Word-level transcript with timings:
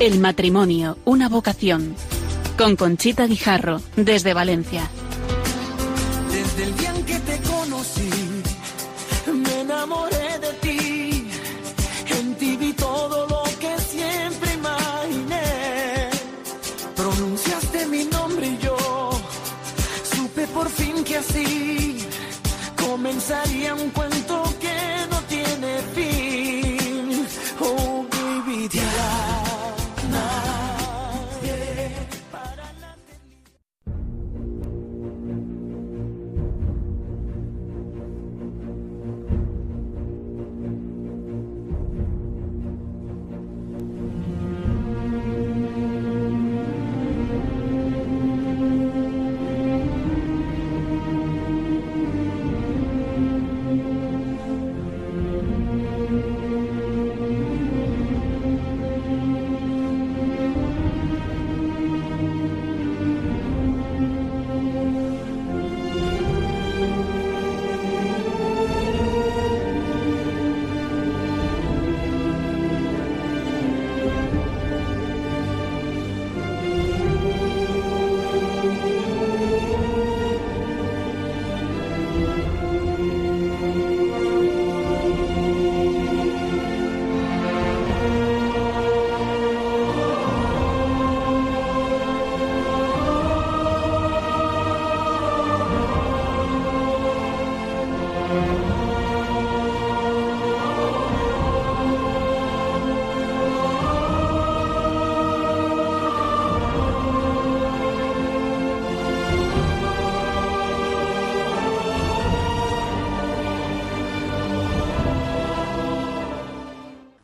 El 0.00 0.20
matrimonio, 0.20 0.96
una 1.04 1.28
vocación. 1.28 1.96
Con 2.56 2.76
Conchita 2.76 3.26
Guijarro, 3.26 3.80
desde 3.96 4.32
Valencia. 4.32 4.88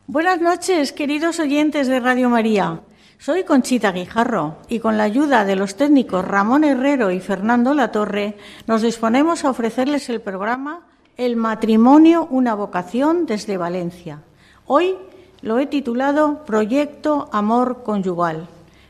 Buenas 0.07 0.41
noches, 0.41 0.91
queridos 0.91 1.39
oyentes 1.39 1.85
de 1.85 1.99
Radio 1.99 2.29
María. 2.29 2.81
Soy 3.19 3.43
Conchita 3.43 3.91
Guijarro 3.91 4.57
y 4.69 4.79
con 4.79 4.97
la 4.97 5.03
ayuda 5.03 5.45
de 5.45 5.55
los 5.55 5.77
técnicos 5.77 6.25
Ramón 6.25 6.63
Herrero 6.63 7.11
y 7.11 7.19
Fernando 7.19 7.75
Latorre 7.75 8.37
nos 8.65 8.81
disponemos 8.81 9.45
a 9.45 9.51
ofrecerles 9.51 10.09
el 10.09 10.21
programa 10.21 10.94
El 11.17 11.37
matrimonio, 11.37 12.27
una 12.29 12.55
vocación 12.55 13.25
desde 13.25 13.55
Valencia. 13.55 14.19
Hoy 14.65 14.97
lo 15.41 15.59
he 15.59 15.65
titulado 15.65 16.43
Proyecto 16.43 17.29
Amor 17.31 17.83
Conyugal, 17.83 18.49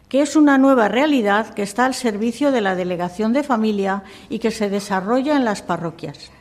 que 0.10 0.24
es 0.24 0.36
una 0.36 0.58
nueva 0.58 0.88
realidad 0.88 1.54
que 1.54 1.62
está 1.62 1.86
al 1.86 1.94
servicio 1.94 2.52
de 2.52 2.62
la 2.62 2.74
Delegación 2.74 3.32
de 3.32 3.44
Familia 3.44 4.02
y 4.28 4.40
que 4.40 4.50
se 4.50 4.72
desarrolla 4.72 5.36
en 5.36 5.46
las 5.46 5.62
parroquias. 5.62 6.32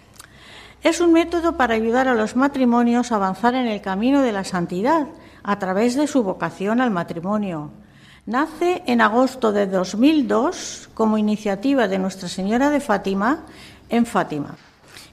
Es 0.82 1.02
un 1.02 1.12
método 1.12 1.58
para 1.58 1.74
ayudar 1.74 2.08
a 2.08 2.14
los 2.14 2.34
matrimonios 2.34 3.12
a 3.12 3.16
avanzar 3.16 3.54
en 3.54 3.66
el 3.66 3.82
camino 3.82 4.22
de 4.22 4.32
la 4.32 4.44
santidad 4.44 5.08
a 5.42 5.58
través 5.58 5.96
de 5.96 6.06
su 6.06 6.22
vocación 6.22 6.80
al 6.80 6.92
matrimonio. 6.92 7.72
Nace 8.24 8.82
en 8.86 9.02
agosto 9.02 9.52
de 9.52 9.66
2002 9.66 10.88
como 10.94 11.18
iniciativa 11.18 11.88
de 11.88 11.98
Nuestra 11.98 12.30
Señora 12.30 12.70
de 12.70 12.80
Fátima 12.80 13.40
en 13.90 14.06
Fátima. 14.06 14.56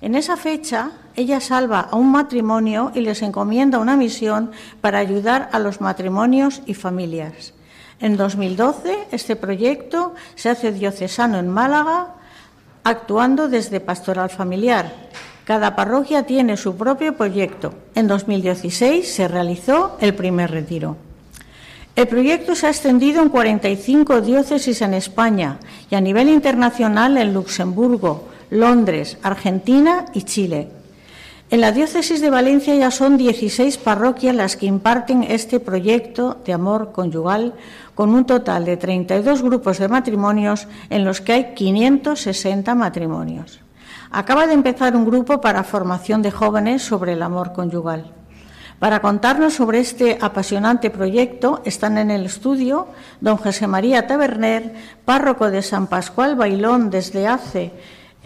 En 0.01 0.15
esa 0.15 0.35
fecha, 0.35 0.91
ella 1.15 1.39
salva 1.39 1.81
a 1.81 1.95
un 1.95 2.11
matrimonio 2.11 2.91
y 2.95 3.01
les 3.01 3.21
encomienda 3.21 3.77
una 3.77 3.95
misión 3.95 4.51
para 4.81 4.97
ayudar 4.97 5.49
a 5.51 5.59
los 5.59 5.79
matrimonios 5.79 6.63
y 6.65 6.73
familias. 6.73 7.53
En 7.99 8.17
2012, 8.17 8.97
este 9.11 9.35
proyecto 9.35 10.15
se 10.33 10.49
hace 10.49 10.71
diocesano 10.71 11.37
en 11.37 11.47
Málaga, 11.47 12.15
actuando 12.83 13.47
desde 13.47 13.79
Pastoral 13.79 14.31
Familiar. 14.31 14.91
Cada 15.45 15.75
parroquia 15.75 16.23
tiene 16.23 16.57
su 16.57 16.75
propio 16.75 17.15
proyecto. 17.15 17.75
En 17.93 18.07
2016 18.07 19.07
se 19.07 19.27
realizó 19.27 19.97
el 20.01 20.15
primer 20.15 20.49
retiro. 20.49 20.97
El 21.95 22.07
proyecto 22.07 22.55
se 22.55 22.65
ha 22.65 22.71
extendido 22.71 23.21
en 23.21 23.29
45 23.29 24.21
diócesis 24.21 24.81
en 24.81 24.95
España 24.95 25.59
y 25.91 25.95
a 25.95 26.01
nivel 26.01 26.29
internacional 26.29 27.17
en 27.17 27.35
Luxemburgo, 27.35 28.30
Londres, 28.51 29.17
Argentina 29.23 30.05
y 30.13 30.23
Chile. 30.23 30.67
En 31.49 31.61
la 31.61 31.71
diócesis 31.71 32.21
de 32.21 32.29
Valencia 32.29 32.75
ya 32.75 32.91
son 32.91 33.17
16 33.17 33.77
parroquias 33.77 34.35
las 34.35 34.55
que 34.55 34.65
imparten 34.65 35.23
este 35.23 35.59
proyecto 35.59 36.37
de 36.45 36.53
amor 36.53 36.91
conyugal 36.91 37.55
con 37.95 38.13
un 38.13 38.25
total 38.25 38.65
de 38.65 38.77
32 38.77 39.41
grupos 39.41 39.79
de 39.79 39.87
matrimonios 39.87 40.67
en 40.89 41.03
los 41.05 41.21
que 41.21 41.33
hay 41.33 41.53
560 41.53 42.75
matrimonios. 42.75 43.59
Acaba 44.11 44.47
de 44.47 44.53
empezar 44.53 44.95
un 44.95 45.05
grupo 45.05 45.39
para 45.39 45.63
formación 45.63 46.21
de 46.21 46.31
jóvenes 46.31 46.83
sobre 46.83 47.13
el 47.13 47.21
amor 47.21 47.53
conyugal. 47.53 48.11
Para 48.79 49.01
contarnos 49.01 49.53
sobre 49.53 49.79
este 49.79 50.17
apasionante 50.19 50.89
proyecto 50.89 51.61
están 51.63 51.97
en 51.97 52.11
el 52.11 52.25
estudio 52.25 52.87
don 53.21 53.37
José 53.37 53.67
María 53.67 54.07
Taberner, 54.07 54.73
párroco 55.05 55.51
de 55.51 55.61
San 55.61 55.87
Pascual 55.87 56.35
Bailón 56.35 56.89
desde 56.89 57.27
hace 57.27 57.71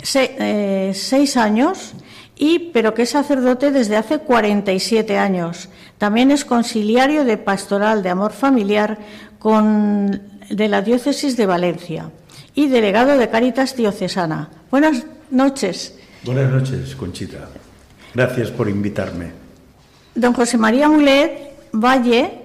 se, 0.01 0.35
eh, 0.39 0.93
seis 0.93 1.37
años, 1.37 1.93
y, 2.37 2.71
pero 2.73 2.93
que 2.93 3.03
es 3.03 3.09
sacerdote 3.11 3.71
desde 3.71 3.95
hace 3.95 4.19
47 4.19 5.17
años. 5.17 5.69
También 5.97 6.31
es 6.31 6.45
conciliario 6.45 7.23
de 7.23 7.37
Pastoral 7.37 8.03
de 8.03 8.09
Amor 8.09 8.33
Familiar 8.33 8.97
con, 9.39 10.21
de 10.49 10.67
la 10.67 10.81
Diócesis 10.81 11.37
de 11.37 11.45
Valencia 11.45 12.11
y 12.53 12.67
delegado 12.67 13.17
de 13.17 13.29
Cáritas 13.29 13.75
Diocesana. 13.75 14.49
Buenas 14.69 15.05
noches. 15.31 15.97
Buenas 16.23 16.51
noches, 16.51 16.95
Conchita. 16.95 17.49
Gracias 18.13 18.51
por 18.51 18.69
invitarme. 18.69 19.31
Don 20.15 20.33
José 20.33 20.57
María 20.57 20.87
Mulet 20.89 21.55
Valle 21.73 22.44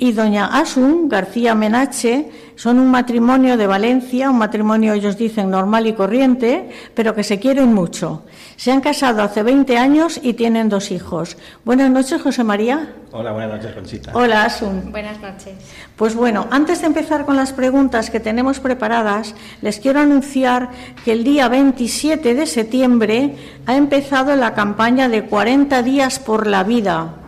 y 0.00 0.12
doña 0.12 0.46
Asun 0.46 1.10
García 1.10 1.54
Menache 1.54 2.30
son 2.56 2.78
un 2.78 2.90
matrimonio 2.90 3.58
de 3.58 3.66
Valencia, 3.66 4.30
un 4.30 4.38
matrimonio, 4.38 4.94
ellos 4.94 5.18
dicen, 5.18 5.50
normal 5.50 5.86
y 5.86 5.92
corriente, 5.92 6.70
pero 6.94 7.14
que 7.14 7.22
se 7.22 7.38
quieren 7.38 7.74
mucho. 7.74 8.22
Se 8.56 8.72
han 8.72 8.80
casado 8.80 9.22
hace 9.22 9.42
20 9.42 9.76
años 9.76 10.18
y 10.22 10.32
tienen 10.32 10.70
dos 10.70 10.90
hijos. 10.90 11.36
Buenas 11.66 11.90
noches, 11.90 12.20
José 12.20 12.44
María. 12.44 12.94
Hola, 13.12 13.32
buenas 13.32 13.58
noches, 13.58 13.74
Conchita. 13.74 14.12
Hola, 14.14 14.44
Asun. 14.44 14.90
Buenas 14.90 15.20
noches. 15.20 15.52
Pues 15.96 16.14
bueno, 16.14 16.46
antes 16.50 16.80
de 16.80 16.86
empezar 16.86 17.26
con 17.26 17.36
las 17.36 17.52
preguntas 17.52 18.08
que 18.08 18.20
tenemos 18.20 18.58
preparadas, 18.58 19.34
les 19.60 19.80
quiero 19.80 20.00
anunciar 20.00 20.70
que 21.04 21.12
el 21.12 21.24
día 21.24 21.48
27 21.48 22.34
de 22.34 22.46
septiembre 22.46 23.36
ha 23.66 23.76
empezado 23.76 24.34
la 24.34 24.54
campaña 24.54 25.10
de 25.10 25.26
40 25.26 25.82
días 25.82 26.18
por 26.18 26.46
la 26.46 26.64
vida 26.64 27.19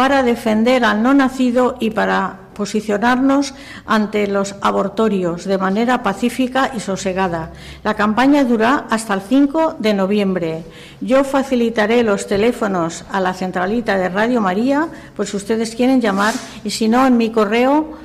para 0.00 0.22
defender 0.22 0.82
al 0.82 1.02
no 1.02 1.12
nacido 1.12 1.76
y 1.78 1.90
para 1.90 2.38
posicionarnos 2.54 3.52
ante 3.84 4.26
los 4.28 4.54
abortorios 4.62 5.44
de 5.44 5.58
manera 5.58 6.02
pacífica 6.02 6.70
y 6.74 6.80
sosegada. 6.80 7.50
La 7.84 7.92
campaña 7.92 8.42
dura 8.44 8.86
hasta 8.88 9.12
el 9.12 9.20
5 9.20 9.76
de 9.78 9.92
noviembre. 9.92 10.64
Yo 11.02 11.22
facilitaré 11.22 12.02
los 12.02 12.26
teléfonos 12.26 13.04
a 13.12 13.20
la 13.20 13.34
centralita 13.34 13.98
de 13.98 14.08
Radio 14.08 14.40
María, 14.40 14.88
pues 15.14 15.28
si 15.28 15.36
ustedes 15.36 15.76
quieren 15.76 16.00
llamar, 16.00 16.32
y 16.64 16.70
si 16.70 16.88
no, 16.88 17.06
en 17.06 17.18
mi 17.18 17.28
correo, 17.28 17.98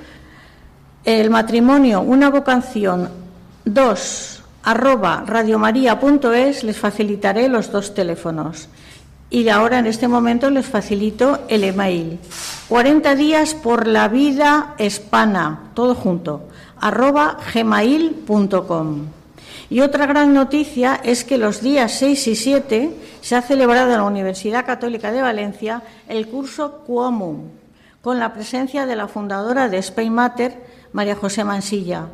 el 1.06 1.30
matrimonio, 1.30 2.01
una 2.01 2.30
vocación 2.30 3.07
2 3.63 4.44
arroba 4.63 5.24
radiomaria.es, 5.25 6.65
les 6.65 6.77
facilitaré 6.77 7.48
los 7.48 7.71
dos 7.71 7.94
teléfonos. 7.94 8.68
Y 9.30 9.50
ahora, 9.50 9.80
en 9.80 9.88
este 9.88 10.07
momento, 10.07 10.50
les 10.50 10.66
facilito 10.66 11.39
el 11.48 11.63
email. 11.63 12.19
40 12.69 13.16
días 13.16 13.54
por 13.54 13.88
la 13.88 14.07
vida 14.07 14.75
hispana, 14.77 15.72
todo 15.74 15.95
junto, 15.95 16.48
arroba 16.80 17.38
gmail.com. 17.54 19.07
Y 19.69 19.81
otra 19.81 20.06
gran 20.06 20.33
noticia 20.33 21.00
es 21.04 21.24
que 21.24 21.38
los 21.38 21.62
días 21.62 21.92
6 21.94 22.27
y 22.27 22.36
7 22.36 22.98
se 23.22 23.36
ha 23.36 23.42
celebrado 23.42 23.92
en 23.92 23.98
la 23.98 24.04
Universidad 24.04 24.66
Católica 24.66 25.12
de 25.12 25.22
Valencia 25.22 25.81
el 26.07 26.27
curso 26.27 26.83
Quomum, 26.86 27.50
con 28.01 28.19
la 28.19 28.33
presencia 28.33 28.86
de 28.86 28.95
la 28.95 29.07
fundadora 29.07 29.68
de 29.68 29.80
Spain 29.80 30.13
Matter, 30.13 30.63
María 30.94 31.16
José 31.16 31.44
Mansilla. 31.44 32.07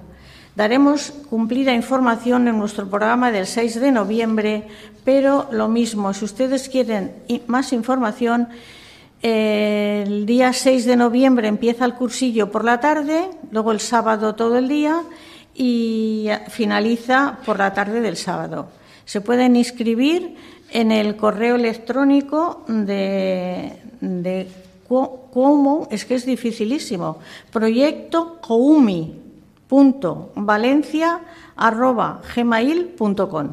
Daremos 0.56 1.13
cumplida 1.30 1.74
información 1.74 2.48
en 2.48 2.59
nuestro 2.59 2.89
programa 2.89 3.31
del 3.31 3.48
6 3.48 3.80
de 3.80 3.92
noviembre, 3.92 4.68
pero 5.06 5.48
lo 5.51 5.69
mismo, 5.69 6.13
si 6.13 6.25
ustedes 6.25 6.68
quieren 6.68 7.13
más 7.48 7.71
información, 7.71 8.50
el 9.21 10.25
día 10.25 10.51
6 10.51 10.86
de 10.86 10.98
noviembre 10.98 11.48
empieza 11.48 11.86
el 11.86 11.94
cursillo 11.94 12.51
por 12.51 12.65
la 12.65 12.81
tarde, 12.81 13.30
luego 13.51 13.71
el 13.71 13.80
sábado 13.80 14.36
todo 14.36 14.57
el 14.57 14.68
día 14.68 15.03
y 15.56 16.27
finaliza 16.50 17.38
por 17.45 17.57
la 17.57 17.74
tarde 17.74 18.01
del 18.01 18.18
sábado. 18.18 18.68
Se 19.06 19.21
pueden 19.21 19.56
inscribir 19.56 20.36
en 20.71 20.92
el 20.92 21.15
correo 21.15 21.56
electrónico 21.56 22.65
de, 22.68 23.77
de 24.01 24.48
es 25.89 26.03
que 26.03 26.15
es 26.15 26.25
dificilísimo, 26.25 27.19
proyecto 27.50 28.39
gmail.com 32.35 33.47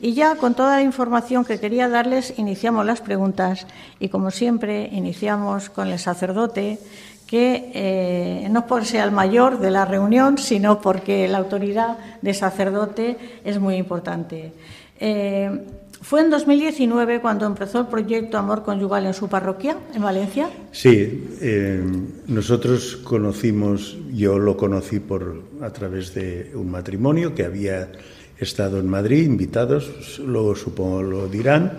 Y 0.00 0.14
ya 0.14 0.34
con 0.36 0.54
toda 0.54 0.76
la 0.76 0.82
información 0.82 1.44
que 1.44 1.60
quería 1.60 1.88
darles, 1.88 2.34
iniciamos 2.38 2.86
las 2.86 3.00
preguntas 3.00 3.66
y, 4.00 4.08
como 4.08 4.30
siempre, 4.30 4.88
iniciamos 4.92 5.70
con 5.70 5.88
el 5.88 5.98
sacerdote 5.98 6.78
que 7.26 7.70
eh, 7.72 8.48
no 8.50 8.66
por 8.66 8.84
ser 8.84 9.04
el 9.04 9.10
mayor 9.10 9.58
de 9.58 9.70
la 9.70 9.84
reunión, 9.86 10.36
sino 10.36 10.80
porque 10.80 11.28
la 11.28 11.38
autoridad 11.38 11.96
de 12.20 12.34
sacerdote 12.34 13.16
es 13.44 13.58
muy 13.58 13.76
importante. 13.76 14.52
Eh, 15.00 15.64
¿Fue 16.02 16.20
en 16.20 16.30
2019 16.30 17.20
cuando 17.20 17.46
empezó 17.46 17.80
el 17.80 17.86
proyecto 17.86 18.36
Amor 18.36 18.62
Conyugal 18.62 19.06
en 19.06 19.14
su 19.14 19.28
parroquia, 19.28 19.76
en 19.94 20.02
Valencia? 20.02 20.50
Sí, 20.72 21.28
eh, 21.40 21.80
nosotros 22.26 22.96
conocimos, 23.04 23.96
yo 24.12 24.38
lo 24.38 24.56
conocí 24.56 25.00
por, 25.00 25.42
a 25.62 25.70
través 25.70 26.12
de 26.12 26.50
un 26.54 26.70
matrimonio 26.70 27.34
que 27.34 27.44
había 27.44 27.92
estado 28.36 28.80
en 28.80 28.88
Madrid, 28.88 29.24
invitados, 29.24 30.18
luego 30.18 30.56
supongo 30.56 31.02
lo 31.02 31.28
dirán, 31.28 31.78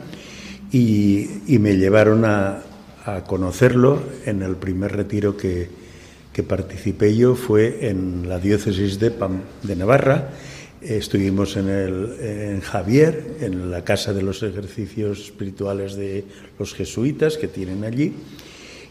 y 0.72 1.28
me 1.60 1.76
llevaron 1.78 2.26
a, 2.26 2.64
a 3.06 3.24
conocerlo 3.24 4.02
en 4.26 4.42
el 4.42 4.56
primer 4.56 4.96
retiro 4.96 5.36
que, 5.36 5.68
que 6.32 6.44
participé 6.44 7.16
yo, 7.16 7.36
fue 7.36 7.90
en 7.90 8.28
la 8.28 8.40
diócesis 8.40 9.00
de, 9.00 9.14
de 9.64 9.76
Navarra. 9.76 10.30
Estuvimos 10.84 11.56
en, 11.56 11.70
el, 11.70 12.16
en 12.20 12.62
Javier, 12.62 13.38
en 13.40 13.72
la 13.72 13.84
casa 13.84 14.14
de 14.14 14.22
los 14.22 14.44
ejercicios 14.44 15.20
espirituales 15.20 15.96
de 15.96 16.26
los 16.60 16.74
jesuitas 16.74 17.38
que 17.38 17.48
tienen 17.48 17.84
allí, 17.84 18.14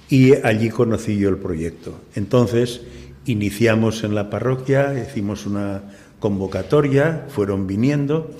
y 0.08 0.34
allí 0.34 0.70
conocí 0.70 1.18
yo 1.18 1.28
el 1.28 1.36
proyecto. 1.36 2.00
Entonces 2.14 2.80
iniciamos 3.26 4.04
en 4.04 4.14
la 4.14 4.30
parroquia, 4.30 4.94
hicimos 5.06 5.46
una 5.46 5.82
convocatoria, 6.18 7.26
fueron 7.28 7.66
viniendo, 7.66 8.30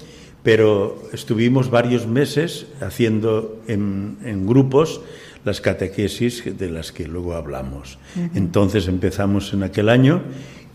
pero 0.43 1.03
estuvimos 1.13 1.71
varios 1.71 2.07
meses 2.07 2.67
haciendo 2.81 3.61
en, 3.69 4.19
en 4.25 4.47
grupos 4.47 5.03
las 5.45 5.61
catequesis 5.61 6.57
de 6.59 6.71
las 6.71 6.93
que 6.93 7.07
luego 7.07 7.35
hablamos. 7.35 7.99
Entonces 8.35 8.89
empezamos 8.89 9.53
en 9.53 9.63
aquel 9.63 9.89
año 9.89 10.23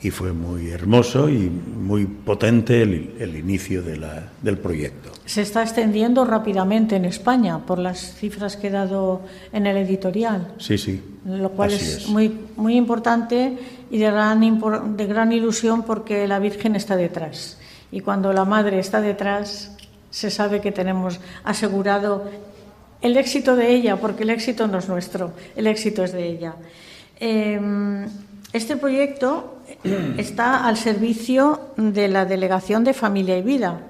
y 0.02 0.12
fue 0.12 0.32
muy 0.32 0.70
hermoso 0.70 1.28
y 1.28 1.50
muy 1.50 2.06
potente 2.06 2.84
el, 2.84 3.36
inicio 3.36 3.82
de 3.82 3.98
la, 3.98 4.30
del 4.42 4.58
proyecto. 4.58 5.12
Se 5.26 5.42
está 5.42 5.64
extendiendo 5.64 6.24
rápidamente 6.24 6.96
en 6.96 7.06
España 7.06 7.60
por 7.60 7.80
las 7.80 8.14
cifras 8.16 8.58
que 8.58 8.68
he 8.68 8.72
dado 8.72 9.22
en 9.52 9.66
el 9.66 9.78
editorial. 9.78 10.54
Sí, 10.60 10.78
sí. 10.78 11.02
Lo 11.26 11.50
cual 11.52 11.74
es, 11.74 12.08
Muy, 12.08 12.32
muy 12.56 12.76
importante 12.76 13.58
y 13.90 13.98
de 13.98 14.12
gran, 14.12 14.98
de 14.98 15.06
gran 15.08 15.32
ilusión 15.32 15.84
porque 15.84 16.28
la 16.28 16.40
Virgen 16.40 16.76
está 16.76 16.96
detrás. 16.96 17.58
Y 17.92 18.02
cuando 18.02 18.34
la 18.34 18.46
Madre 18.46 18.80
está 18.80 19.02
detrás, 19.02 19.76
se 20.12 20.30
sabe 20.30 20.62
que 20.62 20.72
tenemos 20.72 21.20
asegurado 21.44 22.30
el 23.02 23.18
éxito 23.18 23.56
de 23.56 23.74
ella, 23.74 23.98
porque 23.98 24.24
el 24.24 24.30
éxito 24.30 24.68
no 24.68 24.78
es 24.78 24.90
nuestro, 24.90 25.34
el 25.56 25.68
éxito 25.68 26.04
es 26.04 26.12
de 26.12 26.28
ella. 26.28 26.56
Em, 27.20 28.06
este 28.54 28.78
proyecto 28.78 29.58
está 30.18 30.68
al 30.68 30.78
servicio 30.78 31.74
de 31.78 32.08
la 32.08 32.26
Delegación 32.26 32.84
de 32.84 32.94
Familia 32.94 33.38
y 33.38 33.42
Vida. 33.42 33.82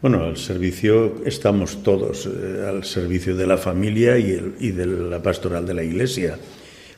Bueno, 0.00 0.22
al 0.22 0.36
servicio 0.36 1.24
estamos 1.26 1.82
todos, 1.82 2.26
eh, 2.26 2.64
al 2.68 2.84
servicio 2.84 3.34
de 3.34 3.46
la 3.46 3.58
familia 3.58 4.16
y, 4.16 4.70
de 4.70 4.86
la 4.86 5.20
pastoral 5.20 5.66
de 5.66 5.74
la 5.74 5.82
Iglesia. 5.82 6.38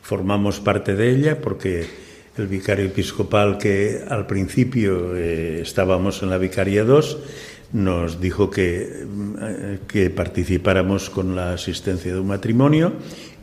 Formamos 0.03 0.61
parte 0.61 0.95
de 0.95 1.11
ella 1.11 1.41
porque 1.41 1.87
el 2.37 2.47
vicario 2.47 2.85
episcopal 2.85 3.57
que 3.57 4.03
al 4.07 4.27
principio 4.27 5.17
eh, 5.17 5.61
estábamos 5.63 6.23
en 6.23 6.31
la 6.31 6.37
Vicaría 6.37 6.85
2 6.85 7.19
nos 7.73 8.21
dijo 8.21 8.51
que, 8.51 9.07
que 9.87 10.11
participáramos 10.11 11.09
con 11.09 11.37
la 11.37 11.53
asistencia 11.53 12.13
de 12.13 12.21
un 12.21 12.27
matrimonio 12.27 12.95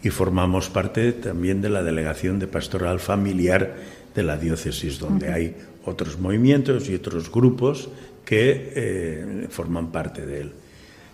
y 0.03 0.09
formamos 0.09 0.69
parte 0.69 1.11
también 1.13 1.61
de 1.61 1.69
la 1.69 1.83
delegación 1.83 2.39
de 2.39 2.47
pastoral 2.47 2.99
familiar 2.99 3.75
de 4.13 4.23
la 4.23 4.37
diócesis, 4.37 4.99
donde 4.99 5.31
hay 5.31 5.55
otros 5.85 6.19
movimientos 6.19 6.89
y 6.89 6.95
otros 6.95 7.31
grupos 7.31 7.89
que 8.25 8.73
eh, 8.75 9.47
forman 9.49 9.91
parte 9.91 10.25
de 10.25 10.41
él, 10.41 10.53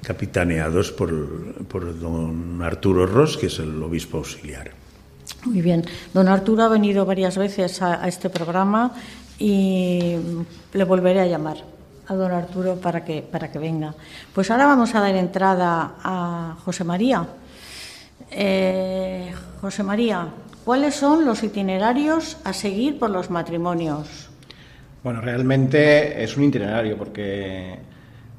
capitaneados 0.01 0.91
por, 0.91 1.11
por 1.65 1.99
don 1.99 2.61
Arturo 2.61 3.05
Ross, 3.05 3.37
que 3.37 3.47
es 3.47 3.59
el 3.59 3.81
obispo 3.83 4.17
auxiliar. 4.17 4.71
Muy 5.45 5.61
bien. 5.61 5.83
Don 6.13 6.27
Arturo 6.27 6.63
ha 6.63 6.69
venido 6.69 7.05
varias 7.05 7.37
veces 7.37 7.81
a 7.81 8.07
este 8.07 8.29
programa 8.29 8.93
y 9.37 10.15
le 10.73 10.83
volveré 10.83 11.21
a 11.21 11.27
llamar 11.27 11.73
a 12.07 12.15
don 12.15 12.31
Arturo 12.31 12.75
para 12.75 13.03
que, 13.03 13.21
para 13.21 13.51
que 13.51 13.59
venga. 13.59 13.93
Pues 14.33 14.51
ahora 14.51 14.65
vamos 14.65 14.93
a 14.95 14.99
dar 14.99 15.15
entrada 15.15 15.95
a 16.03 16.57
José 16.63 16.83
María. 16.83 17.25
Eh, 18.35 19.31
José 19.61 19.83
María, 19.83 20.27
¿cuáles 20.65 20.95
son 20.95 21.25
los 21.25 21.43
itinerarios 21.43 22.37
a 22.43 22.53
seguir 22.53 22.97
por 22.97 23.09
los 23.09 23.29
matrimonios? 23.29 24.29
Bueno, 25.03 25.21
realmente 25.21 26.23
es 26.23 26.35
un 26.35 26.45
itinerario 26.45 26.97
porque 26.97 27.77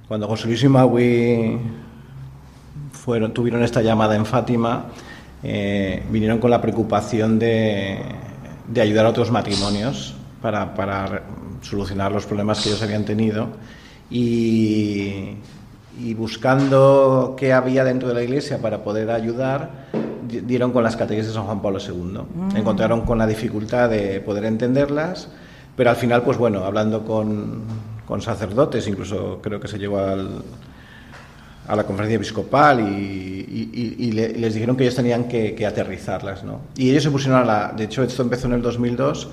cuando 0.09 0.27
José 0.27 0.49
Luis 0.49 0.63
y 0.65 0.69
Maui 0.69 1.59
tuvieron 3.33 3.63
esta 3.63 3.83
llamada 3.83 4.17
en 4.17 4.27
Fátima, 4.27 4.87
eh, 5.43 6.03
vinieron 6.11 6.39
con 6.39 6.51
la 6.51 6.61
preocupación 6.61 7.39
de, 7.39 7.99
de 8.67 8.81
ayudar 8.81 9.07
a 9.07 9.11
otros 9.11 9.31
matrimonios 9.31 10.15
para, 10.41 10.75
para 10.75 11.23
solucionar 11.61 12.11
los 12.11 12.27
problemas 12.27 12.63
que 12.63 12.71
ellos 12.71 12.83
habían 12.83 13.05
tenido 13.05 13.49
y, 14.11 15.37
buscando 16.15 17.35
qué 17.37 17.53
había 17.53 17.85
dentro 17.85 18.09
de 18.09 18.15
la 18.15 18.23
iglesia 18.23 18.59
para 18.59 18.83
poder 18.83 19.11
ayudar, 19.11 19.71
dieron 20.29 20.73
con 20.73 20.83
las 20.83 20.97
catequesis 20.97 21.29
de 21.29 21.35
San 21.35 21.45
Juan 21.45 21.63
Pablo 21.63 21.79
II. 21.79 22.21
Mm. 22.35 22.57
Encontraron 22.57 23.03
con 23.03 23.19
la 23.19 23.27
dificultad 23.27 23.91
de 23.91 24.21
poder 24.21 24.45
entenderlas, 24.45 25.29
pero 25.77 25.91
al 25.91 25.97
final, 25.97 26.23
pues 26.23 26.39
bueno, 26.39 26.65
hablando 26.65 27.05
con, 27.05 27.63
con 28.07 28.23
sacerdotes, 28.23 28.87
incluso 28.89 29.41
creo 29.43 29.61
que 29.61 29.69
se 29.69 29.79
llegó 29.79 29.99
al, 29.99 30.43
a 31.67 31.77
la 31.77 31.85
conferencia 31.85 32.17
episcopal 32.17 32.81
y, 32.81 34.13
les 34.13 34.55
dijeron 34.55 34.77
que 34.77 34.85
ellos 34.85 34.97
tenían 34.97 35.25
que, 35.25 35.55
que, 35.55 35.67
aterrizarlas, 35.67 36.45
¿no? 36.45 36.61
Y 36.77 36.91
ellos 36.91 37.03
se 37.03 37.11
pusieron 37.11 37.41
a 37.41 37.45
la... 37.45 37.73
De 37.77 37.85
hecho, 37.85 38.03
esto 38.03 38.23
empezó 38.23 38.47
en 38.47 38.55
el 38.55 38.63
2002 38.63 39.29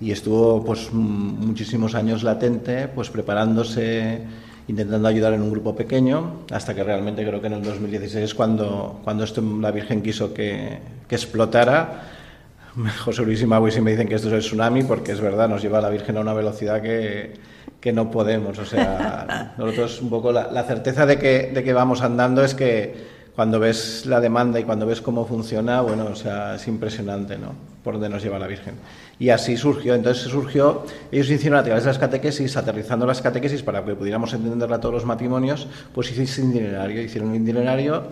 y 0.00 0.10
estuvo 0.10 0.64
pues 0.64 0.92
muchísimos 0.92 1.94
años 1.94 2.22
latente, 2.22 2.88
pues 2.88 3.10
preparándose, 3.10 4.22
intentando 4.68 5.08
ayudar 5.08 5.34
en 5.34 5.42
un 5.42 5.50
grupo 5.50 5.76
pequeño, 5.76 6.44
hasta 6.50 6.74
que 6.74 6.82
realmente 6.82 7.26
creo 7.26 7.40
que 7.40 7.48
en 7.48 7.54
el 7.54 7.62
2016 7.62 8.34
cuando, 8.34 9.00
cuando 9.04 9.24
esto 9.24 9.42
la 9.60 9.70
Virgen 9.70 10.02
quiso 10.02 10.32
que, 10.32 10.78
que 11.06 11.14
explotara, 11.14 12.02
José 13.04 13.22
Luis 13.22 13.42
y 13.42 13.46
Maui 13.46 13.70
sí 13.70 13.80
me 13.80 13.90
dicen 13.90 14.08
que 14.08 14.14
esto 14.14 14.28
es 14.28 14.34
el 14.34 14.40
tsunami, 14.40 14.82
porque 14.84 15.12
es 15.12 15.20
verdad, 15.20 15.48
nos 15.48 15.62
lleva 15.62 15.80
la 15.80 15.90
Virgen 15.90 16.16
a 16.16 16.20
una 16.20 16.34
velocidad 16.34 16.82
que, 16.82 17.34
que 17.80 17.92
no 17.92 18.10
podemos. 18.10 18.58
O 18.58 18.64
sea, 18.64 19.54
nosotros 19.58 20.00
un 20.00 20.10
poco 20.10 20.32
la, 20.32 20.50
la 20.50 20.64
certeza 20.64 21.06
de 21.06 21.18
que, 21.18 21.50
de 21.52 21.62
que 21.62 21.72
vamos 21.72 22.02
andando 22.02 22.42
es 22.42 22.54
que 22.54 23.14
cuando 23.34 23.58
ves 23.58 24.06
la 24.06 24.20
demanda 24.20 24.60
y 24.60 24.64
cuando 24.64 24.86
ves 24.86 25.00
cómo 25.00 25.26
funciona, 25.26 25.80
bueno, 25.80 26.06
o 26.06 26.14
sea, 26.14 26.54
es 26.54 26.66
impresionante, 26.68 27.36
¿no? 27.36 27.52
Por 27.82 27.94
dónde 27.94 28.08
nos 28.08 28.22
lleva 28.22 28.38
la 28.38 28.46
Virgen. 28.46 28.74
Y 29.18 29.30
así 29.30 29.56
surgió. 29.56 29.94
Entonces 29.94 30.24
surgió, 30.24 30.84
ellos 31.12 31.30
hicieron 31.30 31.58
a 31.58 31.62
través 31.62 31.84
de 31.84 31.90
las 31.90 31.98
catequesis, 31.98 32.56
aterrizando 32.56 33.06
las 33.06 33.22
catequesis 33.22 33.62
para 33.62 33.84
que 33.84 33.94
pudiéramos 33.94 34.32
entenderla 34.32 34.76
a 34.76 34.80
todos 34.80 34.94
los 34.94 35.04
matrimonios, 35.04 35.68
pues 35.94 36.10
hicieron 36.10 36.50
un 36.50 36.56
itinerario, 36.56 37.02
hicieron 37.02 37.28
un 37.30 37.36
itinerario 37.36 38.04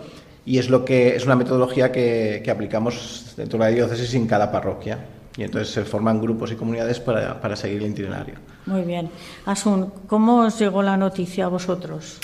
y 0.45 0.57
es 0.57 0.69
lo 0.69 0.83
que 0.83 1.15
es 1.15 1.25
una 1.25 1.35
metodología 1.35 1.91
que, 1.91 2.43
aplicamos 2.49 3.33
dentro 3.37 3.59
de 3.59 3.65
la 3.65 3.71
diócesis 3.71 4.13
en 4.15 4.27
cada 4.27 4.51
parroquia. 4.51 4.99
Y 5.35 5.43
entonces 5.43 5.73
se 5.73 5.83
forman 5.83 6.21
grupos 6.21 6.51
y 6.51 6.55
comunidades 6.55 6.99
para, 6.99 7.41
para 7.41 7.55
seguir 7.55 7.81
el 7.81 7.89
itinerario. 7.89 8.35
Muy 8.67 8.81
bien. 8.81 9.09
Asun, 9.45 9.91
¿cómo 10.05 10.41
os 10.41 10.59
llegó 10.59 10.83
la 10.83 10.95
noticia 10.95 11.45
a 11.45 11.47
vosotros? 11.47 12.19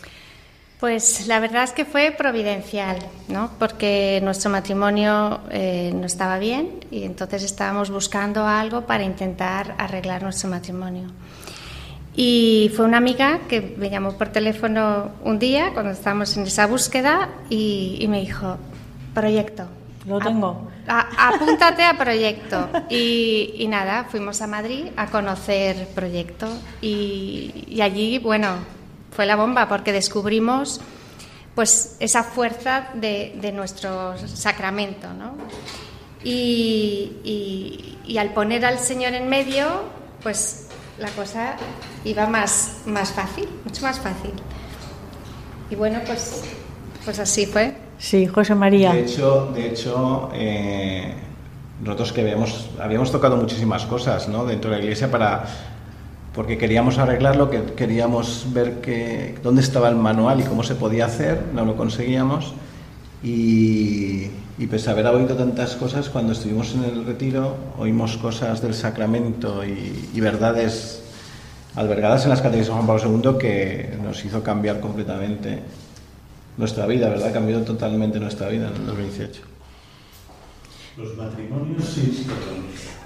Pues 0.79 1.27
la 1.27 1.41
verdad 1.41 1.63
es 1.65 1.71
que 1.73 1.83
fue 1.83 2.11
providencial, 2.17 2.97
¿no? 3.27 3.51
Porque 3.59 4.21
nuestro 4.23 4.49
matrimonio 4.49 5.41
eh, 5.51 5.91
no 5.93 6.05
estaba 6.05 6.39
bien 6.39 6.69
y 6.89 7.03
entonces 7.03 7.43
estábamos 7.43 7.89
buscando 7.89 8.47
algo 8.47 8.85
para 8.85 9.03
intentar 9.03 9.75
arreglar 9.77 10.23
nuestro 10.23 10.49
matrimonio. 10.49 11.07
Y 12.15 12.71
fue 12.75 12.85
una 12.85 12.97
amiga 12.97 13.41
que 13.49 13.75
me 13.77 13.89
llamó 13.89 14.17
por 14.17 14.29
teléfono 14.29 15.11
un 15.23 15.37
día 15.37 15.71
cuando 15.73 15.91
estábamos 15.91 16.35
en 16.37 16.43
esa 16.43 16.65
búsqueda 16.65 17.27
y, 17.49 17.97
y 17.99 18.07
me 18.07 18.21
dijo, 18.21 18.57
proyecto. 19.13 19.65
Lo 20.07 20.17
tengo. 20.19 20.69
A- 20.87 21.01
a- 21.01 21.29
apúntate 21.35 21.83
a 21.83 21.97
proyecto. 21.97 22.69
Y, 22.89 23.53
y 23.57 23.67
nada, 23.67 24.05
fuimos 24.09 24.41
a 24.41 24.47
Madrid 24.47 24.85
a 24.95 25.07
conocer 25.07 25.87
proyecto. 25.93 26.47
Y, 26.81 27.65
y 27.67 27.81
allí, 27.81 28.17
bueno, 28.17 28.47
fue 29.11 29.25
la 29.25 29.35
bomba 29.35 29.67
porque 29.67 29.91
descubrimos 29.91 30.81
pues 31.55 31.97
esa 31.99 32.23
fuerza 32.23 32.89
de, 32.93 33.37
de 33.41 33.51
nuestro 33.51 34.15
sacramento, 34.27 35.07
¿no? 35.13 35.33
Y, 36.23 37.13
y- 37.23 37.97
y 38.05 38.17
al 38.17 38.33
poner 38.33 38.65
al 38.65 38.79
Señor 38.79 39.13
en 39.13 39.29
medio, 39.29 39.65
pues 40.23 40.67
la 40.97 41.09
cosa 41.09 41.55
iba 42.03 42.27
más, 42.27 42.79
más 42.85 43.11
fácil, 43.11 43.47
mucho 43.65 43.83
más 43.83 43.99
fácil. 43.99 44.31
Y 45.69 45.75
bueno, 45.75 45.99
pues, 46.05 46.43
pues 47.05 47.19
así 47.19 47.45
fue. 47.45 47.75
Sí, 47.97 48.25
José 48.27 48.55
María. 48.55 48.93
De 48.93 49.01
hecho, 49.01 49.51
de 49.53 49.67
hecho 49.69 50.29
eh, 50.33 51.13
nosotros 51.83 52.11
que 52.13 52.21
habíamos, 52.21 52.69
habíamos 52.81 53.11
tocado 53.11 53.37
muchísimas 53.37 53.85
cosas 53.85 54.27
¿no? 54.27 54.45
dentro 54.45 54.71
de 54.71 54.77
la 54.77 54.83
iglesia 54.83 55.11
para 55.11 55.45
porque 56.33 56.57
queríamos 56.57 56.97
arreglarlo, 56.97 57.49
que 57.49 57.63
queríamos 57.75 58.47
ver 58.53 58.81
que, 58.81 59.35
dónde 59.41 59.61
estaba 59.61 59.89
el 59.89 59.95
manual 59.95 60.41
y 60.41 60.43
cómo 60.43 60.63
se 60.63 60.75
podía 60.75 61.05
hacer, 61.05 61.41
no 61.53 61.65
lo 61.65 61.75
conseguíamos. 61.75 62.53
Y, 63.23 64.27
y 64.57 64.67
pese 64.67 64.89
a 64.89 64.93
haber 64.93 65.07
oído 65.07 65.35
tantas 65.35 65.75
cosas, 65.75 66.09
cuando 66.09 66.33
estuvimos 66.33 66.73
en 66.73 66.83
el 66.83 67.05
retiro, 67.05 67.57
oímos 67.77 68.17
cosas 68.17 68.61
del 68.61 68.73
sacramento 68.73 69.65
y, 69.65 70.09
y 70.13 70.19
verdades 70.19 71.03
albergadas 71.75 72.23
en 72.23 72.29
las 72.29 72.41
catequesis 72.41 72.67
de 72.67 72.73
Juan 72.73 72.87
Pablo 72.87 73.21
II 73.21 73.37
que 73.39 73.97
nos 74.03 74.23
hizo 74.25 74.43
cambiar 74.43 74.79
completamente 74.79 75.59
nuestra 76.57 76.85
vida, 76.85 77.09
¿verdad? 77.09 77.31
Cambió 77.33 77.61
totalmente 77.61 78.19
nuestra 78.19 78.49
vida 78.49 78.67
en 78.67 78.75
el 78.75 78.85
2018. 78.85 79.41
Los 80.97 81.15
matrimonios 81.15 81.85
sí, 81.85 82.27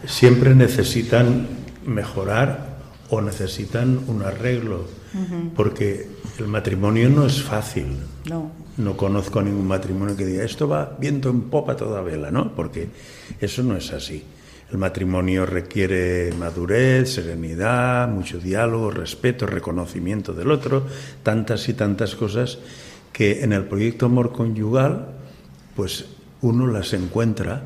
siempre 0.07 0.55
necesitan 0.55 1.47
mejorar 1.85 2.72
o 3.13 3.21
necesitan 3.21 4.01
un 4.07 4.23
arreglo, 4.23 4.85
porque 5.55 6.07
el 6.39 6.47
matrimonio 6.47 7.09
no 7.09 7.27
es 7.27 7.43
fácil. 7.43 7.97
No. 8.25 8.51
No 8.77 8.97
conozco 8.97 9.39
ningún 9.39 9.67
matrimonio 9.67 10.17
que 10.17 10.25
diga 10.25 10.43
esto 10.43 10.67
va 10.67 10.97
viento 10.99 11.29
en 11.29 11.41
popa 11.41 11.75
toda 11.75 12.01
vela, 12.01 12.31
¿no? 12.31 12.55
Porque 12.55 12.89
eso 13.39 13.61
no 13.61 13.77
es 13.77 13.93
así. 13.93 14.23
El 14.71 14.79
matrimonio 14.79 15.45
requiere 15.45 16.33
madurez, 16.39 17.13
serenidad, 17.13 18.09
mucho 18.09 18.39
diálogo, 18.39 18.89
respeto, 18.89 19.45
reconocimiento 19.45 20.33
del 20.33 20.49
otro, 20.49 20.87
tantas 21.21 21.69
y 21.69 21.75
tantas 21.75 22.15
cosas 22.15 22.57
que 23.11 23.43
en 23.43 23.53
el 23.53 23.65
proyecto 23.65 24.07
Amor 24.07 24.31
Conyugal, 24.31 25.05
pues 25.75 26.05
uno 26.41 26.65
las 26.65 26.93
encuentra. 26.93 27.61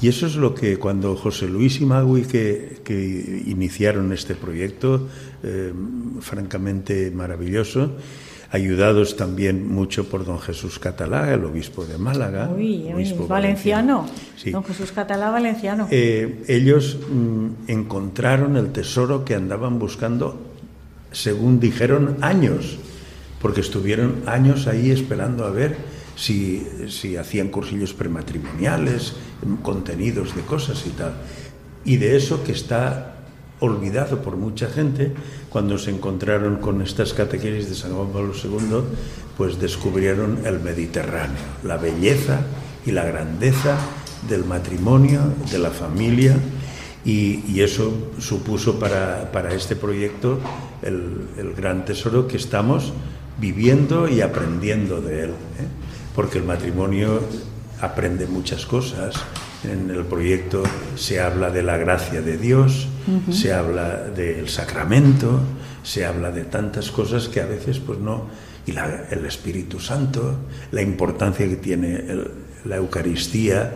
Y 0.00 0.08
eso 0.08 0.26
es 0.26 0.36
lo 0.36 0.54
que 0.54 0.78
cuando 0.78 1.14
José 1.16 1.46
Luis 1.46 1.80
y 1.80 1.86
Magui 1.86 2.22
que, 2.22 2.80
que 2.84 3.42
iniciaron 3.46 4.12
este 4.12 4.34
proyecto, 4.34 5.08
eh, 5.42 5.72
francamente 6.20 7.10
maravilloso, 7.10 7.96
ayudados 8.50 9.16
también 9.16 9.68
mucho 9.72 10.08
por 10.08 10.24
don 10.24 10.40
Jesús 10.40 10.78
Catalá, 10.78 11.32
el 11.32 11.44
obispo 11.44 11.84
de 11.84 11.98
Málaga. 11.98 12.50
Uy, 12.50 12.84
uy, 12.86 12.92
obispo 12.94 13.26
valenciano. 13.26 14.08
Sí. 14.36 14.50
Don 14.50 14.64
Jesús 14.64 14.90
Catalá, 14.92 15.30
valenciano. 15.30 15.86
Eh, 15.90 16.44
ellos 16.48 16.98
mm, 17.08 17.70
encontraron 17.70 18.56
el 18.56 18.72
tesoro 18.72 19.24
que 19.24 19.34
andaban 19.34 19.78
buscando, 19.78 20.40
según 21.12 21.60
dijeron, 21.60 22.16
años, 22.22 22.78
porque 23.40 23.60
estuvieron 23.60 24.22
años 24.26 24.66
ahí 24.66 24.90
esperando 24.90 25.44
a 25.44 25.50
ver 25.50 25.76
si, 26.20 26.66
si 26.88 27.16
hacían 27.16 27.48
cursillos 27.48 27.94
prematrimoniales, 27.94 29.14
contenidos 29.62 30.36
de 30.36 30.42
cosas 30.42 30.84
y 30.86 30.90
tal. 30.90 31.14
Y 31.82 31.96
de 31.96 32.14
eso 32.14 32.44
que 32.44 32.52
está 32.52 33.16
olvidado 33.60 34.20
por 34.20 34.36
mucha 34.36 34.68
gente, 34.68 35.12
cuando 35.48 35.78
se 35.78 35.90
encontraron 35.90 36.56
con 36.56 36.82
estas 36.82 37.14
catequesis 37.14 37.70
de 37.70 37.74
San 37.74 37.92
Juan 37.94 38.08
Pablo 38.08 38.34
II, 38.34 38.82
pues 39.38 39.58
descubrieron 39.58 40.40
el 40.44 40.60
Mediterráneo, 40.60 41.40
la 41.64 41.78
belleza 41.78 42.42
y 42.84 42.92
la 42.92 43.04
grandeza 43.04 43.78
del 44.28 44.44
matrimonio, 44.44 45.22
de 45.50 45.58
la 45.58 45.70
familia, 45.70 46.36
y, 47.02 47.42
y 47.48 47.62
eso 47.62 48.12
supuso 48.18 48.78
para, 48.78 49.32
para 49.32 49.54
este 49.54 49.74
proyecto 49.74 50.38
el, 50.82 51.28
el, 51.38 51.54
gran 51.54 51.86
tesoro 51.86 52.28
que 52.28 52.36
estamos 52.36 52.92
viviendo 53.38 54.06
y 54.06 54.20
aprendiendo 54.20 55.00
de 55.00 55.24
él, 55.24 55.30
¿eh? 55.30 55.79
Porque 56.14 56.38
el 56.38 56.44
matrimonio 56.44 57.20
aprende 57.80 58.26
muchas 58.26 58.66
cosas. 58.66 59.14
En 59.64 59.90
el 59.90 60.04
proyecto 60.04 60.62
se 60.96 61.20
habla 61.20 61.50
de 61.50 61.62
la 61.62 61.76
gracia 61.76 62.22
de 62.22 62.38
Dios, 62.38 62.88
uh 63.06 63.30
-huh. 63.30 63.32
se 63.32 63.52
habla 63.52 64.08
del 64.08 64.48
sacramento, 64.48 65.40
se 65.82 66.06
habla 66.06 66.30
de 66.30 66.44
tantas 66.44 66.90
cosas 66.90 67.28
que 67.28 67.40
a 67.40 67.46
veces 67.46 67.78
pues 67.78 67.98
no 67.98 68.26
y 68.66 68.72
la, 68.72 69.06
el 69.10 69.24
Espíritu 69.24 69.80
Santo, 69.80 70.36
la 70.72 70.82
importancia 70.82 71.48
que 71.48 71.56
tiene 71.56 71.96
el, 71.96 72.30
la 72.64 72.76
Eucaristía, 72.76 73.72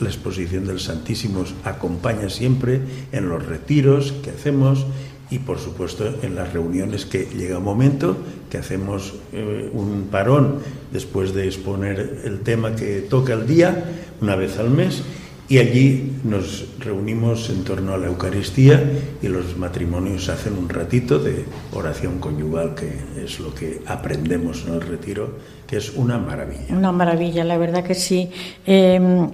la 0.00 0.08
exposición 0.08 0.66
del 0.66 0.80
Santísimo 0.80 1.44
acompaña 1.64 2.28
siempre 2.28 2.80
en 3.12 3.28
los 3.28 3.44
retiros 3.44 4.12
que 4.22 4.30
hacemos 4.30 4.86
y 5.30 5.38
por 5.40 5.58
supuesto 5.58 6.06
en 6.22 6.34
las 6.34 6.52
reuniones 6.52 7.04
que 7.04 7.24
llega 7.24 7.58
un 7.58 7.64
momento 7.64 8.16
que 8.50 8.58
hacemos 8.58 9.14
eh, 9.32 9.70
un 9.72 10.08
parón 10.10 10.60
después 10.92 11.34
de 11.34 11.46
exponer 11.46 12.22
el 12.24 12.40
tema 12.40 12.76
que 12.76 13.00
toca 13.00 13.34
el 13.34 13.46
día, 13.46 13.84
una 14.20 14.36
vez 14.36 14.58
al 14.58 14.70
mes, 14.70 15.02
y 15.48 15.58
allí 15.58 16.16
nos 16.24 16.66
reunimos 16.80 17.50
en 17.50 17.62
torno 17.62 17.94
a 17.94 17.98
la 17.98 18.06
Eucaristía 18.06 18.82
y 19.22 19.28
los 19.28 19.56
matrimonios 19.56 20.28
hacen 20.28 20.58
un 20.58 20.68
ratito 20.68 21.20
de 21.20 21.44
oración 21.72 22.18
conyugal, 22.18 22.74
que 22.74 22.92
es 23.22 23.38
lo 23.38 23.54
que 23.54 23.80
aprendemos 23.86 24.64
en 24.66 24.74
el 24.74 24.80
retiro, 24.80 25.38
que 25.66 25.76
es 25.76 25.92
una 25.94 26.18
maravilla. 26.18 26.74
Una 26.76 26.90
maravilla, 26.90 27.44
la 27.44 27.58
verdad 27.58 27.84
que 27.84 27.94
sí. 27.94 28.28
Eh, 28.66 29.28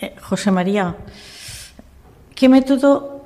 eh, 0.00 0.14
José 0.22 0.50
María, 0.50 0.96
¿qué 2.34 2.48
método 2.48 3.17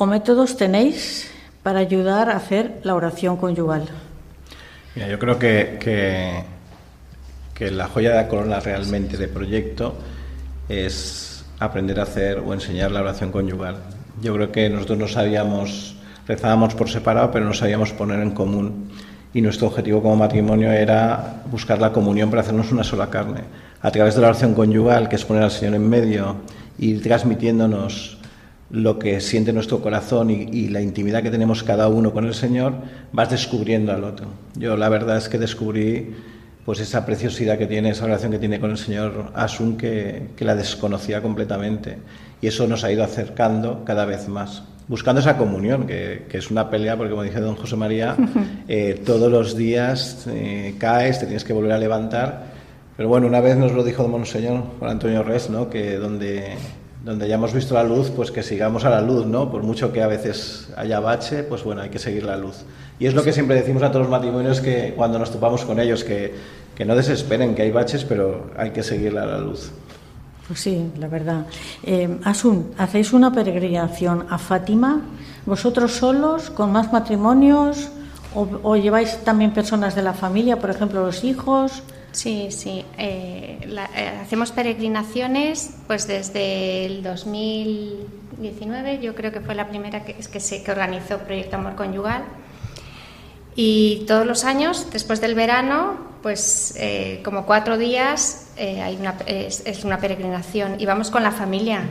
o 0.00 0.08
métodos 0.08 0.56
tenéis 0.56 1.28
para 1.60 1.84
ayudar 1.84 2.32
a 2.32 2.40
hacer 2.40 2.80
la 2.88 2.96
oración 2.96 3.36
conyugal? 3.36 3.84
Mira, 4.96 5.12
yo 5.12 5.18
creo 5.18 5.38
que, 5.38 5.76
que, 5.76 6.40
que 7.52 7.70
la 7.70 7.86
joya 7.86 8.08
de 8.08 8.16
la 8.16 8.26
corona 8.26 8.60
realmente 8.60 9.18
de 9.18 9.28
proyecto 9.28 9.92
es 10.70 11.44
aprender 11.58 12.00
a 12.00 12.04
hacer 12.04 12.38
o 12.38 12.54
enseñar 12.54 12.90
la 12.90 13.02
oración 13.02 13.30
conyugal. 13.30 13.76
Yo 14.22 14.32
creo 14.32 14.50
que 14.50 14.70
nosotros 14.70 14.98
no 14.98 15.06
sabíamos, 15.06 15.96
rezábamos 16.26 16.74
por 16.74 16.88
separado, 16.88 17.30
pero 17.30 17.44
no 17.44 17.52
sabíamos 17.52 17.92
poner 17.92 18.20
en 18.20 18.30
común. 18.30 18.88
Y 19.34 19.42
nuestro 19.42 19.66
objetivo 19.66 20.00
como 20.00 20.16
matrimonio 20.16 20.72
era 20.72 21.42
buscar 21.50 21.78
la 21.78 21.92
comunión 21.92 22.30
para 22.30 22.40
hacernos 22.40 22.72
una 22.72 22.84
sola 22.84 23.10
carne. 23.10 23.42
A 23.82 23.90
través 23.90 24.14
de 24.14 24.22
la 24.22 24.28
oración 24.28 24.54
conyugal, 24.54 25.10
que 25.10 25.16
es 25.16 25.26
poner 25.26 25.42
al 25.42 25.50
Señor 25.50 25.74
en 25.74 25.86
medio, 25.86 26.36
ir 26.78 27.02
transmitiéndonos 27.02 28.16
lo 28.70 28.98
que 28.98 29.20
siente 29.20 29.52
nuestro 29.52 29.80
corazón 29.80 30.30
y, 30.30 30.42
y, 30.52 30.68
la 30.68 30.80
intimidad 30.80 31.22
que 31.22 31.30
tenemos 31.30 31.62
cada 31.62 31.88
uno 31.88 32.12
con 32.12 32.24
el 32.24 32.34
Señor, 32.34 32.74
vas 33.12 33.30
descubriendo 33.30 33.92
al 33.92 34.04
otro. 34.04 34.28
Yo 34.54 34.76
la 34.76 34.88
verdad 34.88 35.16
es 35.16 35.28
que 35.28 35.38
descubrí 35.38 36.14
pues 36.64 36.78
esa 36.80 37.04
preciosidad 37.04 37.58
que 37.58 37.66
tiene, 37.66 37.90
esa 37.90 38.04
relación 38.04 38.32
que 38.32 38.38
tiene 38.38 38.60
con 38.60 38.70
el 38.70 38.78
Señor 38.78 39.32
Asun 39.34 39.76
que, 39.76 40.28
que, 40.36 40.44
la 40.44 40.54
desconocía 40.54 41.22
completamente. 41.22 41.98
Y 42.40 42.46
eso 42.46 42.66
nos 42.66 42.84
ha 42.84 42.92
ido 42.92 43.02
acercando 43.02 43.84
cada 43.84 44.04
vez 44.04 44.28
más, 44.28 44.62
buscando 44.86 45.20
esa 45.20 45.36
comunión, 45.36 45.86
que, 45.86 46.26
que 46.28 46.38
es 46.38 46.50
una 46.50 46.70
pelea, 46.70 46.96
porque 46.96 47.10
como 47.10 47.22
dice 47.22 47.40
don 47.40 47.56
José 47.56 47.76
María, 47.76 48.16
eh, 48.68 49.00
todos 49.04 49.30
los 49.32 49.56
días 49.56 50.26
eh, 50.28 50.74
caes, 50.78 51.18
te 51.18 51.26
tienes 51.26 51.44
que 51.44 51.52
volver 51.52 51.72
a 51.72 51.78
levantar. 51.78 52.44
Pero 52.96 53.08
bueno, 53.08 53.26
una 53.26 53.40
vez 53.40 53.56
nos 53.56 53.72
lo 53.72 53.82
dijo 53.82 54.02
don 54.02 54.12
Monseñor 54.12 54.62
Juan 54.78 54.92
Antonio 54.92 55.22
Res, 55.22 55.48
¿no? 55.48 55.70
que 55.70 55.96
donde 55.96 56.54
donde 57.10 57.26
ya 57.26 57.34
hemos 57.34 57.52
visto 57.52 57.74
la 57.74 57.82
luz, 57.82 58.08
pues 58.14 58.30
que 58.30 58.44
sigamos 58.44 58.84
a 58.84 58.90
la 58.90 59.00
luz, 59.00 59.26
¿no? 59.26 59.50
Por 59.50 59.64
mucho 59.64 59.92
que 59.92 60.00
a 60.00 60.06
veces 60.06 60.68
haya 60.76 61.00
bache, 61.00 61.42
pues 61.42 61.64
bueno, 61.64 61.82
hay 61.82 61.88
que 61.88 61.98
seguir 61.98 62.22
la 62.22 62.36
luz. 62.36 62.58
Y 63.00 63.06
es 63.06 63.14
lo 63.14 63.24
que 63.24 63.32
siempre 63.32 63.56
decimos 63.56 63.82
a 63.82 63.88
todos 63.88 64.02
los 64.02 64.10
matrimonios 64.10 64.60
que 64.60 64.94
cuando 64.96 65.18
nos 65.18 65.32
topamos 65.32 65.64
con 65.64 65.80
ellos, 65.80 66.04
que, 66.04 66.32
que 66.76 66.84
no 66.84 66.94
desesperen, 66.94 67.56
que 67.56 67.62
hay 67.62 67.72
baches, 67.72 68.04
pero 68.04 68.52
hay 68.56 68.70
que 68.70 68.84
seguir 68.84 69.18
a 69.18 69.26
la 69.26 69.38
luz. 69.38 69.72
Pues 70.46 70.60
sí, 70.60 70.92
la 71.00 71.08
verdad. 71.08 71.46
Eh, 71.82 72.16
Asun, 72.22 72.70
¿hacéis 72.78 73.12
una 73.12 73.32
peregrinación 73.32 74.26
a 74.30 74.38
Fátima? 74.38 75.00
¿Vosotros 75.46 75.90
solos, 75.90 76.48
con 76.50 76.70
más 76.70 76.92
matrimonios? 76.92 77.88
¿O, 78.36 78.46
o 78.62 78.76
lleváis 78.76 79.18
también 79.24 79.52
personas 79.52 79.96
de 79.96 80.02
la 80.02 80.12
familia, 80.12 80.60
por 80.60 80.70
ejemplo, 80.70 81.04
los 81.04 81.24
hijos? 81.24 81.82
Sí, 82.12 82.48
sí. 82.50 82.84
Eh, 82.98 83.60
la- 83.68 83.88
eh, 83.96 84.18
hacemos 84.22 84.50
peregrinaciones 84.52 85.70
pues 85.86 86.06
desde 86.08 86.86
el 86.86 87.02
2019, 87.02 88.98
yo 89.00 89.14
creo 89.14 89.30
que 89.32 89.40
fue 89.40 89.54
la 89.54 89.68
primera 89.68 90.04
que, 90.04 90.14
que 90.14 90.40
se 90.40 90.62
que 90.62 90.70
organizó 90.72 91.18
Proyecto 91.18 91.56
Amor 91.56 91.74
Conyugal. 91.76 92.24
Y 93.56 94.04
todos 94.06 94.26
los 94.26 94.44
años, 94.44 94.88
después 94.92 95.20
del 95.20 95.34
verano, 95.34 95.98
pues 96.22 96.74
eh, 96.78 97.20
como 97.24 97.46
cuatro 97.46 97.78
días 97.78 98.48
hay 98.58 98.96
una, 98.96 99.16
es, 99.26 99.62
es 99.66 99.84
una 99.84 99.98
peregrinación 99.98 100.76
y 100.80 100.86
vamos 100.86 101.10
con 101.10 101.22
la 101.22 101.30
familia. 101.32 101.82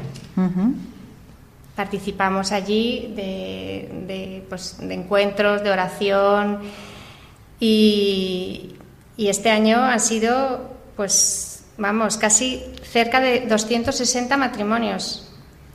Participamos 1.76 2.52
allí 2.52 3.14
de, 3.16 3.90
de, 4.08 4.46
pues, 4.50 4.78
de 4.80 4.94
encuentros, 4.94 5.64
de 5.64 5.72
oración 5.72 6.60
y, 7.60 8.76
y 9.20 9.28
este 9.28 9.50
año 9.50 9.82
han 9.84 10.00
sido, 10.00 10.62
pues, 10.96 11.66
vamos, 11.78 12.16
casi 12.18 12.64
cerca 12.90 13.20
de 13.20 13.42
260 13.48 14.38
matrimonios 14.38 15.28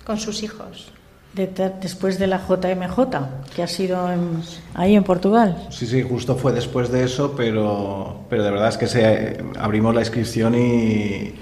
con 0.06 0.18
sus 0.18 0.42
hijos. 0.42 0.90
De- 1.34 1.48
de- 1.48 1.72
después 1.82 2.18
de 2.18 2.26
la 2.26 2.38
JMJ, 2.38 3.28
que 3.54 3.62
ha 3.62 3.66
sido 3.66 4.10
en- 4.10 4.40
ahí 4.72 4.94
en 4.96 5.04
Portugal. 5.04 5.66
Sí, 5.70 5.86
sí, 5.86 6.00
justo 6.02 6.36
fue 6.36 6.52
después 6.52 6.90
de 6.90 7.04
eso, 7.04 7.34
pero, 7.36 8.20
pero 8.30 8.44
de 8.44 8.50
verdad 8.50 8.68
es 8.70 8.78
que 8.78 8.86
se, 8.86 9.44
abrimos 9.58 9.94
la 9.94 10.00
inscripción 10.00 10.54
y, 10.54 11.34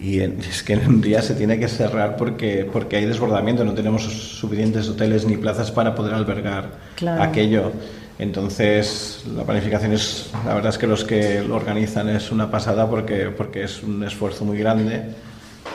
y 0.00 0.20
en- 0.20 0.40
es 0.40 0.62
que 0.64 0.72
en 0.72 0.86
un 0.88 1.00
día 1.00 1.20
se 1.22 1.34
tiene 1.34 1.60
que 1.60 1.68
cerrar 1.68 2.16
porque, 2.16 2.68
porque 2.72 2.96
hay 2.96 3.04
desbordamiento, 3.04 3.62
no 3.64 3.74
tenemos 3.74 4.02
suficientes 4.04 4.88
hoteles 4.88 5.24
ni 5.26 5.36
plazas 5.36 5.70
para 5.70 5.94
poder 5.94 6.14
albergar 6.14 6.72
Claro. 6.96 7.22
aquello. 7.22 7.70
Entonces, 8.18 9.24
la 9.36 9.44
planificación 9.44 9.92
es, 9.92 10.30
la 10.46 10.54
verdad 10.54 10.70
es 10.70 10.78
que 10.78 10.86
los 10.86 11.04
que 11.04 11.42
lo 11.42 11.54
organizan 11.56 12.08
es 12.08 12.32
una 12.32 12.50
pasada 12.50 12.88
porque, 12.88 13.26
porque 13.36 13.64
es 13.64 13.82
un 13.82 14.02
esfuerzo 14.04 14.44
muy 14.44 14.58
grande. 14.58 15.02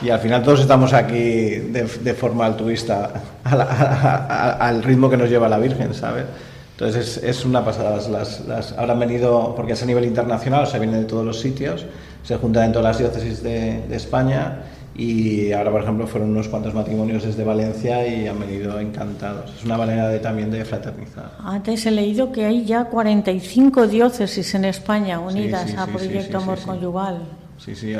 Y 0.02 0.10
al 0.10 0.18
final 0.18 0.42
todos 0.42 0.60
estamos 0.60 0.92
aquí 0.92 1.16
de, 1.18 1.88
de 2.02 2.14
forma 2.14 2.46
altruista 2.46 3.12
a 3.44 3.56
la- 3.56 3.64
a- 3.64 4.24
a- 4.26 4.68
al 4.68 4.82
ritmo 4.82 5.08
que 5.08 5.16
nos 5.16 5.30
lleva 5.30 5.48
la 5.48 5.58
Virgen, 5.58 5.94
¿sabes? 5.94 6.24
Entonces 6.72 7.18
es, 7.18 7.22
es 7.24 7.44
una 7.44 7.64
pasada. 7.64 7.96
Las, 8.08 8.40
las, 8.40 8.72
ahora 8.72 8.94
han 8.94 8.98
venido, 9.00 9.54
porque 9.54 9.74
es 9.74 9.82
a 9.82 9.86
nivel 9.86 10.04
internacional, 10.04 10.64
o 10.64 10.66
sea, 10.66 10.80
vienen 10.80 11.00
de 11.02 11.06
todos 11.06 11.24
los 11.24 11.38
sitios, 11.38 11.86
se 12.24 12.36
juntan 12.38 12.64
en 12.64 12.72
todas 12.72 12.84
las 12.84 12.98
diócesis 12.98 13.42
de, 13.42 13.82
de 13.88 13.96
España 13.96 14.62
y 14.94 15.52
ahora, 15.52 15.70
por 15.70 15.82
ejemplo, 15.82 16.06
fueron 16.06 16.30
unos 16.30 16.48
cuantos 16.48 16.74
matrimonios 16.74 17.24
desde 17.24 17.44
Valencia 17.44 18.06
y 18.06 18.26
han 18.26 18.38
venido 18.38 18.78
encantados. 18.78 19.50
Es 19.56 19.64
una 19.64 19.78
manera 19.78 20.08
de, 20.08 20.18
también 20.18 20.50
de 20.50 20.64
fraternizar. 20.66 21.32
Antes 21.42 21.86
he 21.86 21.90
leído 21.90 22.30
que 22.30 22.44
hay 22.44 22.66
ya 22.66 22.84
45 22.84 23.86
diócesis 23.86 24.54
en 24.54 24.66
España 24.66 25.18
unidas 25.18 25.70
sí, 25.70 25.76
a 25.78 25.86
sí, 25.86 25.92
Proyecto 25.92 26.38
sí, 26.38 26.44
sí, 26.44 26.50
Amor. 26.50 26.58
Conyugal. 26.60 27.22
Sí, 27.56 27.74
sí. 27.74 27.94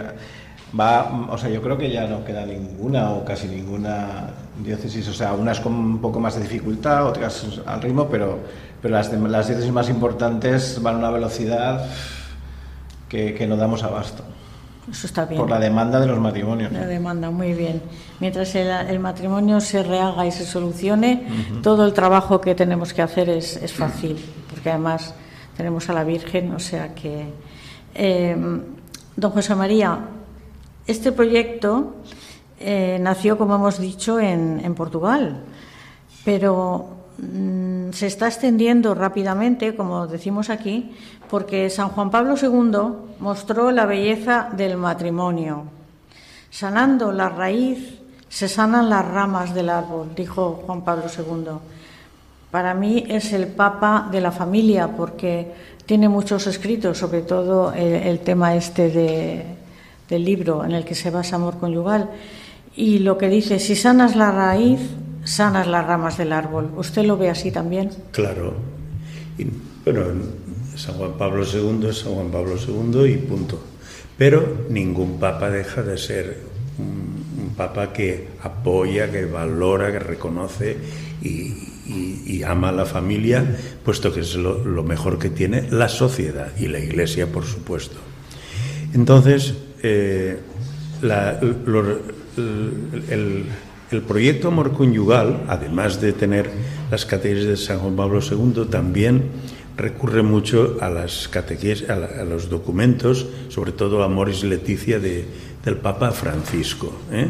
Va, 0.78 1.28
o 1.30 1.38
sea, 1.38 1.48
yo 1.48 1.62
creo 1.62 1.78
que 1.78 1.90
ya 1.90 2.06
no 2.06 2.24
queda 2.24 2.44
ninguna 2.44 3.10
o 3.10 3.24
casi 3.24 3.46
ninguna 3.46 4.28
diócesis, 4.62 5.08
o 5.08 5.12
sea, 5.14 5.32
unas 5.32 5.60
con 5.60 5.72
un 5.72 5.98
poco 5.98 6.20
más 6.20 6.34
de 6.34 6.42
dificultad, 6.42 7.06
otras 7.06 7.60
al 7.66 7.80
ritmo, 7.80 8.08
pero, 8.08 8.38
pero 8.80 8.94
las, 8.94 9.12
las 9.12 9.48
diócesis 9.48 9.72
más 9.72 9.88
importantes 9.88 10.78
van 10.82 10.96
a 10.96 10.98
una 10.98 11.10
velocidad 11.10 11.86
que, 13.08 13.34
que 13.34 13.46
no 13.46 13.56
damos 13.56 13.82
abasto 13.82 14.24
Eso 14.90 15.06
está 15.06 15.24
bien. 15.26 15.40
por 15.40 15.48
la 15.48 15.60
demanda 15.60 16.00
de 16.00 16.06
los 16.06 16.18
matrimonios. 16.18 16.72
La 16.72 16.86
demanda, 16.86 17.30
muy 17.30 17.52
bien. 17.52 17.80
Mientras 18.18 18.54
el, 18.56 18.68
el 18.68 18.98
matrimonio 18.98 19.60
se 19.60 19.82
rehaga 19.82 20.26
y 20.26 20.32
se 20.32 20.44
solucione, 20.44 21.26
todo 21.62 21.86
el 21.86 21.92
trabajo 21.92 22.40
que 22.40 22.54
tenemos 22.54 22.92
que 22.92 23.02
hacer 23.02 23.28
es, 23.30 23.56
es 23.56 23.72
fácil, 23.72 24.16
porque 24.50 24.70
además 24.70 25.14
tenemos 25.56 25.88
a 25.88 25.92
la 25.92 26.02
Virgen, 26.04 26.52
o 26.52 26.58
sea 26.58 26.94
que... 26.94 27.26
eh, 27.94 28.36
don 29.14 29.30
José 29.30 29.54
María, 29.54 29.98
este 30.86 31.12
proyecto 31.12 31.96
eh, 32.58 32.98
nació, 33.00 33.38
como 33.38 33.54
hemos 33.54 33.78
dicho, 33.78 34.18
en, 34.18 34.60
en 34.64 34.74
Portugal, 34.74 35.42
pero 36.24 36.88
se 37.92 38.06
está 38.06 38.26
extendiendo 38.26 38.94
rápidamente, 38.94 39.76
como 39.76 40.06
decimos 40.06 40.50
aquí, 40.50 40.92
porque 41.30 41.70
San 41.70 41.90
Juan 41.90 42.10
Pablo 42.10 42.34
II 42.40 43.16
mostró 43.20 43.70
la 43.70 43.86
belleza 43.86 44.48
del 44.56 44.76
matrimonio. 44.76 45.64
Sanando 46.50 47.12
la 47.12 47.28
raíz, 47.28 47.98
se 48.28 48.48
sanan 48.48 48.90
las 48.90 49.06
ramas 49.06 49.54
del 49.54 49.68
árbol, 49.70 50.10
dijo 50.16 50.62
Juan 50.66 50.82
Pablo 50.82 51.04
II. 51.16 51.52
Para 52.50 52.74
mí 52.74 53.04
es 53.08 53.32
el 53.32 53.46
papa 53.46 54.08
de 54.10 54.20
la 54.20 54.32
familia 54.32 54.88
porque 54.88 55.52
tiene 55.86 56.08
muchos 56.08 56.46
escritos, 56.46 56.98
sobre 56.98 57.22
todo 57.22 57.72
el, 57.72 58.18
tema 58.20 58.54
este 58.54 58.90
de- 58.90 59.44
del 60.08 60.24
libro 60.24 60.64
en 60.64 60.72
el 60.72 60.84
que 60.84 60.94
se 60.94 61.10
basa 61.10 61.36
Amor 61.36 61.58
Conyugal. 61.58 62.10
Y 62.74 62.98
lo 62.98 63.16
que 63.16 63.28
dice, 63.28 63.58
si 63.58 63.76
sanas 63.76 64.16
la 64.16 64.30
raíz, 64.32 64.80
sanas 65.24 65.66
las 65.66 65.86
ramas 65.86 66.18
del 66.18 66.32
árbol. 66.32 66.70
¿Usted 66.76 67.04
lo 67.04 67.16
ve 67.16 67.30
así 67.30 67.50
también? 67.50 67.90
Claro. 68.12 68.54
Bueno, 69.84 70.02
San 70.76 70.94
Juan 70.94 71.12
Pablo 71.18 71.44
II 71.44 71.86
es 71.88 71.98
San 71.98 72.14
Juan 72.14 72.30
Pablo 72.30 72.56
II 72.56 73.04
y 73.10 73.16
punto. 73.18 73.62
Pero 74.16 74.66
ningún 74.68 75.18
papa 75.18 75.50
deja 75.50 75.82
de 75.82 75.98
ser 75.98 76.38
un, 76.78 77.54
papa 77.56 77.92
que 77.92 78.28
apoya, 78.42 79.10
que 79.10 79.26
valora, 79.26 79.92
que 79.92 79.98
reconoce 79.98 80.76
y, 81.22 82.42
ama 82.44 82.70
a 82.70 82.72
la 82.72 82.86
familia, 82.86 83.44
puesto 83.84 84.12
que 84.12 84.20
es 84.20 84.34
lo, 84.34 84.82
mejor 84.82 85.18
que 85.18 85.30
tiene 85.30 85.70
la 85.70 85.88
sociedad 85.88 86.50
y 86.58 86.66
la 86.66 86.78
Iglesia, 86.78 87.26
por 87.26 87.44
supuesto. 87.44 87.96
Entonces, 88.94 89.54
eh, 89.82 90.38
el 93.10 93.44
proyecto 94.00 94.48
Amor 94.48 94.72
Conyugal, 94.72 95.44
además 95.48 96.00
de 96.00 96.14
tener 96.14 96.48
las 96.90 97.04
catequesis 97.04 97.46
de 97.46 97.56
San 97.58 97.80
Juan 97.80 97.96
Pablo 97.96 98.20
II, 98.22 98.64
también 98.70 99.24
recurre 99.76 100.22
mucho 100.22 100.78
a 100.80 100.88
las 100.88 101.28
catequesis, 101.28 101.90
a, 101.90 101.94
a 101.94 102.24
los 102.24 102.48
documentos, 102.48 103.26
sobre 103.48 103.72
todo 103.72 104.02
Amoris 104.02 104.44
Leticia 104.44 104.98
de, 104.98 105.26
del 105.64 105.76
Papa 105.76 106.10
Francisco. 106.12 106.92
¿eh? 107.10 107.28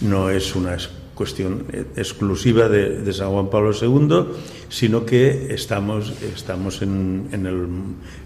No 0.00 0.30
es 0.30 0.54
una 0.56 0.76
cuestión 1.14 1.66
exclusiva 1.96 2.68
de, 2.68 3.00
de 3.00 3.12
San 3.12 3.28
Juan 3.30 3.50
Pablo 3.50 3.72
II, 3.72 4.24
sino 4.70 5.04
que 5.04 5.52
estamos, 5.52 6.14
estamos 6.34 6.80
en, 6.80 7.28
en 7.32 7.44
el, 7.44 7.68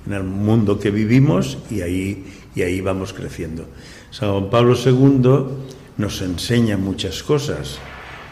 en 0.07 0.13
el 0.13 0.23
mundo 0.23 0.79
que 0.79 0.93
vivimos 0.93 1.59
y 1.71 1.81
ahí, 1.81 2.25
y 2.55 2.63
ahí 2.63 2.81
vamos 2.81 3.13
creciendo. 3.13 3.67
San 4.11 4.31
Juan 4.31 4.49
Pablo 4.49 4.77
II 4.77 5.83
nos 5.97 6.21
enseña 6.23 6.77
muchas 6.77 7.23
cosas, 7.23 7.79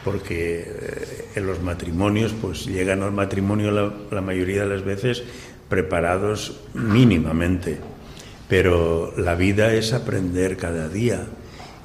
porque 0.04 0.60
eh, 0.66 1.24
en 1.36 1.46
los 1.46 1.62
matrimonios, 1.62 2.34
pues 2.40 2.66
llegan 2.66 3.02
al 3.02 3.12
matrimonio 3.12 3.70
la, 3.70 3.92
la 4.10 4.20
mayoría 4.20 4.62
de 4.62 4.68
las 4.74 4.84
veces 4.84 5.22
preparados 5.68 6.60
mínimamente, 6.74 7.78
pero 8.48 9.14
la 9.16 9.34
vida 9.34 9.72
es 9.74 9.92
aprender 9.92 10.56
cada 10.56 10.88
día 10.88 11.26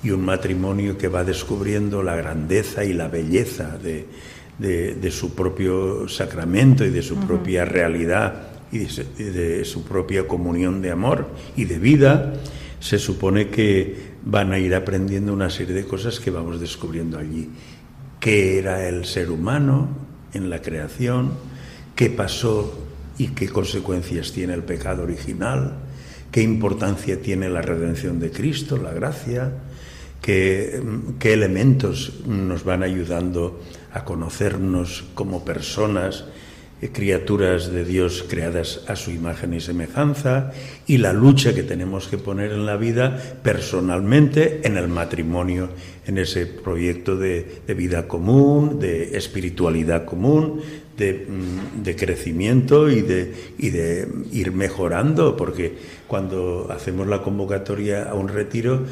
y 0.04 0.12
un 0.12 0.26
matrimonio 0.26 0.98
que 0.98 1.08
va 1.08 1.24
descubriendo 1.24 2.04
la 2.04 2.16
grandeza 2.16 2.84
y 2.84 2.94
la 2.94 3.08
belleza 3.08 3.78
de, 3.78 4.06
de- 4.58 4.96
de 4.96 5.12
su 5.12 5.34
propio 5.36 6.08
sacramento 6.10 6.84
y 6.86 6.90
de 6.90 7.02
su 7.02 7.16
propia 7.18 7.66
realidad 7.66 8.50
y 8.72 8.80
de, 8.80 8.90
se- 8.90 9.06
y 9.18 9.24
de 9.24 9.64
su 9.66 9.84
propia 9.86 10.28
comunión 10.28 10.82
de 10.82 10.92
amor 10.92 11.28
y 11.56 11.66
de 11.66 11.80
vida, 11.80 12.34
se 12.80 13.00
supone 13.00 13.48
que 13.50 14.07
van 14.30 14.52
a 14.52 14.60
ir 14.60 14.76
aprendiendo 14.76 15.34
una 15.34 15.50
serie 15.50 15.74
de 15.74 15.86
cosas 15.86 16.20
que 16.20 16.32
vamos 16.32 16.60
descubriendo 16.60 17.18
allí. 17.18 17.50
¿Qué 18.20 18.60
era 18.60 18.88
el 18.88 19.06
ser 19.06 19.32
humano 19.32 19.88
en 20.34 20.50
la 20.50 20.62
creación? 20.62 21.32
¿Qué 21.96 22.10
pasó 22.10 22.78
y 23.18 23.30
qué 23.30 23.48
consecuencias 23.48 24.34
tiene 24.34 24.54
el 24.54 24.64
pecado 24.64 25.04
original? 25.04 25.78
¿Qué 26.30 26.42
importancia 26.42 27.22
tiene 27.22 27.50
la 27.50 27.62
redención 27.62 28.20
de 28.20 28.32
Cristo, 28.32 28.78
la 28.78 28.92
gracia? 28.92 29.54
¿Qué, 30.22 30.82
qué 31.20 31.34
elementos 31.34 32.22
nos 32.28 32.66
van 32.66 32.84
ayudando 32.84 33.62
a 33.94 34.04
conocernos 34.04 35.06
como 35.14 35.46
personas 35.46 36.26
criaturas 36.94 37.72
de 37.72 37.84
Dios 37.84 38.24
creadas 38.30 38.84
a 38.88 38.96
su 38.96 39.10
imagen 39.10 39.54
y 39.54 39.62
semejanza 39.62 40.52
y 40.86 40.98
la 40.98 41.12
lucha 41.12 41.56
que 41.56 41.64
tenemos 41.64 42.08
que 42.08 42.20
poner 42.20 42.52
en 42.52 42.68
la 42.68 42.78
vida 42.78 43.18
personalmente, 43.42 44.62
en 44.64 44.78
el 44.78 44.88
matrimonio, 44.88 45.70
en 46.06 46.20
ese 46.20 46.46
proyecto 46.46 47.18
de, 47.18 47.62
vida 47.76 48.08
común, 48.08 48.80
de 48.80 49.18
espiritualidad 49.18 50.06
común, 50.06 50.62
de, 50.96 51.26
mm, 51.28 51.96
crecimiento 51.96 52.90
y 52.90 53.02
de, 53.02 54.08
ir 54.32 54.52
mejorando, 54.52 55.36
porque 55.36 55.74
cuando 56.08 56.68
hacemos 56.70 57.08
la 57.08 57.24
convocatoria 57.24 58.04
a 58.04 58.14
un 58.14 58.28
retiro, 58.28 58.86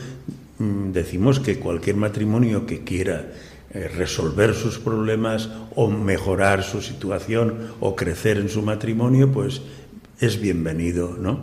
mm, 0.57 0.91
decimos 0.91 1.39
que 1.39 1.59
cualquier 1.59 1.97
matrimonio 1.97 2.65
que 2.65 2.83
quiera 2.83 3.21
eh, 3.21 3.54
resolver 3.97 4.53
sus 4.53 4.79
problemas 4.79 5.49
o 5.75 5.89
mejorar 5.89 6.63
su 6.63 6.81
situación 6.81 7.71
o 7.79 7.95
crecer 7.95 8.37
en 8.37 8.49
su 8.49 8.61
matrimonio, 8.61 9.31
pues 9.31 9.61
es 10.19 10.39
bienvenido, 10.39 11.17
¿no? 11.19 11.41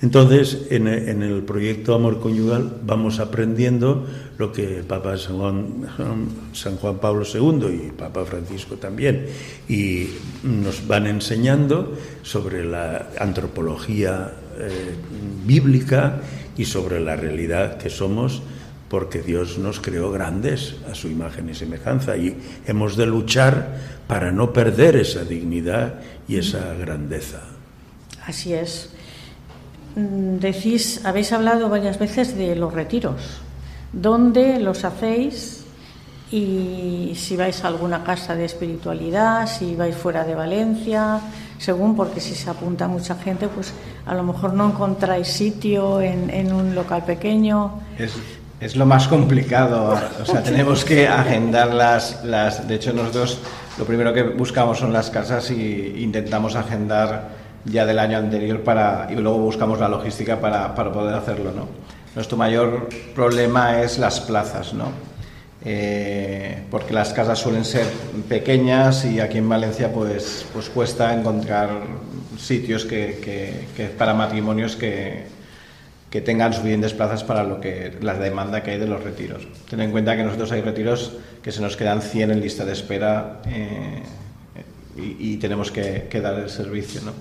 Entonces, 0.00 0.66
en, 0.70 0.88
el 0.88 1.42
proyecto 1.42 1.94
Amor 1.94 2.18
Conyugal 2.18 2.80
vamos 2.84 3.20
aprendiendo 3.20 4.04
lo 4.36 4.52
que 4.52 4.82
Papa 4.82 5.16
San 5.16 5.38
Juan, 5.38 6.98
Pablo 7.00 7.22
II 7.24 7.86
y 7.86 7.92
Papa 7.92 8.24
Francisco 8.24 8.74
también, 8.76 9.26
y 9.68 10.08
nos 10.42 10.88
van 10.88 11.06
enseñando 11.06 11.96
sobre 12.22 12.64
la 12.64 13.10
antropología 13.20 14.32
eh, 14.58 14.96
bíblica 15.46 16.20
y 16.56 16.64
sobre 16.64 16.98
la 16.98 17.14
realidad 17.14 17.78
que 17.78 17.88
somos 17.88 18.42
porque 18.92 19.22
Dios 19.22 19.56
nos 19.56 19.80
creó 19.80 20.12
grandes 20.12 20.76
a 20.86 20.94
su 20.94 21.08
imagen 21.08 21.48
y 21.48 21.54
semejanza 21.54 22.14
y 22.18 22.36
hemos 22.66 22.94
de 22.94 23.06
luchar 23.06 23.78
para 24.06 24.30
no 24.30 24.52
perder 24.52 24.96
esa 24.96 25.24
dignidad 25.24 25.94
y 26.28 26.36
esa 26.36 26.74
grandeza. 26.74 27.40
Así 28.26 28.52
es. 28.52 28.90
Mm, 29.96 30.36
decís, 30.36 31.00
habéis 31.06 31.32
hablado 31.32 31.70
varias 31.70 31.98
veces 31.98 32.36
de 32.36 32.54
los 32.54 32.74
retiros. 32.74 33.40
¿Dónde 33.94 34.60
los 34.60 34.84
hacéis? 34.84 35.64
Y 36.30 37.14
si 37.16 37.34
vais 37.34 37.64
a 37.64 37.68
alguna 37.68 38.04
casa 38.04 38.34
de 38.34 38.44
espiritualidad, 38.44 39.46
si 39.46 39.74
vais 39.74 39.96
fuera 39.96 40.22
de 40.22 40.34
Valencia, 40.34 41.18
según, 41.56 41.96
porque 41.96 42.20
si 42.20 42.34
se 42.34 42.50
apunta 42.50 42.88
mucha 42.88 43.14
gente, 43.14 43.48
pues 43.48 43.72
a 44.04 44.14
lo 44.14 44.22
mejor 44.22 44.52
no 44.52 44.68
encontráis 44.68 45.28
sitio 45.28 46.02
en, 46.02 46.28
en 46.28 46.52
un 46.52 46.74
local 46.74 47.06
pequeño. 47.06 47.80
Es, 47.96 48.12
es 48.62 48.76
lo 48.76 48.86
más 48.86 49.08
complicado. 49.08 49.98
O 50.22 50.24
sea, 50.24 50.42
tenemos 50.42 50.84
que 50.84 51.08
agendar 51.08 51.74
las, 51.74 52.24
las. 52.24 52.68
De 52.68 52.76
hecho, 52.76 52.92
nosotros 52.92 53.40
lo 53.76 53.84
primero 53.84 54.12
que 54.12 54.22
buscamos 54.22 54.78
son 54.78 54.92
las 54.92 55.10
casas 55.10 55.50
y 55.50 55.96
intentamos 55.98 56.54
agendar 56.54 57.30
ya 57.64 57.84
del 57.84 57.98
año 57.98 58.18
anterior 58.18 58.60
para 58.60 59.08
y 59.10 59.16
luego 59.16 59.38
buscamos 59.38 59.80
la 59.80 59.88
logística 59.88 60.40
para, 60.40 60.74
para 60.76 60.92
poder 60.92 61.14
hacerlo, 61.14 61.50
¿no? 61.50 61.66
Nuestro 62.14 62.36
mayor 62.36 62.88
problema 63.14 63.82
es 63.82 63.98
las 63.98 64.20
plazas, 64.20 64.74
¿no? 64.74 64.92
Eh, 65.64 66.62
porque 66.70 66.92
las 66.92 67.12
casas 67.12 67.38
suelen 67.38 67.64
ser 67.64 67.86
pequeñas 68.28 69.04
y 69.04 69.20
aquí 69.20 69.38
en 69.38 69.48
Valencia 69.48 69.92
pues, 69.92 70.44
pues 70.52 70.68
cuesta 70.68 71.14
encontrar 71.14 71.70
sitios 72.36 72.84
que, 72.84 73.66
que 73.76 73.84
para 73.86 74.12
matrimonios 74.12 74.74
que, 74.74 75.24
que 76.12 76.20
tengan 76.20 76.52
suficientes 76.52 76.92
plazas 76.92 77.24
para 77.24 77.42
lo 77.42 77.58
que 77.58 77.96
la 78.02 78.12
demanda 78.12 78.62
que 78.62 78.72
hay 78.72 78.78
de 78.78 78.86
los 78.86 79.02
retiros. 79.02 79.48
Ten 79.70 79.80
en 79.80 79.90
cuenta 79.90 80.14
que 80.14 80.22
nosotros 80.22 80.52
hay 80.52 80.60
retiros 80.60 81.14
que 81.42 81.50
se 81.50 81.62
nos 81.62 81.74
quedan 81.74 82.02
100 82.02 82.32
en 82.32 82.40
lista 82.40 82.66
de 82.66 82.72
espera 82.72 83.40
eh, 83.46 84.02
y, 84.94 85.38
tenemos 85.38 85.72
que, 85.72 86.06
dar 86.22 86.38
el 86.38 86.50
servicio. 86.50 87.00
¿no? 87.00 87.12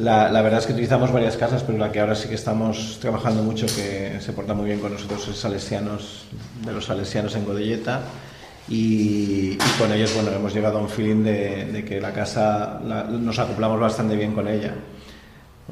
La, 0.00 0.30
verdad 0.42 0.60
es 0.60 0.66
que 0.66 0.74
utilizamos 0.74 1.10
varias 1.10 1.36
casas, 1.36 1.64
pero 1.64 1.76
la 1.76 1.90
que 1.90 1.98
ahora 1.98 2.14
sí 2.14 2.28
que 2.28 2.36
estamos 2.36 2.98
trabajando 3.00 3.42
mucho, 3.42 3.66
que 3.66 4.18
se 4.20 4.32
porta 4.32 4.54
muy 4.54 4.66
bien 4.66 4.78
con 4.78 4.92
nosotros, 4.92 5.26
es 5.26 5.36
Salesianos, 5.36 6.26
de 6.64 6.72
los 6.72 6.84
Salesianos 6.84 7.34
en 7.34 7.44
Godelleta. 7.44 8.02
Y, 8.68 9.56
con 9.76 9.92
ellos 9.92 10.14
bueno, 10.14 10.30
hemos 10.30 10.54
llegado 10.54 10.78
a 10.78 10.82
un 10.82 10.88
feeling 10.88 11.24
de, 11.24 11.84
que 11.84 12.00
la 12.00 12.12
casa 12.12 12.80
nos 13.10 13.40
acoplamos 13.40 13.80
bastante 13.80 14.14
bien 14.14 14.34
con 14.34 14.46
ella. 14.46 14.72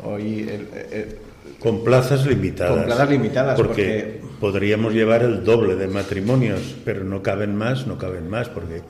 Hoy 0.03 0.41
el, 0.41 1.19
con 1.61 1.85
plazas 1.85 2.27
limitadas. 2.27 2.77
Con 2.77 2.85
plazas 2.85 3.11
limitadas. 3.11 3.57
Porque, 3.57 4.21
podríamos 4.41 4.93
llevar 4.93 5.23
el 5.23 5.45
doble 5.45 5.77
de 5.77 5.89
matrimonios, 5.89 6.77
pero 6.85 7.05
no 7.05 7.23
caben 7.23 7.57
más, 7.57 7.87
no 7.87 7.99
caben 7.99 8.29
más, 8.29 8.49
porque 8.49 8.83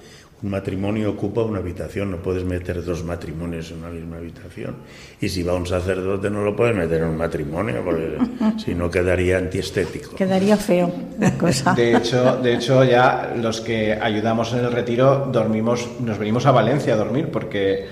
un 0.43 0.51
matrimonio 0.51 1.11
ocupa 1.11 1.43
una 1.43 1.61
habitación, 1.61 2.11
no 2.11 2.19
puedes 2.19 2.45
meter 2.45 2.85
dos 2.85 3.03
matrimonios 3.05 3.71
en 3.71 3.79
una 3.79 3.89
misma 3.89 4.17
habitación. 4.19 4.77
Y 5.21 5.29
si 5.29 5.43
va 5.43 5.55
un 5.55 5.67
sacerdote 5.67 6.29
no 6.29 6.45
lo 6.45 6.55
puedes 6.55 6.77
meter 6.77 7.03
en 7.03 7.09
un 7.09 7.17
matrimonio, 7.17 7.83
porque 7.83 8.19
si 8.63 8.75
no 8.75 8.91
quedaría 8.91 9.39
antiestético. 9.39 10.15
Quedaría 10.15 10.57
feo 10.57 10.93
la 11.19 11.33
cosa. 11.39 11.75
De 11.75 11.97
hecho, 11.97 12.37
de 12.37 12.55
hecho, 12.55 12.85
ya 12.85 13.35
los 13.41 13.61
que 13.63 13.95
ayudamos 13.95 14.53
en 14.53 14.59
el 14.61 14.73
retiro 14.73 15.29
dormimos, 15.33 15.89
nos 16.01 16.19
venimos 16.19 16.45
a 16.45 16.51
Valencia 16.51 16.95
a 16.95 16.97
dormir, 16.97 17.31
porque 17.33 17.87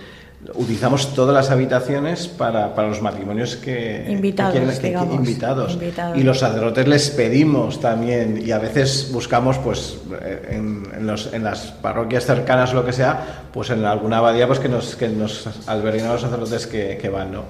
utilizamos 0.55 1.15
todas 1.15 1.35
las 1.35 1.51
habitaciones 1.51 2.29
para, 2.29 2.75
para 2.75 2.89
los 2.89 3.01
matrimonios 3.01 3.57
que 3.57 4.07
invitados, 4.09 4.79
que, 4.79 4.89
invitados. 4.91 5.79
y 6.15 6.23
los 6.23 6.39
sacerdotes 6.39 6.87
les 6.87 7.11
pedimos 7.11 7.81
también 7.81 8.43
y 8.45 8.51
a 8.51 8.59
veces 8.59 9.11
buscamos 9.13 9.59
pues 9.59 9.97
en, 10.49 10.83
en, 10.97 11.07
los, 11.07 11.33
en 11.33 11.45
las 11.45 11.73
parroquias 11.73 12.27
cercanas 12.27 12.73
o 12.73 12.75
lo 12.75 12.85
que 12.85 12.93
sea 12.93 13.47
pues 13.53 13.71
en 13.71 13.85
alguna 13.85 14.19
abadía 14.19 14.47
pues 14.47 14.59
que 14.59 14.69
nos 14.69 14.97
que 14.97 15.09
nos 15.09 15.49
alberguen 15.67 16.07
a 16.07 16.13
los 16.13 16.21
sacerdotes 16.21 16.67
que, 16.67 16.99
que 17.01 17.09
van 17.09 17.33
no 17.33 17.45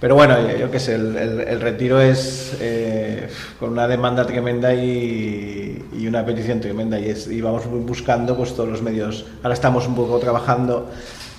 pero 0.00 0.14
bueno 0.14 0.36
yo, 0.56 0.70
qué 0.70 0.78
sé 0.78 0.94
el, 0.94 1.16
el, 1.16 1.60
retiro 1.60 2.00
es 2.00 2.56
eh, 2.60 3.28
con 3.58 3.70
una 3.70 3.88
demanda 3.88 4.24
tremenda 4.24 4.72
y, 4.72 5.84
y 5.98 6.06
una 6.06 6.24
petición 6.24 6.60
tremenda. 6.60 7.00
Y, 7.00 7.08
es, 7.08 7.26
y 7.26 7.40
vamos 7.40 7.66
buscando 7.66 8.36
pues 8.36 8.54
todos 8.54 8.68
los 8.68 8.80
medios. 8.80 9.24
Ahora 9.42 9.54
estamos 9.54 9.88
un 9.88 9.96
poco 9.96 10.18
trabajando 10.18 10.88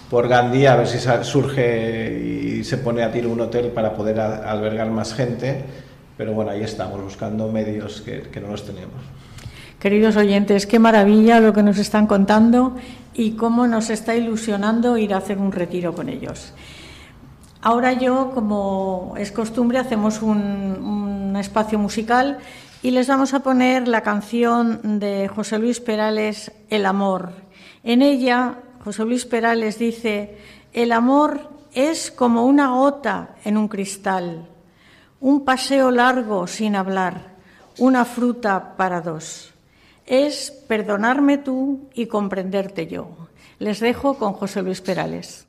por 0.10 0.28
Gandía 0.28 0.74
a 0.74 0.78
ver 0.78 0.88
si 0.88 0.98
surge 1.24 2.20
y 2.20 2.64
se 2.64 2.78
pone 2.78 3.04
a 3.04 3.12
tiro 3.12 3.30
un 3.30 3.42
hotel 3.42 3.68
para 3.68 3.94
poder 3.94 4.20
albergar 4.20 4.90
más 4.90 5.14
gente. 5.14 5.64
Pero 6.18 6.34
bueno, 6.34 6.52
ahí 6.52 6.64
estamos, 6.64 7.02
buscando 7.02 7.50
medios 7.52 8.02
que, 8.02 8.42
no 8.42 8.50
los 8.50 8.66
tenemos. 8.66 8.96
Queridos 9.80 10.18
oyentes, 10.18 10.66
qué 10.66 10.80
maravilla 10.80 11.40
lo 11.40 11.54
que 11.54 11.64
nos 11.64 11.78
están 11.78 12.08
contando 12.08 12.76
y 13.14 13.32
cómo 13.32 13.68
nos 13.68 13.90
está 13.90 14.16
ilusionando 14.16 14.98
ir 14.98 15.14
a 15.14 15.18
hacer 15.18 15.38
un 15.38 15.52
retiro 15.52 15.94
con 15.94 16.10
ellos. 16.10 16.54
Ahora 17.62 17.94
yo, 17.94 18.32
como 18.34 19.14
es 19.18 19.32
costumbre, 19.32 19.78
hacemos 19.78 20.22
un, 20.22 20.38
un 20.38 21.36
espacio 21.38 21.78
musical 21.78 22.40
y 22.82 22.92
les 22.92 23.08
vamos 23.08 23.34
a 23.34 23.42
poner 23.42 23.88
la 23.88 24.02
canción 24.02 25.00
de 25.00 25.28
José 25.28 25.60
Luis 25.60 25.80
Perales, 25.80 26.52
El 26.70 26.86
amor. 26.86 27.32
En 27.84 28.02
ella 28.02 28.58
José 28.84 29.04
Luis 29.04 29.26
Perales 29.26 29.78
dice, 29.78 30.38
el 30.72 30.92
amor 30.92 31.50
es 31.74 32.12
como 32.12 32.46
una 32.46 32.70
gota 32.70 33.36
en 33.44 33.58
un 33.58 33.68
cristal, 33.68 34.48
un 35.20 35.44
paseo 35.44 35.92
largo 35.92 36.48
sin 36.48 36.76
hablar, 36.76 37.36
una 37.78 38.06
fruta 38.06 38.78
para 38.78 39.02
dos. 39.02 39.54
Es 40.06 40.52
perdonarme 40.68 41.38
tú 41.38 41.90
y 41.94 42.08
comprenderte 42.08 42.88
yo. 42.88 43.10
Les 43.60 43.80
dejo 43.80 44.18
con 44.18 44.34
José 44.34 44.62
Luis 44.62 44.82
Perales. 44.82 45.49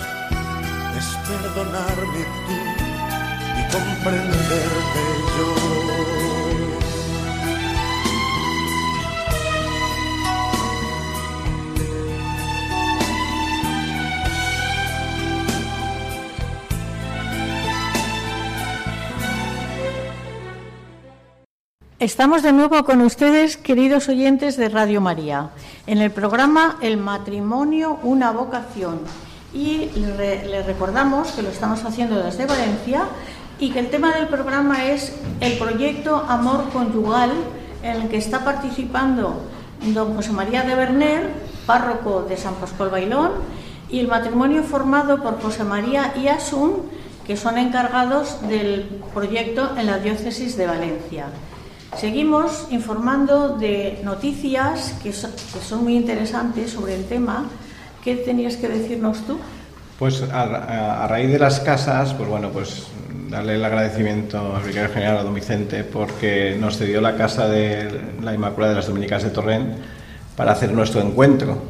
perdonarme 1.31 2.25
tú 2.45 2.57
y 3.59 3.63
comprenderte 3.71 5.01
yo. 5.37 5.49
Estamos 21.99 22.41
de 22.41 22.51
nuevo 22.51 22.83
con 22.83 23.01
ustedes, 23.01 23.57
queridos 23.57 24.09
oyentes 24.09 24.57
de 24.57 24.69
Radio 24.69 25.01
María, 25.01 25.51
en 25.85 25.99
el 25.99 26.09
programa 26.09 26.77
El 26.81 26.97
matrimonio, 26.97 27.99
una 28.01 28.31
vocación. 28.31 29.01
Y 29.53 29.91
les 29.95 30.65
recordamos 30.65 31.31
que 31.31 31.41
lo 31.41 31.49
estamos 31.49 31.83
haciendo 31.83 32.21
desde 32.21 32.45
Valencia 32.45 33.03
y 33.59 33.71
que 33.71 33.79
el 33.79 33.89
tema 33.89 34.13
del 34.13 34.27
programa 34.27 34.85
es 34.85 35.13
el 35.39 35.57
proyecto 35.57 36.25
Amor 36.27 36.69
Conyugal, 36.71 37.31
en 37.83 38.01
el 38.01 38.09
que 38.09 38.17
está 38.17 38.43
participando 38.43 39.41
don 39.93 40.15
José 40.15 40.31
María 40.31 40.63
de 40.63 40.75
Berner, 40.75 41.29
párroco 41.65 42.23
de 42.23 42.37
San 42.37 42.55
Pascual 42.55 42.89
Bailón, 42.89 43.31
y 43.89 43.99
el 43.99 44.07
matrimonio 44.07 44.63
formado 44.63 45.21
por 45.21 45.41
José 45.41 45.63
María 45.63 46.13
y 46.15 46.27
Asun, 46.27 46.83
que 47.25 47.35
son 47.37 47.57
encargados 47.57 48.41
del 48.47 49.01
proyecto 49.13 49.71
en 49.77 49.87
la 49.87 49.99
diócesis 49.99 50.55
de 50.57 50.65
Valencia. 50.65 51.25
Seguimos 51.97 52.67
informando 52.71 53.57
de 53.57 53.99
noticias 54.03 54.95
que, 55.03 55.11
son 55.11 55.83
muy 55.83 55.95
interesantes 55.95 56.71
sobre 56.71 56.95
el 56.95 57.05
tema. 57.05 57.45
¿Qué 58.03 58.15
tenías 58.15 58.57
que 58.57 58.67
decirnos 58.67 59.25
tú? 59.25 59.39
Pues 59.99 60.23
a, 60.23 61.07
raíz 61.07 61.31
de 61.31 61.37
las 61.37 61.59
casas, 61.59 62.13
pues 62.13 62.27
bueno, 62.27 62.49
pues 62.49 62.87
darle 63.29 63.55
el 63.55 63.63
agradecimiento 63.63 64.55
al 64.55 64.63
vicario 64.63 64.89
general, 64.89 65.17
a 65.19 65.23
don 65.23 65.33
Vicente, 65.33 65.83
porque 65.83 66.57
nos 66.59 66.77
cedió 66.77 67.01
la 67.01 67.15
casa 67.15 67.47
de 67.47 68.01
la 68.21 68.33
Inmaculada 68.33 68.71
de 68.73 68.77
las 68.77 68.87
Dominicas 68.87 69.23
de 69.23 69.29
Torrent 69.29 69.75
para 70.35 70.53
hacer 70.53 70.73
nuestro 70.73 71.01
encuentro, 71.01 71.61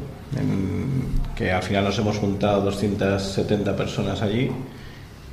que 1.36 1.52
al 1.52 1.62
final 1.62 1.84
nos 1.84 1.98
hemos 1.98 2.16
juntado 2.16 2.62
270 2.62 3.76
personas 3.76 4.22
allí. 4.22 4.50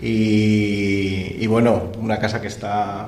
y 0.02 1.48
bueno, 1.48 1.92
una 2.02 2.20
casa 2.20 2.42
que 2.42 2.48
está 2.48 3.08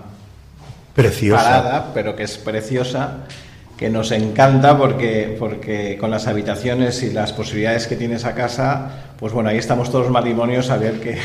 preciosa. 0.93 1.43
parada, 1.43 1.91
pero 1.93 2.15
que 2.15 2.23
es 2.23 2.37
preciosa, 2.37 3.25
que 3.81 3.89
nos 3.89 4.11
encanta 4.11 4.77
porque, 4.77 5.35
porque 5.39 5.97
con 5.97 6.11
las 6.11 6.27
habitaciones 6.27 7.01
y 7.01 7.09
las 7.09 7.33
posibilidades 7.33 7.87
que 7.87 7.95
tiene 7.95 8.17
esa 8.17 8.35
casa, 8.35 9.07
pues 9.17 9.33
bueno, 9.33 9.49
ahí 9.49 9.57
estamos 9.57 9.89
todos 9.89 10.03
los 10.03 10.13
matrimonios 10.13 10.69
a 10.69 10.77
ver 10.77 10.99
que, 10.99 11.17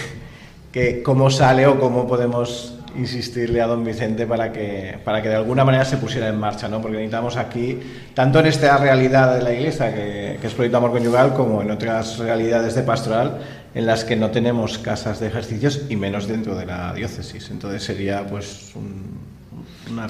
que 0.72 1.02
cómo 1.02 1.28
sale 1.28 1.66
o 1.66 1.78
cómo 1.78 2.06
podemos 2.06 2.78
insistirle 2.96 3.60
a 3.60 3.66
don 3.66 3.84
Vicente 3.84 4.26
para 4.26 4.52
que, 4.52 4.96
para 5.04 5.20
que 5.20 5.28
de 5.28 5.34
alguna 5.34 5.66
manera 5.66 5.84
se 5.84 5.98
pusiera 5.98 6.28
en 6.28 6.38
marcha, 6.38 6.66
¿no? 6.66 6.80
porque 6.80 6.96
necesitamos 6.96 7.36
aquí, 7.36 7.78
tanto 8.14 8.38
en 8.38 8.46
esta 8.46 8.74
realidad 8.78 9.36
de 9.36 9.42
la 9.42 9.52
iglesia, 9.52 9.94
que, 9.94 10.38
que 10.40 10.46
es 10.46 10.54
Proyecto 10.54 10.78
Amor 10.78 10.92
Conyugal, 10.92 11.34
como 11.34 11.60
en 11.60 11.70
otras 11.70 12.16
realidades 12.16 12.74
de 12.74 12.84
pastoral, 12.84 13.38
en 13.74 13.84
las 13.84 14.02
que 14.04 14.16
no 14.16 14.30
tenemos 14.30 14.78
casas 14.78 15.20
de 15.20 15.26
ejercicios 15.26 15.82
y 15.90 15.96
menos 15.96 16.26
dentro 16.26 16.56
de 16.56 16.64
la 16.64 16.94
diócesis. 16.94 17.50
Entonces 17.50 17.84
sería 17.84 18.26
pues 18.26 18.72
un, 18.74 19.25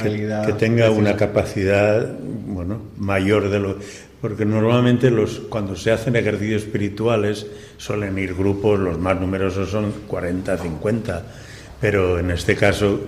que, 0.03 0.53
tenga 0.59 0.91
una 0.91 1.17
capacidad 1.17 2.19
bueno, 2.47 2.83
mayor 2.97 3.51
de 3.51 3.61
lo... 3.61 3.77
Porque 4.21 4.47
normalmente 4.47 5.11
los, 5.11 5.41
cuando 5.41 5.77
se 5.77 5.93
hacen 5.93 6.17
ejercicios 6.17 6.65
espirituales 6.65 7.47
suelen 7.77 8.19
ir 8.19 8.35
grupos, 8.35 8.81
los 8.81 8.99
más 8.99 9.21
numerosos 9.21 9.71
son 9.71 9.93
40, 10.07 10.57
50, 10.57 11.23
pero 11.81 12.19
en 12.19 12.31
este 12.31 12.57
caso 12.57 12.99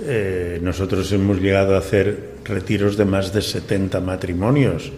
eh, 0.00 0.58
nosotros 0.60 1.10
hemos 1.12 1.40
llegado 1.40 1.76
a 1.76 1.78
hacer 1.78 2.34
retiros 2.44 2.96
de 2.96 3.04
más 3.04 3.32
de 3.32 3.42
70 3.42 4.00
matrimonios 4.00 4.92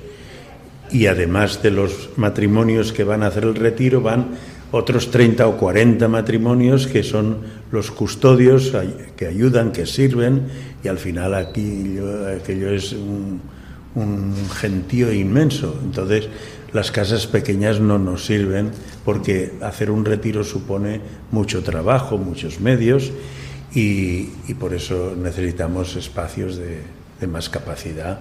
y 0.90 1.06
además 1.06 1.62
de 1.62 1.70
los 1.70 2.10
matrimonios 2.16 2.92
que 2.92 3.04
van 3.04 3.22
a 3.22 3.28
hacer 3.28 3.44
el 3.44 3.54
retiro 3.54 4.00
van 4.00 4.30
otros 4.72 5.10
30 5.10 5.46
o 5.46 5.56
40 5.56 6.08
matrimonios 6.08 6.86
que 6.86 7.02
son 7.02 7.38
los 7.72 7.90
custodios 7.90 8.72
que 9.16 9.26
ayudan, 9.26 9.72
que 9.72 9.86
sirven, 9.86 10.46
y 10.82 10.88
al 10.88 10.98
final 10.98 11.34
aquí 11.34 11.96
aquello 12.36 12.70
es 12.70 12.92
un, 12.92 13.40
gentío 14.54 15.12
inmenso. 15.12 15.76
Entonces, 15.82 16.28
las 16.72 16.92
casas 16.92 17.26
pequeñas 17.26 17.80
no 17.80 17.98
nos 17.98 18.24
sirven 18.24 18.70
porque 19.04 19.54
hacer 19.60 19.90
un 19.90 20.04
retiro 20.04 20.44
supone 20.44 21.00
mucho 21.32 21.64
trabajo, 21.64 22.16
muchos 22.16 22.60
medios, 22.60 23.10
y, 23.74 24.26
por 24.60 24.74
eso 24.74 25.14
necesitamos 25.16 25.96
espacios 25.96 26.56
de 26.56 27.26
más 27.26 27.48
capacidad. 27.48 28.20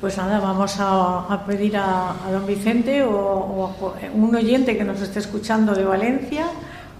Pues 0.00 0.16
nada, 0.16 0.40
vamos 0.40 0.76
a, 0.78 1.44
pedir 1.46 1.76
a, 1.76 2.14
don 2.32 2.46
Vicente 2.46 3.02
o, 3.02 3.66
a 3.66 4.16
un 4.16 4.34
oyente 4.34 4.78
que 4.78 4.84
nos 4.84 5.02
esté 5.02 5.18
escuchando 5.18 5.74
de 5.74 5.84
Valencia 5.84 6.46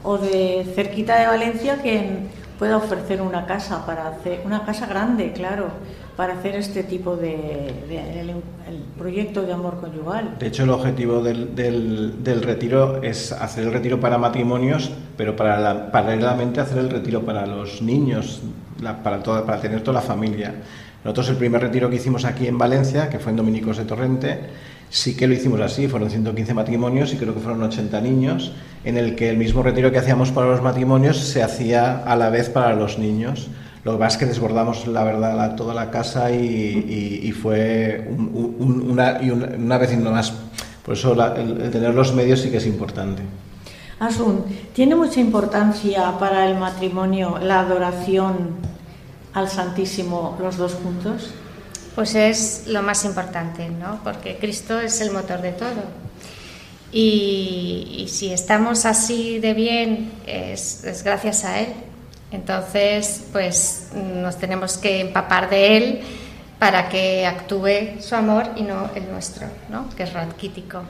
o 0.03 0.19
de 0.19 0.71
cerquita 0.75 1.19
de 1.19 1.27
Valencia 1.27 1.81
que 1.83 2.19
pueda 2.59 2.77
ofrecer 2.77 3.23
una 3.23 3.47
casa 3.47 3.87
para 3.87 4.09
hacer 4.09 4.43
una 4.45 4.67
casa 4.67 4.85
grande, 4.85 5.33
claro, 5.33 5.69
para 6.15 6.35
hacer 6.35 6.57
este 6.57 6.83
tipo 6.83 7.17
de, 7.17 7.69
el, 8.69 8.85
proyecto 8.99 9.41
de 9.41 9.55
amor 9.55 9.81
conyugal. 9.81 10.37
De 10.39 10.49
hecho, 10.49 10.65
el 10.65 10.71
objetivo 10.71 11.23
del, 11.23 11.55
del, 11.55 12.43
retiro 12.43 13.03
es 13.03 13.33
hacer 13.33 13.65
el 13.65 13.73
retiro 13.73 13.99
para 13.99 14.19
matrimonios, 14.19 14.91
pero 15.17 15.35
para 15.37 15.91
paralelamente 15.91 16.61
hacer 16.61 16.77
el 16.77 16.91
retiro 16.91 17.23
para 17.23 17.47
los 17.47 17.81
niños, 17.81 18.43
para 19.03 19.23
para 19.23 19.61
tener 19.63 19.81
toda 19.81 20.03
la 20.03 20.07
familia. 20.07 20.53
Nosotros 21.05 21.31
el 21.31 21.37
primer 21.37 21.63
retiro 21.63 21.89
que 21.89 21.97
hicimos 21.97 22.25
aquí 22.25 22.47
en 22.47 22.59
Valencia, 22.59 23.09
que 23.09 23.19
fue 23.19 23.31
en 23.31 23.37
Dominicos 23.37 23.79
de 23.79 23.85
Torrente, 23.85 24.39
sí 24.91 25.17
que 25.17 25.27
lo 25.27 25.35
hicimos 25.35 25.61
así, 25.61 25.89
fueron 25.89 26.11
115 26.11 26.53
matrimonios 26.53 27.15
y 27.15 27.17
creo 27.17 27.33
que 27.33 27.41
fueron 27.41 27.63
80 27.63 28.01
niños, 28.01 28.53
en 28.85 28.99
el 28.99 29.17
que 29.17 29.31
el 29.31 29.39
mismo 29.39 29.63
retiro 29.63 29.91
que 29.91 29.99
hacíamos 29.99 30.31
para 30.31 30.49
los 30.49 30.63
matrimonios 30.63 31.17
se 31.17 31.43
hacía 31.43 31.99
a 32.05 32.17
la 32.17 32.29
vez 32.29 32.51
para 32.51 32.75
los 32.75 32.99
niños. 32.99 33.49
Lo 33.83 33.93
que 33.93 33.99
pasa 33.99 34.17
es 34.17 34.21
que 34.21 34.27
desbordamos, 34.27 34.87
la 34.87 35.05
verdad, 35.05 35.55
toda 35.57 35.73
la 35.73 35.91
casa 35.91 36.31
y, 36.33 37.33
fue 37.33 38.07
una, 38.59 39.23
y 39.23 39.31
una, 39.31 39.79
vez 39.79 39.95
y 39.95 39.97
no 39.97 40.11
más. 40.11 40.35
Por 40.85 40.95
eso 40.95 41.15
el, 41.35 41.71
tener 41.71 41.95
los 41.95 42.15
medios 42.15 42.41
sí 42.41 42.51
que 42.51 42.59
es 42.59 42.67
importante. 42.67 43.23
Asun, 43.99 44.45
¿tiene 44.75 44.97
mucha 44.97 45.21
importancia 45.21 46.19
para 46.19 46.47
el 46.47 46.59
matrimonio 46.59 47.39
la 47.39 47.61
adoración 47.61 48.70
al 49.35 49.49
Santísimo 49.49 50.37
los 50.41 50.57
dos 50.57 50.75
juntos? 50.75 51.31
Pues 51.95 52.15
es 52.15 52.65
lo 52.67 52.83
más 52.83 53.05
importante, 53.05 53.69
¿no? 53.69 54.01
Porque 54.05 54.37
Cristo 54.37 54.81
es 54.81 55.01
el 55.01 55.11
motor 55.11 55.43
de 55.43 55.53
todo. 55.53 56.01
Y, 56.93 58.07
si 58.09 58.33
estamos 58.33 58.85
así 58.85 59.39
de 59.39 59.55
bien, 59.55 60.13
es, 60.27 61.03
gracias 61.05 61.45
a 61.45 61.61
Él. 61.61 61.69
Entonces, 62.33 63.25
pues 63.33 63.89
nos 63.95 64.39
tenemos 64.39 64.79
que 64.79 65.01
empapar 65.01 65.51
de 65.51 65.77
Él 65.77 66.01
para 66.59 66.89
que 66.89 67.27
actúe 67.27 68.01
su 68.01 68.15
amor 68.15 68.51
y 68.57 68.63
no 68.63 68.91
el 68.95 69.11
nuestro, 69.11 69.47
¿no? 69.69 69.89
que 69.97 70.05
es 70.05 70.13
raquítico. 70.13 70.83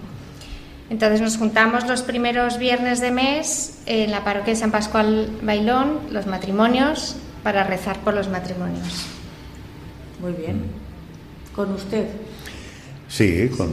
Entonces 0.91 1.21
nos 1.21 1.37
juntamos 1.39 1.87
los 1.87 2.03
primeros 2.03 2.59
viernes 2.59 3.01
de 3.01 3.13
mes 3.13 3.79
en 3.87 4.11
la 4.11 4.25
parroquia 4.25 4.55
de 4.55 4.59
San 4.59 4.73
Pascual 4.73 5.31
Bailón, 5.41 6.01
los 6.11 6.27
matrimonios, 6.27 7.17
para 7.43 7.65
rezar 7.65 8.01
por 8.01 8.15
los 8.15 8.29
matrimonios. 8.29 9.07
Muy 10.21 10.33
bien. 10.33 10.63
¿Con 11.55 11.73
usted? 11.73 12.07
Sí, 13.09 13.51
con, 13.57 13.71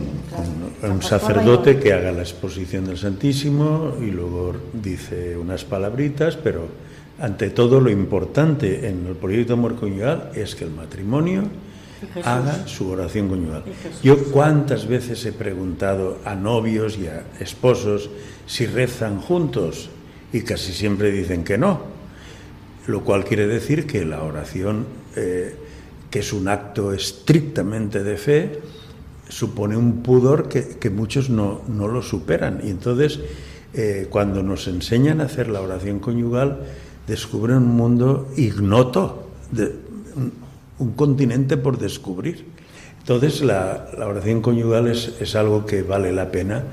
un 0.89 1.03
sacerdote 1.03 1.79
que 1.79 1.93
haga 1.93 2.11
la 2.11 2.21
exposición 2.23 2.85
del 2.85 2.97
Santísimo 2.97 3.93
y 4.01 4.09
luego 4.09 4.55
dice 4.73 5.37
unas 5.37 5.63
palabritas, 5.63 6.35
pero 6.37 6.67
ante 7.19 7.51
todo 7.51 7.79
lo 7.79 7.91
importante 7.91 8.89
en 8.89 9.05
el 9.05 9.15
proyecto 9.15 9.53
amor 9.53 9.75
conyugal 9.75 10.31
es 10.33 10.55
que 10.55 10.63
el 10.63 10.71
matrimonio 10.71 11.43
haga 12.23 12.67
su 12.67 12.89
oración 12.89 13.27
conyugal. 13.27 13.63
Yo 14.01 14.17
cuántas 14.31 14.87
veces 14.87 15.23
he 15.25 15.33
preguntado 15.33 16.17
a 16.25 16.33
novios 16.33 16.97
y 16.97 17.07
a 17.07 17.23
esposos 17.39 18.09
si 18.47 18.65
rezan 18.65 19.21
juntos 19.21 19.89
y 20.33 20.41
casi 20.41 20.73
siempre 20.73 21.11
dicen 21.11 21.43
que 21.43 21.59
no, 21.59 21.96
lo 22.87 23.03
cual 23.03 23.25
quiere 23.25 23.47
decir 23.47 23.85
que 23.85 24.05
la 24.05 24.23
oración, 24.23 24.85
eh, 25.15 25.55
que 26.09 26.19
es 26.19 26.33
un 26.33 26.47
acto 26.47 26.93
estrictamente 26.93 28.03
de 28.03 28.17
fe, 28.17 28.59
supone 29.27 29.75
un 29.75 30.01
pudor 30.01 30.47
que, 30.47 30.89
muchos 30.89 31.29
no, 31.29 31.61
lo 31.67 32.01
superan. 32.01 32.61
Y 32.63 32.69
entonces, 32.69 33.19
eh, 33.73 34.07
cuando 34.09 34.41
nos 34.41 34.67
enseñan 34.67 35.19
a 35.19 35.25
hacer 35.25 35.49
la 35.49 35.61
oración 35.61 35.99
conyugal, 35.99 36.59
descubren 37.07 37.57
un 37.57 37.75
mundo 37.75 38.29
ignoto, 38.37 39.29
un, 40.79 40.91
continente 40.93 41.57
por 41.57 41.77
descubrir. 41.77 42.45
Entonces, 42.99 43.41
la, 43.41 43.89
oración 43.97 44.41
conyugal 44.41 44.87
es, 44.87 45.13
es, 45.19 45.35
algo 45.35 45.65
que 45.65 45.81
vale 45.81 46.13
la 46.13 46.31
pena 46.31 46.63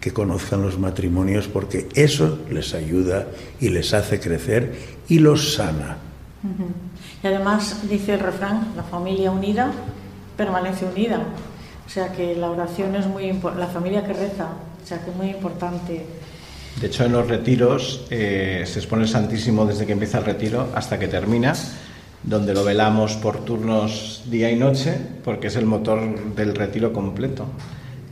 que 0.00 0.12
conozcan 0.12 0.62
los 0.62 0.78
matrimonios 0.78 1.46
porque 1.48 1.88
eso 1.94 2.38
les 2.50 2.74
ayuda 2.74 3.26
y 3.60 3.68
les 3.68 3.92
hace 3.92 4.18
crecer 4.18 4.74
y 5.08 5.18
los 5.18 5.54
sana. 5.54 5.98
Y 7.22 7.26
además 7.26 7.88
dice 7.88 8.14
el 8.14 8.20
refrán, 8.20 8.72
la 8.76 8.82
familia 8.82 9.30
unida 9.30 9.72
permanece 10.36 10.86
unida. 10.86 11.20
O 11.86 11.90
sea 11.90 12.12
que 12.12 12.34
la 12.36 12.50
oración 12.50 12.94
es 12.96 13.06
muy 13.06 13.24
importante, 13.24 13.66
la 13.66 13.72
familia 13.72 14.06
que 14.06 14.12
reza, 14.12 14.48
o 14.82 14.86
sea 14.86 15.04
que 15.04 15.10
es 15.10 15.16
muy 15.16 15.28
importante. 15.28 16.06
De 16.80 16.86
hecho, 16.86 17.04
en 17.04 17.12
los 17.12 17.28
retiros 17.28 18.06
eh, 18.10 18.64
se 18.64 18.78
expone 18.78 19.02
el 19.02 19.08
Santísimo 19.08 19.66
desde 19.66 19.86
que 19.86 19.92
empieza 19.92 20.18
el 20.18 20.24
retiro 20.24 20.68
hasta 20.74 20.98
que 20.98 21.08
termina, 21.08 21.52
donde 22.22 22.54
lo 22.54 22.64
velamos 22.64 23.14
por 23.14 23.44
turnos 23.44 24.22
día 24.30 24.50
y 24.50 24.56
noche, 24.56 24.96
porque 25.24 25.48
es 25.48 25.56
el 25.56 25.66
motor 25.66 26.34
del 26.34 26.54
retiro 26.54 26.92
completo. 26.92 27.46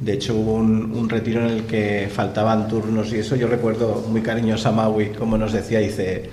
De 0.00 0.12
hecho, 0.12 0.34
hubo 0.36 0.54
un, 0.54 1.08
retiro 1.08 1.40
en 1.40 1.48
el 1.48 1.62
que 1.64 2.08
faltaban 2.12 2.68
turnos 2.68 3.12
y 3.12 3.16
eso 3.16 3.34
yo 3.34 3.48
recuerdo 3.48 4.04
muy 4.08 4.22
cariñoso 4.22 4.68
a 4.68 4.72
Maui, 4.72 5.10
como 5.10 5.36
nos 5.36 5.52
decía, 5.52 5.80
dice, 5.80 6.30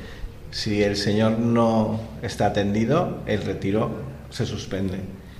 si 0.51 0.83
el 0.83 0.95
Señor 0.95 1.39
no 1.39 1.99
está 2.21 2.47
atendido, 2.47 3.19
el 3.25 3.41
retiro 3.41 3.89
se 4.29 4.45
suspende. 4.45 4.99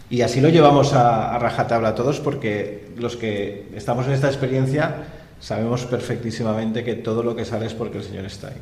Y 0.09 0.21
así 0.21 0.41
lo 0.41 0.49
llevamos 0.49 0.93
a, 0.93 1.37
rajatabla 1.37 1.93
todos 1.93 2.19
porque 2.19 2.89
los 2.97 3.15
que 3.15 3.69
estamos 3.75 4.07
en 4.07 4.13
esta 4.13 4.27
experiencia 4.27 5.03
sabemos 5.39 5.85
perfectísimamente 5.85 6.83
que 6.83 6.95
todo 6.95 7.21
lo 7.21 7.35
que 7.35 7.45
sale 7.45 7.67
es 7.67 7.73
porque 7.73 7.99
el 7.99 8.03
Señor 8.03 8.25
está 8.25 8.47
ahí. 8.47 8.61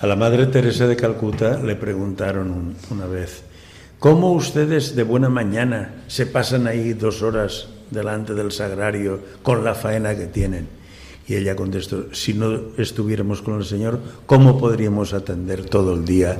A 0.00 0.06
la 0.06 0.16
Madre 0.16 0.46
Teresa 0.46 0.86
de 0.86 0.96
Calcuta 0.96 1.58
le 1.58 1.76
preguntaron 1.76 2.76
una 2.90 3.06
vez, 3.06 3.44
¿cómo 3.98 4.32
ustedes 4.32 4.94
de 4.94 5.04
buena 5.04 5.30
mañana 5.30 6.02
se 6.06 6.26
pasan 6.26 6.66
ahí 6.66 6.92
dos 6.92 7.22
horas 7.22 7.68
delante 7.92 8.34
del 8.34 8.50
sagrario 8.50 9.20
con 9.42 9.64
la 9.64 9.74
faena 9.74 10.16
que 10.16 10.26
tienen? 10.26 10.68
Y 11.28 11.36
ella 11.36 11.54
contestó, 11.54 12.12
si 12.12 12.34
no 12.34 12.60
estuviéramos 12.76 13.42
con 13.42 13.54
el 13.54 13.64
Señor, 13.64 14.00
¿cómo 14.26 14.58
podríamos 14.58 15.14
atender 15.14 15.64
todo 15.64 15.94
el 15.94 16.04
día 16.04 16.36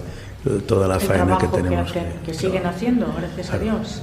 toda 0.67 0.89
la 0.89 0.99
faena 0.99 1.39
que 1.39 1.47
tenemos 1.47 1.93
que, 1.93 2.03
que, 2.27 2.35
siguen 2.35 2.67
haciendo, 2.67 3.07
gracias 3.17 3.53
a 3.53 3.59
Dios, 3.59 4.03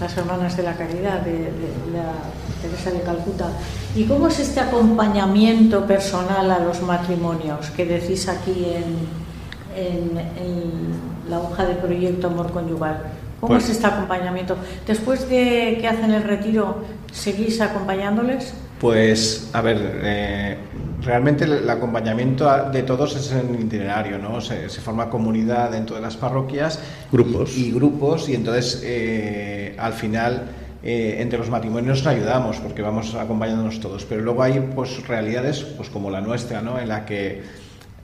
las 0.00 0.16
hermanas 0.16 0.56
de 0.56 0.62
la 0.62 0.76
caridad 0.76 1.20
de, 1.20 1.50
la 1.92 2.12
Teresa 2.60 2.90
de 2.90 3.02
Calcuta. 3.02 3.48
¿Y 3.94 4.04
cómo 4.04 4.28
es 4.28 4.38
este 4.40 4.60
acompañamiento 4.60 5.86
personal 5.86 6.50
a 6.50 6.58
los 6.58 6.82
matrimonios 6.82 7.70
que 7.70 7.84
decís 7.84 8.28
aquí 8.28 8.66
en, 8.74 9.76
en, 9.76 11.16
la 11.28 11.40
hoja 11.40 11.64
de 11.64 11.74
proyecto 11.74 12.28
Amor 12.28 12.52
Conyugal? 12.52 13.02
¿Cómo 13.46 13.58
pues 13.58 13.70
es 13.70 13.76
este 13.76 13.86
acompañamiento? 13.86 14.56
Después 14.86 15.28
de 15.28 15.78
que 15.80 15.86
hacen 15.86 16.10
el 16.10 16.24
retiro, 16.24 16.84
¿seguís 17.12 17.60
acompañándoles? 17.60 18.54
Pues, 18.80 19.50
a 19.52 19.62
ver, 19.62 20.00
eh, 20.02 20.56
realmente 21.02 21.44
el 21.44 21.68
acompañamiento 21.70 22.70
de 22.70 22.82
todos 22.82 23.16
es 23.16 23.32
en 23.32 23.54
itinerario, 23.54 24.18
¿no? 24.18 24.40
Se, 24.40 24.68
forma 24.68 25.08
comunidad 25.08 25.70
dentro 25.70 25.96
de 25.96 26.02
las 26.02 26.16
parroquias. 26.16 26.80
Grupos. 27.10 27.56
Y, 27.56 27.70
grupos, 27.72 28.28
y 28.28 28.34
entonces 28.34 28.82
eh, 28.84 29.74
al 29.78 29.94
final 29.94 30.50
eh, 30.82 31.16
entre 31.20 31.38
los 31.38 31.48
matrimonios 31.48 31.98
nos 31.98 32.06
ayudamos 32.06 32.58
porque 32.58 32.82
vamos 32.82 33.14
acompañándonos 33.14 33.80
todos. 33.80 34.04
Pero 34.04 34.22
luego 34.22 34.42
hay 34.42 34.60
pues 34.74 35.06
realidades 35.06 35.60
pues 35.60 35.88
como 35.88 36.10
la 36.10 36.20
nuestra, 36.20 36.60
¿no? 36.60 36.78
En 36.78 36.88
la 36.88 37.06
que 37.06 37.42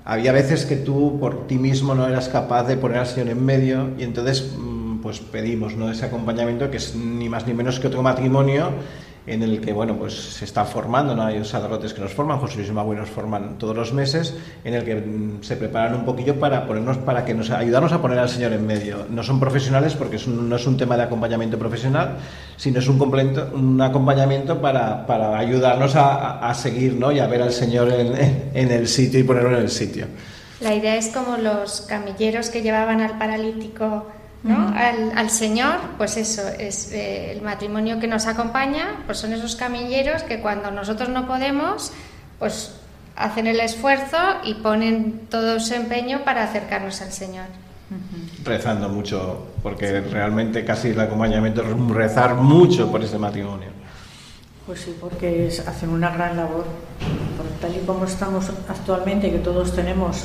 había 0.05 0.33
veces 0.33 0.65
que 0.65 0.77
tú 0.77 1.19
por 1.21 1.47
ti 1.47 1.59
mismo 1.59 1.95
no 1.95 2.09
eras 2.09 2.29
capaz 2.29 2.65
de 2.65 2.77
poner 2.77 2.99
al 2.99 3.07
Señor 3.07 3.29
en 3.29 3.45
medio 3.45 3.91
y 3.99 4.03
entonces 4.03 4.53
mm, 4.57 4.82
pues 5.03 5.21
pedimos 5.21 5.77
¿no? 5.77 5.91
ese 5.91 6.07
acompañamiento 6.07 6.71
que 6.71 6.79
es 6.79 6.95
ni 6.95 7.29
más 7.29 7.47
ni 7.47 7.55
menos 7.55 7.81
que 7.81 7.89
otro 7.89 8.03
matrimonio 8.03 8.71
en 9.27 9.43
el 9.43 9.61
que 9.61 9.73
bueno 9.73 9.97
pues 9.97 10.15
se 10.15 10.45
está 10.45 10.65
formando, 10.65 11.15
¿no? 11.15 11.23
hay 11.25 11.45
sacerdotes 11.45 11.95
que 11.95 12.01
nos 12.01 12.13
forman, 12.13 12.39
José 12.39 12.57
Luis 12.57 12.73
Magui 12.73 12.97
nos 12.97 13.09
forman 13.09 13.57
todos 13.57 13.77
los 13.77 13.93
meses, 13.93 14.35
en 14.65 14.75
el 14.75 14.85
que 14.85 14.97
mm, 14.97 15.43
se 15.43 15.57
preparan 15.57 15.95
un 15.95 16.05
poquillo 16.05 16.41
para 16.41 16.67
ponernos, 16.67 16.99
para 16.99 17.25
que 17.25 17.35
nos 17.35 17.51
ayudarnos 17.51 17.93
a 17.93 18.03
poner 18.03 18.19
al 18.19 18.29
Señor 18.29 18.53
en 18.53 18.67
medio. 18.67 19.07
No 19.11 19.23
son 19.23 19.39
profesionales 19.39 19.95
porque 19.95 20.19
no 20.27 20.57
es 20.57 20.67
un 20.67 20.77
tema 20.77 20.97
de 20.97 21.05
acompañamiento 21.05 21.59
profesional, 21.59 22.17
sino 22.57 22.81
es 22.81 22.89
un, 22.89 22.99
completo, 22.99 23.51
un 23.55 23.81
acompañamiento 23.81 24.61
para, 24.61 25.07
para 25.07 25.39
ayudarnos 25.39 25.95
a, 25.95 26.49
a, 26.49 26.55
seguir 26.55 26.95
¿no? 26.95 27.13
y 27.13 27.21
a 27.21 27.27
ver 27.27 27.43
al 27.43 27.53
Señor 27.53 27.93
en, 27.93 28.51
en 28.55 28.71
el 28.73 28.89
sitio 28.89 29.21
y 29.21 29.23
ponerlo 29.23 29.51
en 29.51 29.63
el 29.63 29.71
sitio. 29.71 30.07
La 30.61 30.75
idea 30.75 30.97
es 30.97 31.09
como 31.09 31.37
los 31.37 31.83
camilleros 31.83 32.49
que 32.49 32.63
llevaban 32.63 33.01
al 33.01 33.19
paralítico 33.19 34.07
¿no? 34.43 34.73
al, 34.75 35.31
Señor, 35.31 35.77
pues 35.99 36.17
eso, 36.17 36.43
es 36.59 36.93
eh, 36.93 37.33
el 37.33 37.43
matrimonio 37.43 38.01
que 38.01 38.09
nos 38.09 38.27
acompaña, 38.27 39.03
pues 39.07 39.19
son 39.19 39.33
esos 39.33 39.57
camilleros 39.57 40.23
que 40.23 40.41
cuando 40.41 40.71
nosotros 40.71 41.09
no 41.09 41.27
podemos, 41.27 41.93
pues 42.39 42.75
hacen 43.17 43.47
el 43.47 43.61
esfuerzo 43.61 44.17
y 44.45 44.55
ponen 44.55 45.27
todo 45.31 45.61
su 45.61 45.75
empeño 45.75 46.25
para 46.25 46.45
acercarnos 46.45 47.01
al 47.03 47.13
Señor. 47.13 47.47
Rezando 48.45 48.89
mucho, 48.89 49.49
porque 49.63 50.01
realmente 50.01 50.65
casi 50.65 50.89
el 50.89 51.01
acompañamiento 51.01 51.63
es 51.63 51.95
rezar 51.95 52.35
mucho 52.37 52.91
por 52.91 53.05
ese 53.05 53.19
matrimonio. 53.19 53.69
Pues 54.67 54.81
sí, 54.81 54.97
porque 55.01 55.53
hacen 55.67 55.91
una 55.91 56.11
gran 56.11 56.37
labor. 56.37 56.65
tal 57.61 57.77
y 57.77 57.85
como 57.85 58.05
estamos 58.05 58.49
actualmente, 58.69 59.31
que 59.31 59.39
todos 59.39 59.75
tenemos 59.75 60.25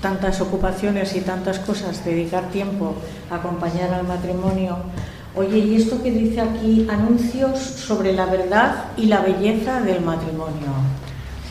tantas 0.00 0.40
ocupaciones 0.40 1.14
y 1.16 1.20
tantas 1.20 1.58
cosas, 1.58 2.04
dedicar 2.04 2.50
tiempo 2.50 2.94
a 3.30 3.36
acompañar 3.36 3.92
al 3.92 4.06
matrimonio. 4.06 4.76
Oye, 5.34 5.58
¿y 5.58 5.76
esto 5.76 6.02
que 6.02 6.10
dice 6.10 6.40
aquí? 6.40 6.86
Anuncios 6.90 7.58
sobre 7.58 8.12
la 8.12 8.26
verdad 8.26 8.86
y 8.96 9.06
la 9.06 9.20
belleza 9.20 9.80
del 9.80 10.00
matrimonio. 10.00 10.68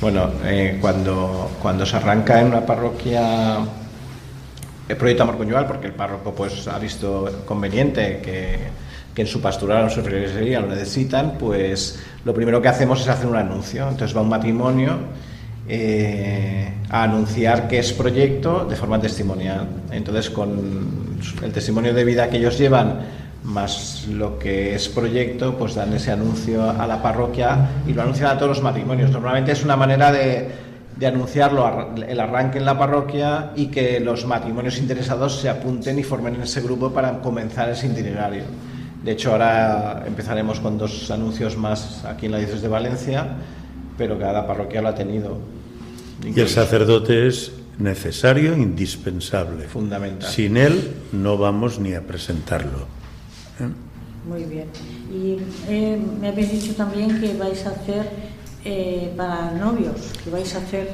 Bueno, 0.01 0.29
eh, 0.43 0.77
cuando, 0.79 1.51
cuando 1.62 1.86
se 1.86 1.97
arranca 1.97 2.39
en 2.41 2.47
una 2.47 2.65
parroquia 2.65 3.60
el 4.88 4.95
proyecto 4.95 5.23
Amor 5.23 5.38
Conyugal, 5.38 5.67
porque 5.67 5.88
el 5.88 5.93
párroco 5.93 6.33
pues, 6.33 6.67
ha 6.67 6.79
visto 6.79 7.43
conveniente 7.45 8.21
que, 8.23 8.57
que 9.13 9.21
en 9.21 9.27
su 9.27 9.41
pastoral 9.41 9.83
o 9.83 9.83
en 9.86 9.89
su 9.89 10.01
feligresía 10.01 10.62
lo 10.62 10.67
necesitan, 10.67 11.38
pues 11.38 11.99
lo 12.23 12.33
primero 12.33 12.62
que 12.62 12.69
hacemos 12.69 13.01
es 13.01 13.07
hacer 13.10 13.27
un 13.27 13.36
anuncio. 13.36 13.88
Entonces 13.89 14.15
va 14.15 14.21
un 14.21 14.29
matrimonio 14.29 14.97
eh, 15.67 16.71
a 16.89 17.03
anunciar 17.03 17.67
que 17.67 17.80
es 17.80 17.93
proyecto 17.93 18.65
de 18.65 18.75
forma 18.75 18.99
testimonial. 18.99 19.67
Entonces, 19.91 20.30
con 20.30 21.17
el 21.43 21.51
testimonio 21.51 21.93
de 21.93 22.03
vida 22.03 22.30
que 22.30 22.38
ellos 22.38 22.58
llevan, 22.58 22.99
más 23.43 24.08
lo 24.08 24.38
que 24.38 24.75
es 24.75 24.89
proyecto, 24.89 25.58
pues 25.58 25.75
dan 25.75 25.93
ese 25.93 26.12
anuncio 26.12 26.69
a 26.69 26.86
la 26.86 27.01
parroquia 27.01 27.69
y 27.88 27.93
lo 27.93 28.01
anuncian 28.01 28.32
a 28.32 28.38
todos 28.38 28.58
los 28.58 28.62
matrimonios. 28.62 29.12
Normalmente 29.12 29.53
es 29.53 29.63
una 29.63 29.75
manera 29.75 30.12
de, 30.12 30.49
de 30.97 31.08
anunciarlo, 31.08 31.95
el 31.95 32.19
arranque 32.19 32.58
en 32.58 32.65
la 32.65 32.77
parroquia 32.77 33.51
y 33.56 33.67
que 33.67 33.99
los 33.99 34.25
matrimonios 34.25 34.77
interesados 34.80 35.39
se 35.39 35.49
apunten 35.49 35.97
y 35.99 36.03
formen 36.03 36.36
en 36.36 36.41
ese 36.41 36.62
grupo 36.62 36.91
para 36.91 37.19
comenzar 37.19 37.69
ese 37.69 37.88
itinerario. 37.88 38.43
De 39.03 39.12
hecho, 39.12 39.32
ahora 39.32 40.03
empezaremos 40.06 40.60
con 40.60 40.77
dos 40.77 41.10
anuncios 41.12 41.56
más 41.56 42.03
aquí 42.03 42.25
en 42.25 42.34
la 42.34 42.39
diócesis 42.39 42.63
de 42.63 42.67
Valencia, 42.67 43.27
pero 43.97 44.19
cada 44.19 44.45
parroquia 44.45 44.82
lo 44.82 44.89
ha 44.89 44.95
tenido. 44.95 45.38
Y 46.23 46.39
el 46.39 46.49
sacerdote 46.49 47.27
es 47.27 47.51
necesario, 47.77 48.56
indispensable. 48.56 49.65
Fundamental. 49.65 50.30
Sin 50.30 50.58
él 50.58 50.93
no 51.12 51.38
vamos 51.38 51.80
ni 51.80 51.93
a 51.93 52.01
presentarlo. 52.01 52.88
¿Eh? 53.59 53.68
Muy 54.28 54.43
bien. 54.43 54.68
Y 55.11 55.38
eh, 55.70 55.99
me 56.20 56.30
habéis 56.30 56.51
dicho 56.51 56.76
también 56.76 57.22
que 57.22 57.34
vais 57.34 57.65
a 57.65 57.70
hacer 57.70 58.09
eh, 58.65 59.13
para 59.15 59.51
novios, 59.51 59.95
que 60.24 60.30
vais 60.30 60.53
a 60.55 60.59
hacer... 60.59 60.89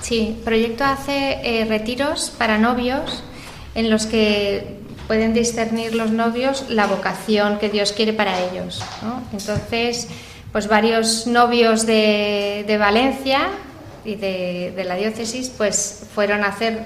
Sí, 0.00 0.34
el 0.36 0.44
proyecto 0.44 0.84
hace 0.84 1.64
retiros 1.68 2.32
para 2.36 2.58
novios 2.58 3.22
en 3.76 3.88
los 3.88 4.06
que 4.06 4.80
pueden 5.06 5.32
discernir 5.32 5.94
los 5.94 6.10
novios 6.10 6.66
la 6.68 6.88
vocación 6.88 7.58
que 7.58 7.68
Dios 7.68 7.92
quiere 7.92 8.12
para 8.12 8.40
ellos. 8.40 8.82
Entonces, 9.32 10.08
pues 10.50 10.66
varios 10.66 11.28
novios 11.28 11.86
de, 11.86 12.64
de 12.66 12.78
Valencia 12.78 13.48
y 14.04 14.16
de, 14.16 14.82
la 14.84 14.96
diócesis, 14.96 15.50
pues 15.50 16.06
fueron 16.14 16.44
a 16.44 16.48
hacer 16.48 16.84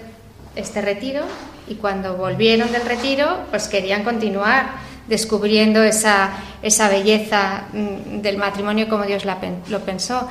este 0.55 0.81
retiro 0.81 1.23
y 1.69 1.75
cuando 1.75 2.17
volvieron 2.17 2.71
del 2.73 2.83
retiro, 2.83 3.41
pues 3.51 3.69
querían 3.69 4.05
continuar 4.05 4.71
descubriendo 5.09 5.83
esa, 5.83 6.31
esa 6.63 6.89
belleza 6.89 7.65
mm, 7.73 8.21
del 8.21 8.39
matrimonio 8.39 8.89
como 8.89 9.05
Dios 9.05 9.25
lo 9.25 9.81
pensó 9.81 10.29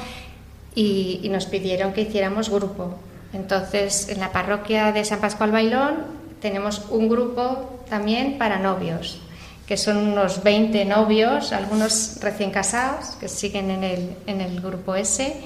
y, 0.76 1.28
nos 1.30 1.46
pidieron 1.46 1.94
que 1.94 2.02
hiciéramos 2.02 2.50
grupo. 2.50 2.96
Entonces, 3.34 4.10
en 4.10 4.20
la 4.20 4.32
parroquia 4.32 4.92
de 4.92 5.04
San 5.04 5.20
Pascual 5.20 5.52
Bailón 5.52 5.96
tenemos 6.42 6.86
un 6.90 7.10
grupo 7.10 7.82
también 7.90 8.38
para 8.38 8.60
novios, 8.60 9.20
que 9.66 9.78
son 9.78 9.98
unos 9.98 10.44
20 10.44 10.86
novios, 10.86 11.52
algunos 11.52 12.18
recién 12.22 12.52
casados, 12.52 13.16
que 13.20 13.28
siguen 13.28 13.72
en 13.72 13.84
el, 13.84 14.16
en 14.28 14.42
el 14.42 14.62
grupo 14.62 14.96
ese, 14.96 15.38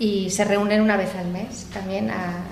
y 0.00 0.30
se 0.30 0.44
reúnen 0.44 0.80
una 0.80 0.96
vez 0.96 1.14
al 1.14 1.28
mes 1.28 1.66
también. 1.72 2.10
A, 2.10 2.42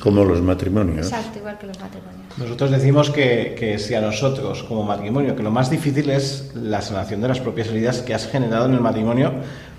como 0.00 0.24
los 0.24 0.40
matrimonios. 0.40 1.06
Exacto, 1.06 1.38
igual 1.38 1.58
que 1.58 1.66
los 1.66 1.80
matrimonios. 1.80 2.38
Nosotros 2.38 2.70
decimos 2.70 3.10
que, 3.10 3.56
que 3.58 3.78
si 3.78 3.94
a 3.94 4.00
nosotros, 4.00 4.62
como 4.62 4.84
matrimonio, 4.84 5.34
que 5.34 5.42
lo 5.42 5.50
más 5.50 5.68
difícil 5.68 6.10
es 6.10 6.52
la 6.54 6.80
sanación 6.80 7.20
de 7.20 7.28
las 7.28 7.40
propias 7.40 7.68
heridas 7.68 8.02
que 8.02 8.14
has 8.14 8.28
generado 8.28 8.66
en 8.66 8.74
el 8.74 8.80
matrimonio, 8.80 9.32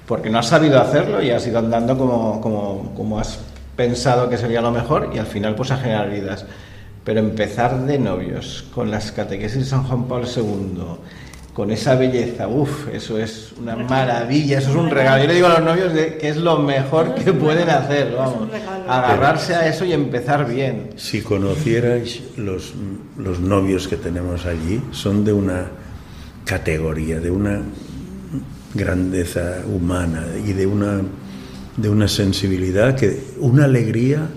porque 0.05 0.29
no 0.29 0.39
has 0.39 0.47
sabido 0.47 0.81
hacerlo 0.81 1.21
y 1.21 1.29
has 1.29 1.47
ido 1.47 1.59
andando 1.59 1.97
como, 1.97 2.41
como, 2.41 2.93
como 2.95 3.19
has 3.19 3.39
pensado 3.75 4.29
que 4.29 4.37
sería 4.37 4.61
lo 4.61 4.71
mejor 4.71 5.11
y 5.13 5.19
al 5.19 5.27
final 5.27 5.55
pues 5.55 5.71
a 5.71 5.77
generar 5.77 6.09
heridas. 6.09 6.45
Pero 7.05 7.21
empezar 7.21 7.85
de 7.85 7.97
novios, 7.97 8.65
con 8.73 8.91
las 8.91 9.13
catequesis 9.13 9.59
de 9.59 9.65
San 9.65 9.83
Juan 9.83 10.09
Pablo 10.09 10.27
II, 10.27 10.81
con 11.57 11.71
esa 11.71 11.95
belleza, 11.95 12.47
uff, 12.47 12.87
eso 12.93 13.17
es 13.17 13.51
una 13.59 13.75
maravilla, 13.75 14.59
eso 14.59 14.69
es 14.69 14.75
un 14.75 14.91
regalo. 14.91 15.23
Yo 15.23 15.27
le 15.27 15.33
digo 15.33 15.47
a 15.47 15.59
los 15.59 15.63
novios 15.63 15.91
que 15.91 16.29
es 16.29 16.37
lo 16.37 16.59
mejor 16.59 17.15
que 17.15 17.33
pueden 17.33 17.67
hacer, 17.67 18.13
vamos, 18.15 18.47
agarrarse 18.87 19.55
a 19.55 19.67
eso 19.67 19.83
y 19.83 19.91
empezar 19.91 20.47
bien. 20.47 20.91
Si 20.97 21.23
conocierais 21.23 22.21
los, 22.37 22.75
los 23.17 23.39
novios 23.39 23.87
que 23.87 23.97
tenemos 23.97 24.45
allí, 24.45 24.83
son 24.91 25.25
de 25.25 25.33
una 25.33 25.65
categoría, 26.45 27.19
de 27.19 27.31
una 27.31 27.63
grandeza 28.75 29.63
humana 29.65 30.27
y 30.45 30.53
de 30.53 30.67
una, 30.67 31.01
de 31.75 31.89
una 31.89 32.07
sensibilidad, 32.07 32.95
que 32.95 33.19
una 33.39 33.65
alegría, 33.65 34.27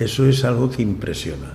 eso 0.00 0.26
es 0.26 0.42
algo 0.42 0.70
que 0.70 0.80
impresiona 0.80 1.52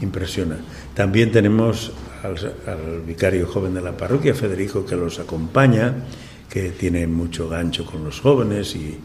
impresiona. 0.00 0.56
También 0.94 1.32
tenemos 1.32 1.92
al, 2.22 3.02
vicario 3.06 3.46
joven 3.46 3.74
de 3.74 3.80
la 3.80 3.96
parroquia, 3.96 4.34
Federico, 4.34 4.84
que 4.84 4.96
los 4.96 5.18
acompaña, 5.18 5.94
que 6.48 6.70
tiene 6.70 7.06
mucho 7.06 7.48
gancho 7.48 7.84
con 7.84 8.04
los 8.04 8.20
jóvenes 8.20 8.74
y, 8.76 8.98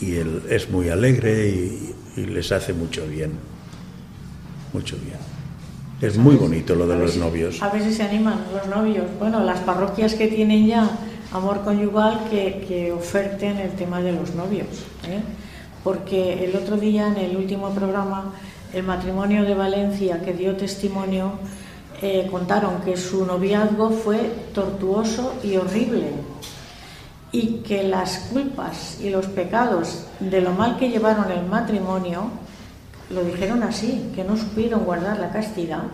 él 0.00 0.42
es 0.50 0.70
muy 0.70 0.90
alegre 0.90 1.48
y, 1.48 1.94
les 2.16 2.52
hace 2.52 2.72
mucho 2.72 3.06
bien. 3.06 3.32
Mucho 4.72 4.96
bien. 4.96 5.16
Es 6.00 6.18
muy 6.18 6.36
bonito 6.36 6.74
lo 6.74 6.86
de 6.86 6.96
los 6.98 7.16
novios. 7.16 7.62
A 7.62 7.70
veces 7.70 7.96
se 7.96 8.02
animan 8.02 8.44
los 8.52 8.66
novios. 8.66 9.06
Bueno, 9.18 9.42
las 9.44 9.60
parroquias 9.60 10.14
que 10.14 10.28
tienen 10.28 10.66
ya 10.66 10.90
amor 11.32 11.62
conyugal 11.64 12.26
que, 12.30 12.64
que 12.66 12.92
oferten 12.92 13.58
el 13.58 13.70
tema 13.72 14.00
de 14.00 14.12
los 14.12 14.34
novios. 14.34 14.68
¿eh? 15.06 15.20
Porque 15.84 16.44
el 16.44 16.56
otro 16.56 16.76
día, 16.76 17.08
en 17.08 17.16
el 17.16 17.36
último 17.36 17.70
programa, 17.70 18.34
el 18.72 18.82
matrimonio 18.82 19.44
de 19.44 19.54
Valencia 19.54 20.20
que 20.22 20.32
dio 20.32 20.56
testimonio 20.56 21.32
eh, 22.00 22.28
contaron 22.30 22.80
que 22.82 22.96
su 22.96 23.26
noviazgo 23.26 23.90
fue 23.90 24.18
tortuoso 24.54 25.34
y 25.42 25.56
horrible 25.56 26.12
y 27.32 27.58
que 27.58 27.82
las 27.82 28.28
culpas 28.32 29.00
y 29.00 29.10
los 29.10 29.26
pecados 29.26 30.06
de 30.20 30.40
lo 30.40 30.52
mal 30.52 30.78
que 30.78 30.88
llevaron 30.88 31.30
el 31.30 31.44
matrimonio 31.44 32.30
lo 33.10 33.24
dijeron 33.24 33.62
así, 33.62 34.12
que 34.14 34.22
no 34.22 34.36
supieron 34.36 34.84
guardar 34.84 35.18
la 35.18 35.30
castidad, 35.30 35.84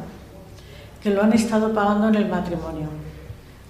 que 1.03 1.11
lo 1.11 1.23
han 1.23 1.33
estado 1.33 1.73
pagando 1.73 2.09
en 2.09 2.17
el 2.17 2.29
matrimonio, 2.29 2.89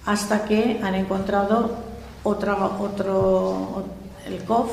hasta 0.05 0.45
que 0.45 0.79
han 0.83 0.95
encontrado 0.95 1.75
otro, 2.23 3.85
el 4.25 4.43
COF, 4.45 4.71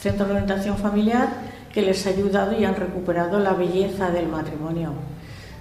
Centro 0.00 0.26
de 0.26 0.32
Orientación 0.32 0.76
Familiar, 0.76 1.28
que 1.72 1.82
les 1.82 2.04
ha 2.06 2.10
ayudado 2.10 2.58
y 2.58 2.64
han 2.64 2.74
recuperado 2.74 3.38
la 3.38 3.52
belleza 3.52 4.10
del 4.10 4.26
matrimonio. 4.26 4.90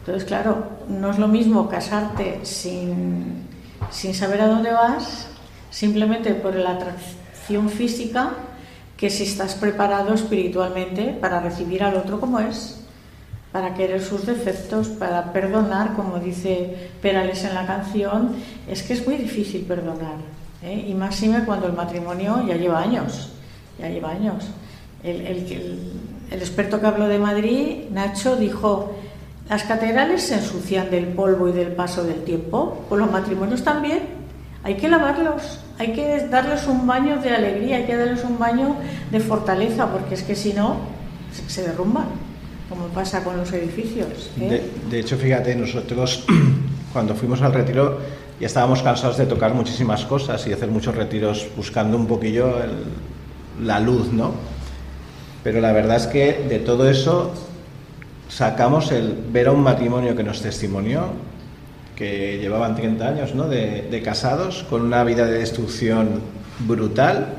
Entonces, 0.09 0.27
claro, 0.27 0.63
no 0.87 1.11
es 1.11 1.19
lo 1.19 1.27
mismo 1.27 1.69
casarte 1.69 2.39
sin, 2.41 3.47
sin 3.91 4.15
saber 4.15 4.41
a 4.41 4.47
dónde 4.47 4.71
vas, 4.71 5.27
simplemente 5.69 6.33
por 6.33 6.55
la 6.55 6.71
atracción 6.71 7.69
física, 7.69 8.31
que 8.97 9.11
si 9.11 9.25
estás 9.25 9.53
preparado 9.53 10.15
espiritualmente 10.15 11.15
para 11.21 11.41
recibir 11.41 11.83
al 11.83 11.95
otro 11.95 12.19
como 12.19 12.39
es, 12.39 12.79
para 13.51 13.75
querer 13.75 14.01
sus 14.01 14.25
defectos, 14.25 14.87
para 14.87 15.31
perdonar, 15.31 15.93
como 15.93 16.17
dice 16.17 16.89
Perales 17.03 17.43
en 17.43 17.53
la 17.53 17.67
canción, 17.67 18.31
es 18.67 18.81
que 18.81 18.93
es 18.93 19.05
muy 19.05 19.15
difícil 19.15 19.61
perdonar. 19.61 20.15
¿eh? 20.63 20.87
Y 20.87 20.95
máxime 20.95 21.45
cuando 21.45 21.67
el 21.67 21.73
matrimonio 21.73 22.43
ya 22.47 22.55
lleva 22.55 22.81
años, 22.81 23.29
ya 23.77 23.89
lleva 23.89 24.09
años. 24.09 24.43
El, 25.03 25.21
el, 25.21 25.79
experto 26.31 26.81
que 26.81 26.87
habló 26.87 27.07
de 27.07 27.19
Madrid, 27.19 27.89
Nacho, 27.91 28.37
dijo, 28.37 28.95
las 29.49 29.63
catedrales 29.63 30.21
se 30.21 30.35
ensucian 30.35 30.91
del 30.91 31.07
polvo 31.07 31.49
y 31.49 31.51
del 31.51 31.71
paso 31.71 32.03
del 32.03 32.23
tiempo, 32.23 32.85
pues 32.87 33.01
los 33.01 33.11
matrimonios 33.11 33.63
también. 33.63 34.01
Hay 34.63 34.75
que 34.75 34.87
lavarlos, 34.87 35.59
hay 35.79 35.93
que 35.93 36.27
darles 36.27 36.67
un 36.67 36.85
baño 36.85 37.17
de 37.17 37.31
alegría, 37.31 37.77
hay 37.77 37.85
que 37.85 37.95
darles 37.95 38.23
un 38.23 38.37
baño 38.37 38.75
de 39.09 39.19
fortaleza, 39.19 39.91
porque 39.91 40.13
es 40.13 40.21
que 40.21 40.35
si 40.35 40.53
no, 40.53 40.77
se, 41.47 41.63
derrumban, 41.63 42.05
como 42.69 42.87
pasa 42.89 43.23
con 43.23 43.37
los 43.37 43.51
edificios. 43.51 44.29
¿eh? 44.39 44.69
De, 44.87 44.99
hecho, 44.99 45.17
fíjate, 45.17 45.55
nosotros 45.55 46.25
cuando 46.93 47.15
fuimos 47.15 47.41
al 47.41 47.53
retiro 47.53 47.97
ya 48.39 48.45
estábamos 48.45 48.83
cansados 48.83 49.17
de 49.17 49.25
tocar 49.25 49.53
muchísimas 49.55 50.05
cosas 50.05 50.45
y 50.45 50.53
hacer 50.53 50.69
muchos 50.69 50.95
retiros 50.95 51.47
buscando 51.57 51.97
un 51.97 52.05
poquillo 52.05 52.55
la 53.61 53.79
luz, 53.79 54.13
¿no? 54.13 54.31
Pero 55.43 55.59
la 55.59 55.71
verdad 55.71 55.97
es 55.97 56.07
que 56.07 56.45
de 56.47 56.59
todo 56.59 56.89
eso 56.89 57.33
sacamos 58.29 58.91
el 58.91 59.17
ver 59.31 59.47
a 59.47 59.51
un 59.51 59.61
matrimonio 59.61 60.15
que 60.15 60.23
nos 60.23 60.41
testimonió, 60.41 61.07
que 61.95 62.37
llevaban 62.39 62.75
30 62.75 63.07
años 63.07 63.35
¿no? 63.35 63.49
de, 63.49 64.01
casados, 64.05 64.65
con 64.69 64.83
una 64.83 65.03
vida 65.03 65.25
de 65.25 65.39
destrucción 65.39 66.21
brutal. 66.59 67.33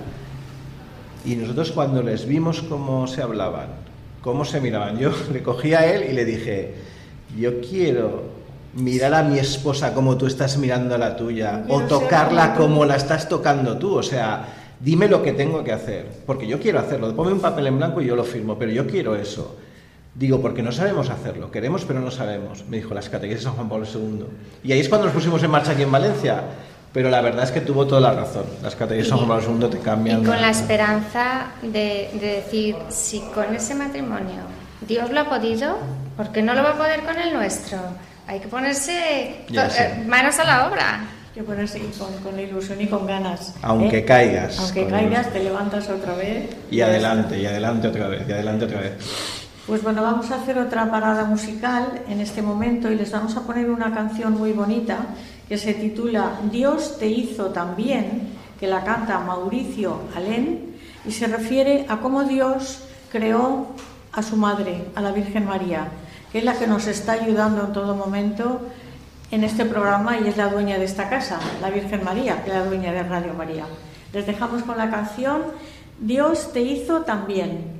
Y 1.25 1.37
nosotros 1.37 1.73
cuando 1.73 2.03
les 2.03 2.27
vimos 2.27 2.61
cómo 2.63 3.07
se 3.07 3.23
hablaban, 3.23 3.69
cómo 4.21 4.45
se 4.45 4.61
miraban, 4.61 4.99
yo 4.99 5.13
le 5.33 5.43
cogí 5.43 5.73
a 5.73 5.91
él 5.91 6.11
y 6.11 6.13
le 6.13 6.25
dije, 6.25 6.75
yo 7.39 7.61
quiero 7.61 8.41
mirar 8.75 9.15
a 9.15 9.23
mi 9.23 9.39
esposa 9.39 9.95
como 9.95 10.17
tú 10.17 10.27
estás 10.27 10.59
mirando 10.59 10.95
a 10.95 10.99
la 10.99 11.17
tuya, 11.17 11.65
o 11.69 11.81
tocarla 11.83 12.55
como 12.55 12.85
la 12.85 12.97
estás 12.97 13.29
tocando 13.29 13.79
tú, 13.79 13.97
o 13.97 14.03
sea, 14.03 14.47
dime 14.79 15.09
lo 15.09 15.23
que 15.23 15.33
tengo 15.33 15.65
que 15.65 15.73
hacer, 15.73 16.07
porque 16.27 16.47
yo 16.47 16.61
quiero 16.61 16.79
hacerlo, 16.79 17.15
ponme 17.17 17.33
un 17.33 17.41
papel 17.41 17.67
en 17.67 17.79
blanco 17.79 18.01
y 18.01 18.07
yo 18.07 18.15
lo 18.15 18.25
firmo, 18.25 18.57
pero 18.59 18.71
yo 18.71 18.87
quiero 18.87 19.17
eso. 19.17 19.57
Digo, 20.15 20.41
porque 20.41 20.63
no 20.63 20.73
sabemos 20.73 21.09
hacerlo, 21.09 21.51
queremos 21.51 21.85
pero 21.85 22.01
no 22.01 22.11
sabemos, 22.11 22.65
me 22.69 22.79
dijo 22.79 22.95
las 22.95 23.09
catequesis 23.09 23.45
de 23.45 23.51
San 23.51 23.55
Juan 23.55 23.69
Pablo 23.69 23.87
II. 23.87 24.25
Y 24.65 24.73
ahí 24.73 24.81
es 24.81 24.89
cuando 24.89 25.07
nos 25.07 25.15
pusimos 25.15 25.43
en 25.43 25.51
marcha 25.51 25.73
aquí 25.73 25.83
en 25.83 25.93
Valencia. 25.93 26.43
Pero 26.93 27.09
la 27.09 27.21
verdad 27.21 27.45
es 27.45 27.53
que 27.53 27.61
tuvo 27.61 27.87
toda 27.87 28.01
la 28.01 28.13
razón. 28.13 28.45
Las 28.63 28.75
catequesis 28.75 29.05
de 29.05 29.11
San 29.11 29.25
Juan 29.25 29.41
Pablo 29.41 29.59
II 29.61 29.71
te 29.71 29.79
cambian. 29.79 30.23
Y 30.23 30.25
con 30.25 30.41
la 30.41 30.51
esperanza 30.51 31.53
de, 31.63 32.11
decir, 32.21 32.75
si 32.89 33.21
con 33.33 33.55
ese 33.55 33.77
matrimonio 33.77 34.43
Dios 34.87 35.11
lo 35.11 35.21
ha 35.21 35.29
podido, 35.29 35.79
¿por 36.17 36.33
qué 36.33 36.43
no 36.43 36.55
lo 36.55 36.65
va 36.65 36.71
a 36.71 36.77
poder 36.77 37.03
con 37.03 37.17
el 37.17 37.33
nuestro? 37.33 37.79
Hay 38.27 38.41
que 38.41 38.49
ponerse 38.49 39.45
eh, 39.49 40.05
manos 40.07 40.39
a 40.41 40.45
la 40.45 40.67
obra 40.69 41.01
que 41.35 41.45
ponerse 41.45 41.81
con, 41.97 42.13
con 42.25 42.41
ilusión 42.41 42.81
y 42.81 42.87
con 42.87 43.07
ganas. 43.07 43.55
Aunque 43.63 43.99
¿eh? 43.99 44.05
caigas. 44.05 44.59
Aunque 44.59 44.87
caigas, 44.89 45.33
te 45.33 45.45
levantas 45.45 45.89
otra 45.89 46.15
vez. 46.15 46.51
Y, 46.71 46.81
adelante, 46.81 47.39
y 47.39 47.47
adelante 47.47 47.87
otra 47.87 48.09
vez, 48.09 48.29
y 48.29 48.33
adelante 48.33 48.65
otra 48.65 48.81
vez. 48.81 48.93
Pues 49.67 49.83
bueno, 49.83 50.03
vamos 50.03 50.31
a 50.31 50.37
hacer 50.37 50.59
otra 50.59 50.91
parada 50.91 51.25
musical 51.25 52.03
en 52.09 52.21
este 52.21 52.43
momento 52.43 52.91
y 52.91 52.97
les 52.97 53.13
vamos 53.13 53.37
a 53.37 53.43
poner 53.43 53.71
una 53.71 53.93
canción 53.93 54.37
muy 54.37 54.53
bonita 54.53 54.99
que 55.49 55.59
se 55.59 55.75
titula 55.75 56.41
Dios 56.51 56.99
te 56.99 57.07
hizo 57.07 57.47
también, 57.47 58.31
que 58.59 58.67
la 58.67 58.85
canta 58.85 59.21
Mauricio 59.21 60.01
Alén 60.17 60.77
y 61.05 61.13
se 61.13 61.27
refiere 61.27 61.87
a 61.89 61.99
cómo 61.99 62.25
Dios 62.25 62.85
creó 63.13 63.69
a 64.13 64.23
su 64.23 64.37
madre, 64.37 64.87
a 64.95 65.03
la 65.03 65.13
Virgen 65.13 65.47
María, 65.47 65.89
que 66.33 66.39
es 66.39 66.45
la 66.45 66.55
que 66.55 66.67
nos 66.67 66.87
está 66.87 67.13
ayudando 67.13 67.67
en 67.67 67.73
todo 67.73 67.95
momento 67.95 68.61
en 69.31 69.45
este 69.45 69.65
programa 69.65 70.19
y 70.19 70.27
es 70.27 70.37
la 70.37 70.49
dueña 70.49 70.79
de 70.79 70.85
esta 70.85 71.09
casa, 71.09 71.39
la 71.61 71.71
Virgen 71.71 72.03
María, 72.03 72.43
que 72.43 72.51
es 72.51 72.57
la 72.57 72.65
dueña 72.65 72.93
de 72.93 73.03
Radio 73.03 73.35
María. 73.35 73.65
Les 74.13 74.27
dejamos 74.27 74.63
con 74.63 74.77
la 74.79 74.91
canción 74.91 75.43
Dios 76.01 76.53
te 76.53 76.63
hizo 76.63 77.03
también. 77.03 77.80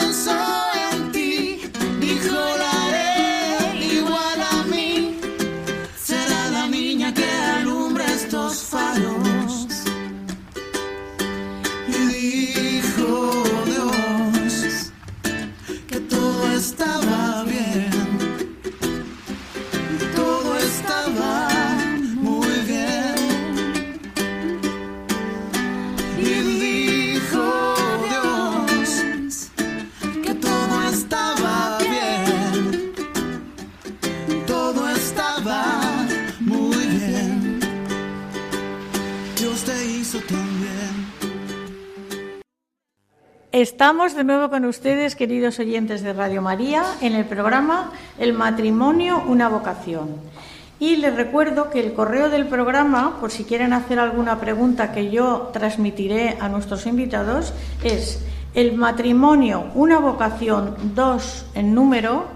Estamos 43.81 44.13
de 44.13 44.23
nuevo 44.23 44.51
con 44.51 44.65
ustedes, 44.65 45.15
queridos 45.15 45.57
oyentes 45.57 46.03
de 46.03 46.13
Radio 46.13 46.43
María, 46.43 46.83
en 47.01 47.15
el 47.15 47.25
programa 47.25 47.91
El 48.19 48.33
matrimonio, 48.33 49.23
una 49.25 49.49
vocación. 49.49 50.17
Y 50.79 50.97
les 50.97 51.15
recuerdo 51.15 51.71
que 51.71 51.79
el 51.79 51.93
correo 51.93 52.29
del 52.29 52.45
programa, 52.45 53.19
por 53.19 53.31
si 53.31 53.43
quieren 53.43 53.73
hacer 53.73 53.97
alguna 53.97 54.39
pregunta 54.39 54.91
que 54.91 55.09
yo 55.09 55.49
transmitiré 55.51 56.37
a 56.39 56.47
nuestros 56.47 56.85
invitados, 56.85 57.55
es 57.83 58.23
el 58.53 58.73
matrimonio, 58.73 59.71
una 59.73 59.97
vocación 59.97 60.75
2 60.93 61.45
en 61.55 61.73
número, 61.73 62.27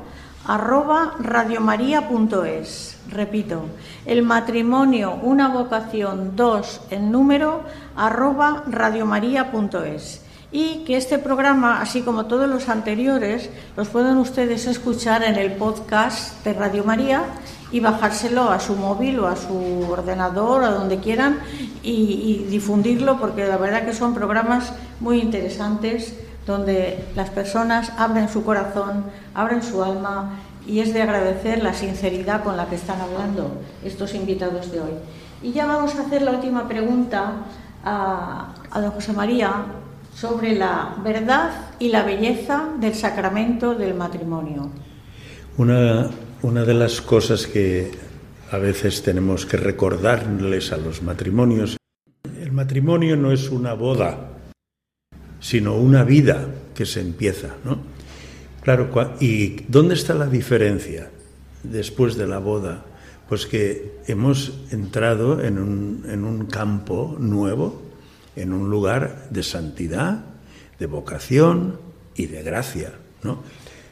arroba 0.48 1.14
radiomaria.es. 1.20 2.98
Repito, 3.12 3.68
el 4.08 4.24
matrimonio, 4.24 5.20
una 5.22 5.50
vocación 5.50 6.36
2 6.36 6.82
en 6.90 7.12
número, 7.12 7.62
arroba 7.96 8.64
radiomaria.es 8.66 10.25
y 10.56 10.86
que 10.86 10.96
este 10.96 11.20
programa, 11.20 11.82
así 11.82 12.02
como 12.02 12.28
todos 12.28 12.48
los 12.48 12.70
anteriores, 12.70 13.50
los 13.76 13.90
pueden 13.90 14.16
ustedes 14.16 14.68
escuchar 14.68 15.22
en 15.22 15.36
el 15.36 15.52
podcast 15.58 16.46
de 16.46 16.54
Radio 16.54 16.86
María 16.86 17.26
y 17.74 17.82
bajárselo 17.82 18.50
a 18.50 18.62
su 18.62 18.78
móvil 18.78 19.20
o 19.20 19.28
a 19.28 19.36
su 19.36 19.86
ordenador 19.90 20.64
a 20.64 20.70
donde 20.70 21.00
quieran 21.00 21.40
y, 21.84 21.92
y 21.92 22.48
difundirlo 22.50 23.20
porque 23.20 23.46
la 23.46 23.58
verdad 23.58 23.86
que 23.86 23.94
son 23.94 24.14
programas 24.14 24.72
muy 25.02 25.20
interesantes 25.20 26.16
donde 26.48 27.04
las 27.18 27.32
personas 27.32 27.92
abren 27.98 28.30
su 28.30 28.46
corazón, 28.46 29.04
abren 29.34 29.62
su 29.62 29.84
alma 29.84 30.40
y 30.66 30.80
es 30.80 30.94
de 30.94 31.02
agradecer 31.02 31.62
la 31.62 31.74
sinceridad 31.74 32.46
con 32.46 32.56
la 32.56 32.68
que 32.68 32.76
están 32.76 33.02
hablando 33.02 33.52
estos 33.84 34.16
invitados 34.16 34.72
de 34.72 34.80
hoy. 34.80 34.94
Y 35.44 35.52
ya 35.52 35.66
vamos 35.66 35.96
a 35.96 36.04
hacer 36.04 36.22
la 36.22 36.32
última 36.32 36.66
pregunta 36.66 37.44
a, 37.84 38.54
a 38.72 38.80
don 38.80 38.92
José 38.92 39.12
María 39.12 39.52
sobre 40.16 40.56
la 40.56 40.96
verdad 41.04 41.52
y 41.78 41.90
la 41.90 42.04
belleza 42.04 42.70
del 42.80 42.96
sacramento 42.96 43.76
del 43.76 43.94
matrimonio. 43.94 44.72
Una, 45.58 46.10
una 46.42 46.64
de 46.64 46.74
las 46.74 47.02
cosas 47.02 47.46
que 47.46 47.92
a 48.52 48.58
veces 48.58 49.04
tenemos 49.04 49.46
que 49.46 49.58
recordarles 49.58 50.72
a 50.72 50.78
los 50.78 51.04
matrimonios, 51.04 51.76
el 52.40 52.52
matrimonio 52.54 53.18
no 53.18 53.34
es 53.34 53.50
una 53.50 53.74
boda, 53.74 54.30
sino 55.42 55.76
una 55.76 56.04
vida 56.04 56.48
que 56.74 56.86
se 56.86 57.02
empieza, 57.02 57.56
¿no? 57.66 57.80
Claro, 58.62 58.90
¿y 59.20 59.64
dónde 59.68 59.96
está 59.96 60.14
la 60.14 60.28
diferencia 60.28 61.12
después 61.62 62.16
de 62.16 62.26
la 62.26 62.40
boda? 62.40 62.86
Pues 63.28 63.46
que 63.46 64.00
hemos 64.08 64.54
entrado 64.72 65.44
en 65.44 65.60
un, 65.60 66.06
en 66.10 66.24
un 66.24 66.46
campo 66.46 67.16
nuevo, 67.20 67.85
en 68.36 68.54
un 68.54 68.70
lugar 68.70 69.28
de 69.30 69.44
santidad, 69.44 70.26
de 70.80 70.86
vocación 70.86 71.80
y 72.16 72.28
de 72.28 72.44
gracia, 72.44 72.94
¿no? 73.24 73.44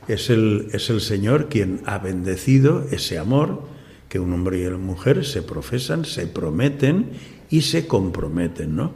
Es 0.07 0.29
el, 0.29 0.69
es 0.73 0.89
el 0.89 0.99
Señor 0.99 1.47
quien 1.47 1.81
ha 1.85 1.97
bendecido 1.97 2.85
ese 2.91 3.17
amor 3.17 3.63
que 4.09 4.19
un 4.19 4.33
hombre 4.33 4.61
y 4.61 4.65
una 4.65 4.77
mujer 4.77 5.25
se 5.25 5.41
profesan, 5.41 6.05
se 6.05 6.27
prometen 6.27 7.11
y 7.49 7.61
se 7.61 7.87
comprometen, 7.87 8.75
¿no? 8.75 8.93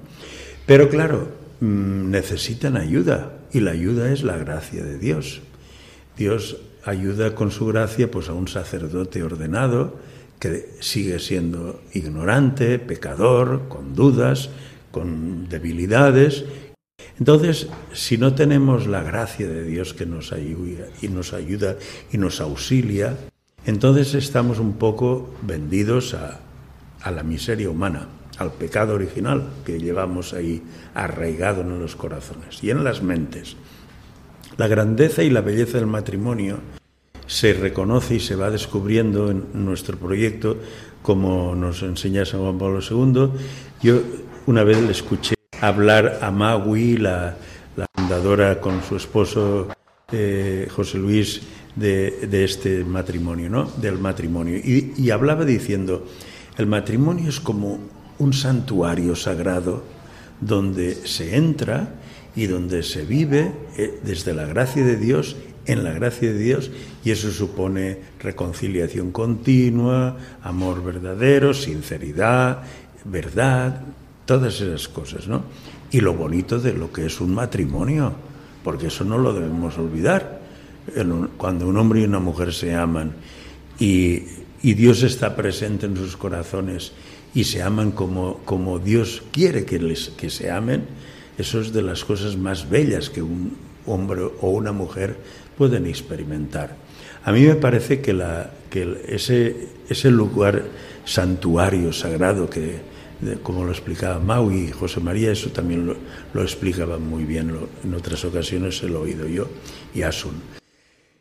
Pero 0.66 0.90
claro, 0.90 1.30
mm, 1.62 2.12
necesitan 2.12 2.76
ayuda 2.76 3.40
y 3.52 3.62
la 3.62 3.72
ayuda 3.72 4.12
es 4.12 4.24
la 4.24 4.38
gracia 4.38 4.84
de 4.84 4.98
Dios. 4.98 5.42
Dios 6.18 6.58
ayuda 6.84 7.36
con 7.36 7.52
su 7.52 7.66
gracia 7.68 8.12
pues 8.12 8.30
a 8.30 8.34
un 8.34 8.48
sacerdote 8.48 9.24
ordenado 9.24 9.98
que 10.40 10.70
sigue 10.82 11.20
siendo 11.20 11.82
ignorante, 11.94 12.80
pecador, 12.80 13.68
con 13.70 13.96
dudas, 13.96 14.50
con 14.92 15.50
debilidades. 15.50 16.46
Entonces, 17.20 17.68
si 17.94 18.18
no 18.18 18.36
tenemos 18.36 18.88
la 18.88 19.02
gracia 19.02 19.48
de 19.48 19.64
Dios 19.64 19.94
que 19.94 20.06
nos 20.06 20.32
ayuda 20.32 20.86
y 21.02 21.08
nos 21.08 21.34
ayuda 21.34 21.78
y 22.12 22.18
nos 22.18 22.42
auxilia, 22.42 23.18
entonces 23.66 24.14
estamos 24.14 24.60
un 24.60 24.74
poco 24.74 25.30
vendidos 25.42 26.14
a, 26.14 26.40
la 27.12 27.24
miseria 27.24 27.70
humana, 27.70 28.08
al 28.38 28.52
pecado 28.52 28.96
original 28.96 29.50
que 29.66 29.80
llevamos 29.80 30.34
ahí 30.34 30.62
arraigado 30.94 31.62
en 31.62 31.80
los 31.80 31.96
corazones 31.96 32.64
y 32.64 32.70
en 32.70 32.84
las 32.84 33.02
mentes. 33.02 33.56
La 34.58 34.68
grandeza 34.68 35.24
y 35.24 35.30
la 35.30 35.42
belleza 35.42 35.78
del 35.78 35.88
matrimonio 35.88 36.60
se 37.28 37.54
reconoce 37.54 38.16
y 38.16 38.20
se 38.20 38.36
va 38.36 38.50
descubriendo 38.50 39.32
en 39.32 39.46
nuestro 39.54 39.98
proyecto, 39.98 40.58
como 41.02 41.56
nos 41.56 41.84
enseña 41.84 42.26
San 42.26 42.42
Juan 42.42 42.58
Pablo 42.58 42.80
II. 42.80 43.30
Yo 43.82 44.02
una 44.48 44.64
vez 44.64 44.82
le 44.82 44.92
escuché 44.92 45.36
hablar 45.62 46.20
a 46.22 46.32
Magui, 46.32 46.98
la, 46.98 47.36
fundadora 47.94 48.60
con 48.60 48.82
su 48.82 48.96
esposo 48.96 49.68
eh, 50.12 50.68
José 50.72 50.98
Luis, 50.98 51.42
de, 51.76 52.44
este 52.44 52.84
matrimonio, 52.84 53.50
¿no? 53.50 53.66
Del 53.66 54.00
matrimonio. 54.00 54.58
Y, 54.58 54.94
y 54.98 55.12
hablaba 55.12 55.46
diciendo, 55.46 56.08
el 56.58 56.66
matrimonio 56.66 57.30
es 57.30 57.40
como 57.40 57.80
un 58.18 58.34
santuario 58.34 59.16
sagrado 59.16 59.84
donde 60.42 60.96
se 60.96 61.36
entra 61.36 61.90
y 62.36 62.48
donde 62.48 62.84
se 62.84 63.04
vive 63.04 63.52
eh, 63.78 64.00
desde 64.02 64.34
la 64.34 64.46
gracia 64.46 64.84
de 64.84 64.96
Dios, 64.96 65.36
en 65.66 65.84
la 65.84 65.92
gracia 65.92 66.32
de 66.32 66.40
Dios, 66.40 66.72
y 67.04 67.12
eso 67.12 67.32
supone 67.32 67.98
reconciliación 68.22 69.12
continua, 69.12 70.18
amor 70.42 70.84
verdadero, 70.84 71.54
sinceridad, 71.54 72.64
verdad, 73.04 73.82
todas 74.28 74.60
esas 74.62 74.88
cosas, 74.90 75.28
¿no? 75.28 75.44
Y 75.90 76.02
lo 76.02 76.14
bonito 76.14 76.60
de 76.60 76.74
lo 76.74 76.92
que 76.92 77.06
es 77.06 77.20
un 77.22 77.34
matrimonio, 77.34 78.14
porque 78.64 78.88
eso 78.88 79.06
no 79.06 79.18
lo 79.18 79.34
debemos 79.34 79.78
olvidar. 79.80 80.42
Cuando 81.38 81.68
un 81.68 81.78
hombre 81.78 82.02
y 82.02 82.04
una 82.04 82.20
mujer 82.20 82.54
se 82.54 82.76
aman 82.76 83.14
y, 83.80 84.24
y 84.62 84.74
Dios 84.74 85.02
está 85.04 85.36
presente 85.36 85.86
en 85.86 85.96
sus 85.96 86.18
corazones 86.18 86.92
y 87.34 87.46
se 87.46 87.64
aman 87.64 87.92
como, 87.92 88.40
como 88.46 88.80
Dios 88.80 89.24
quiere 89.32 89.66
que, 89.66 89.80
les, 89.80 90.10
que 90.10 90.30
se 90.30 90.52
amen, 90.52 90.86
eso 91.38 91.62
es 91.62 91.72
de 91.72 91.82
las 91.82 92.04
cosas 92.04 92.36
más 92.36 92.70
bellas 92.70 93.10
que 93.10 93.22
un 93.22 93.56
hombre 93.86 94.24
o 94.42 94.50
una 94.50 94.74
mujer 94.74 95.18
pueden 95.58 95.88
experimentar. 95.88 96.76
A 97.24 97.32
mí 97.32 97.42
me 97.42 97.56
parece 97.56 98.02
que, 98.02 98.12
la, 98.14 98.52
que 98.70 99.04
ese, 99.08 99.70
ese 99.88 100.12
lugar 100.12 100.66
santuario 101.06 101.94
sagrado 101.94 102.50
que, 102.50 102.97
como 103.44 103.64
lo 103.64 103.72
explicaba 103.72 104.20
Maui 104.20 104.66
y 104.66 104.72
José 104.72 105.00
María, 105.00 105.32
eso 105.32 105.50
también 105.50 105.86
lo, 105.86 105.96
lo 106.34 106.42
explicaba 106.42 106.98
muy 106.98 107.24
bien, 107.24 107.48
lo, 107.48 107.70
en 107.84 107.94
otras 107.94 108.24
ocasiones 108.26 108.78
se 108.78 108.88
lo 108.88 109.00
he 109.00 109.10
oído 109.10 109.28
yo 109.28 109.48
y 109.94 110.02
Asun. 110.04 110.36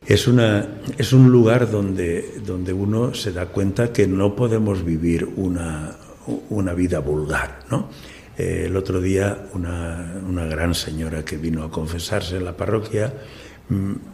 Es, 0.07 0.29
una, 0.29 0.81
es 0.97 1.13
un 1.13 1.31
lugar 1.31 1.71
donde, 1.71 2.41
donde 2.45 2.73
uno 2.73 3.15
se 3.15 3.33
da 3.33 3.47
cuenta 3.47 3.93
que 3.93 4.07
no 4.07 4.37
podemos 4.37 4.85
vivir 4.85 5.29
una, 5.37 5.97
una 6.51 6.75
vida 6.75 7.01
vulgar, 7.01 7.65
¿no? 7.71 7.89
Eh, 8.39 8.65
el 8.67 8.77
otro 8.77 9.01
día 9.01 9.49
una, 9.55 10.21
una 10.29 10.45
gran 10.45 10.75
señora 10.75 11.25
que 11.25 11.39
vino 11.39 11.65
a 11.65 11.71
confesarse 11.71 12.37
en 12.37 12.45
la 12.45 12.57
parroquia 12.57 13.13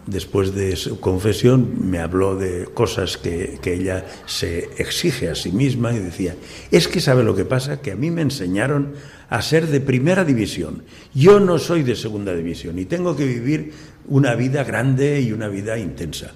después 0.07 0.55
de 0.55 0.77
su 0.77 0.99
confesión, 0.99 1.91
me 1.91 1.99
habló 1.99 2.37
de 2.37 2.65
cosas 2.73 3.19
que, 3.19 3.59
que, 3.61 3.75
ella 3.75 4.07
se 4.25 4.71
exige 4.79 5.29
a 5.29 5.35
sí 5.35 5.53
misma 5.53 5.93
y 5.93 5.99
decía, 5.99 6.37
es 6.71 6.89
que 6.89 7.01
sabe 7.01 7.23
lo 7.23 7.35
que 7.35 7.45
pasa, 7.45 7.83
que 7.83 7.93
a 7.93 7.97
mí 7.97 8.11
me 8.11 8.23
enseñaron 8.23 8.95
a 9.29 9.43
ser 9.43 9.67
de 9.67 9.81
primera 9.81 10.25
división. 10.25 10.85
Yo 11.15 11.39
no 11.39 11.59
soy 11.59 11.83
de 11.83 11.97
segunda 11.97 12.35
división 12.35 12.79
y 12.79 12.87
tengo 12.87 13.15
que 13.15 13.27
vivir 13.27 13.73
una 14.07 14.35
vida 14.35 14.65
grande 14.65 15.21
y 15.21 15.33
una 15.33 15.49
vida 15.49 15.79
intensa. 15.79 16.33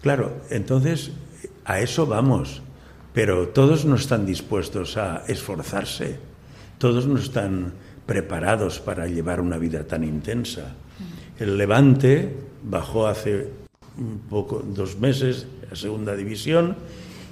Claro, 0.00 0.42
entonces 0.50 1.10
a 1.64 1.80
eso 1.80 2.06
vamos, 2.06 2.62
pero 3.12 3.48
todos 3.48 3.84
no 3.84 3.96
están 3.96 4.26
dispuestos 4.26 4.96
a 4.96 5.24
esforzarse, 5.28 6.18
todos 6.78 7.06
no 7.06 7.18
están 7.18 7.72
preparados 8.06 8.80
para 8.80 9.06
llevar 9.06 9.40
una 9.40 9.58
vida 9.58 9.84
tan 9.86 10.02
intensa. 10.04 10.74
El 11.38 11.56
Levante 11.56 12.51
bajó 12.62 13.06
hace 13.06 13.48
un 13.98 14.20
poco, 14.30 14.62
dos 14.64 14.98
meses 14.98 15.46
a 15.70 15.76
segunda 15.76 16.16
división 16.16 16.76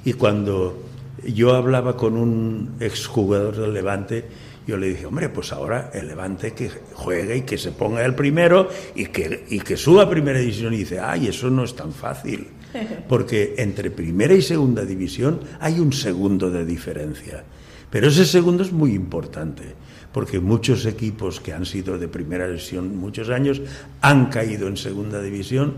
y 0.05 0.15
cuando 0.15 0.83
yo 1.27 1.55
hablaba 1.55 1.97
con 1.97 2.17
un 2.17 2.77
exjugador 2.81 3.57
del 3.57 3.75
Levante, 3.75 4.25
yo 4.67 4.77
le 4.77 4.89
dije, 4.89 5.07
hombre, 5.07 5.29
pues 5.29 5.53
ahora 5.53 5.91
el 5.93 6.07
Levante 6.07 6.53
que 6.53 6.71
juegue 6.95 7.39
y 7.39 7.43
que 7.43 7.59
se 7.59 7.73
ponga 7.73 8.05
el 8.05 8.15
primero 8.15 8.69
y 8.95 9.07
que, 9.07 9.45
y 9.49 9.61
que 9.61 9.77
suba 9.77 10.05
a 10.05 10.11
primera 10.11 10.39
división. 10.39 10.73
Y 10.75 10.79
dice, 10.79 11.01
ay, 11.01 11.29
eso 11.29 11.51
no 11.51 11.65
es 11.65 11.75
tan 11.75 11.93
fácil, 11.93 12.47
porque 13.09 13.55
entre 13.59 13.91
primera 13.91 14.35
y 14.35 14.43
segunda 14.43 14.85
división 14.85 15.41
hay 15.61 15.81
un 15.81 15.93
segundo 15.93 16.51
de 16.51 16.65
diferencia. 16.65 17.45
Pero 17.91 18.09
ese 18.09 18.25
segundo 18.25 18.63
es 18.63 18.73
muy 18.73 18.95
importante 18.95 19.75
porque 20.13 20.41
muchos 20.41 20.87
equipos 20.87 21.41
que 21.41 21.53
han 21.53 21.67
sido 21.67 21.99
de 21.99 22.09
primera 22.09 22.49
división 22.49 22.97
muchos 22.97 23.31
años 23.31 23.63
han 24.01 24.27
caído 24.27 24.69
en 24.69 24.77
segunda 24.77 25.23
división 25.23 25.75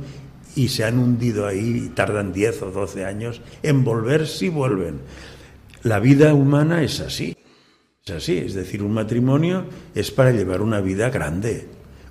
y 0.54 0.68
se 0.68 0.84
han 0.84 0.98
hundido 0.98 1.46
ahí 1.46 1.84
y 1.86 1.88
tardan 1.90 2.32
10 2.32 2.62
o 2.62 2.70
12 2.70 3.04
años 3.04 3.40
en 3.62 3.84
volver 3.84 4.26
si 4.26 4.48
vuelven. 4.48 5.00
La 5.82 5.98
vida 5.98 6.34
humana 6.34 6.82
es 6.82 7.00
así. 7.00 7.36
Es 8.04 8.14
así, 8.14 8.38
es 8.38 8.54
decir, 8.54 8.82
un 8.82 8.92
matrimonio 8.92 9.64
es 9.94 10.10
para 10.10 10.32
llevar 10.32 10.60
una 10.60 10.80
vida 10.80 11.08
grande, 11.10 11.68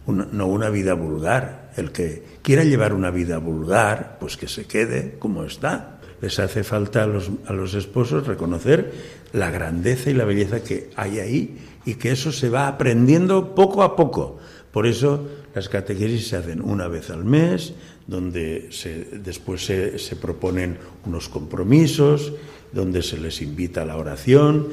no 0.08 0.48
una 0.48 0.70
vida 0.70 0.94
vulgar. 0.94 1.72
El 1.76 1.92
que 1.92 2.24
quiera 2.42 2.64
llevar 2.64 2.94
una 2.94 3.12
vida 3.12 3.38
vulgar, 3.40 4.18
pues 4.20 4.38
que 4.38 4.48
se 4.48 4.66
quede 4.66 5.18
como 5.20 5.44
está. 5.44 6.00
Les 6.22 6.40
hace 6.40 6.64
falta 6.64 7.04
a 7.04 7.08
los, 7.08 7.30
a 7.46 7.54
los 7.54 7.74
esposos 7.74 8.26
reconocer 8.26 9.21
la 9.34 9.52
grandeza 9.52 10.10
y 10.10 10.14
la 10.14 10.26
belleza 10.26 10.64
que 10.64 10.90
hay 10.96 11.20
ahí 11.20 11.58
y 11.86 11.96
que 11.96 12.12
eso 12.12 12.32
se 12.32 12.50
va 12.50 12.68
aprendiendo 12.68 13.56
poco 13.56 13.84
a 13.84 13.96
poco. 13.96 14.38
Por 14.72 14.88
eso 14.88 15.28
las 15.54 15.70
catequesis 15.70 16.30
se 16.30 16.38
hacen 16.38 16.62
una 16.62 16.88
vez 16.88 17.10
al 17.10 17.26
mes, 17.26 17.74
donde 18.08 18.68
se, 18.72 19.06
después 19.20 19.66
se, 19.66 20.16
proponen 20.16 20.78
unos 21.06 21.30
compromisos, 21.30 22.34
donde 22.72 23.04
se 23.04 23.18
les 23.18 23.42
invita 23.42 23.82
a 23.82 23.86
la 23.86 23.98
oración, 23.98 24.70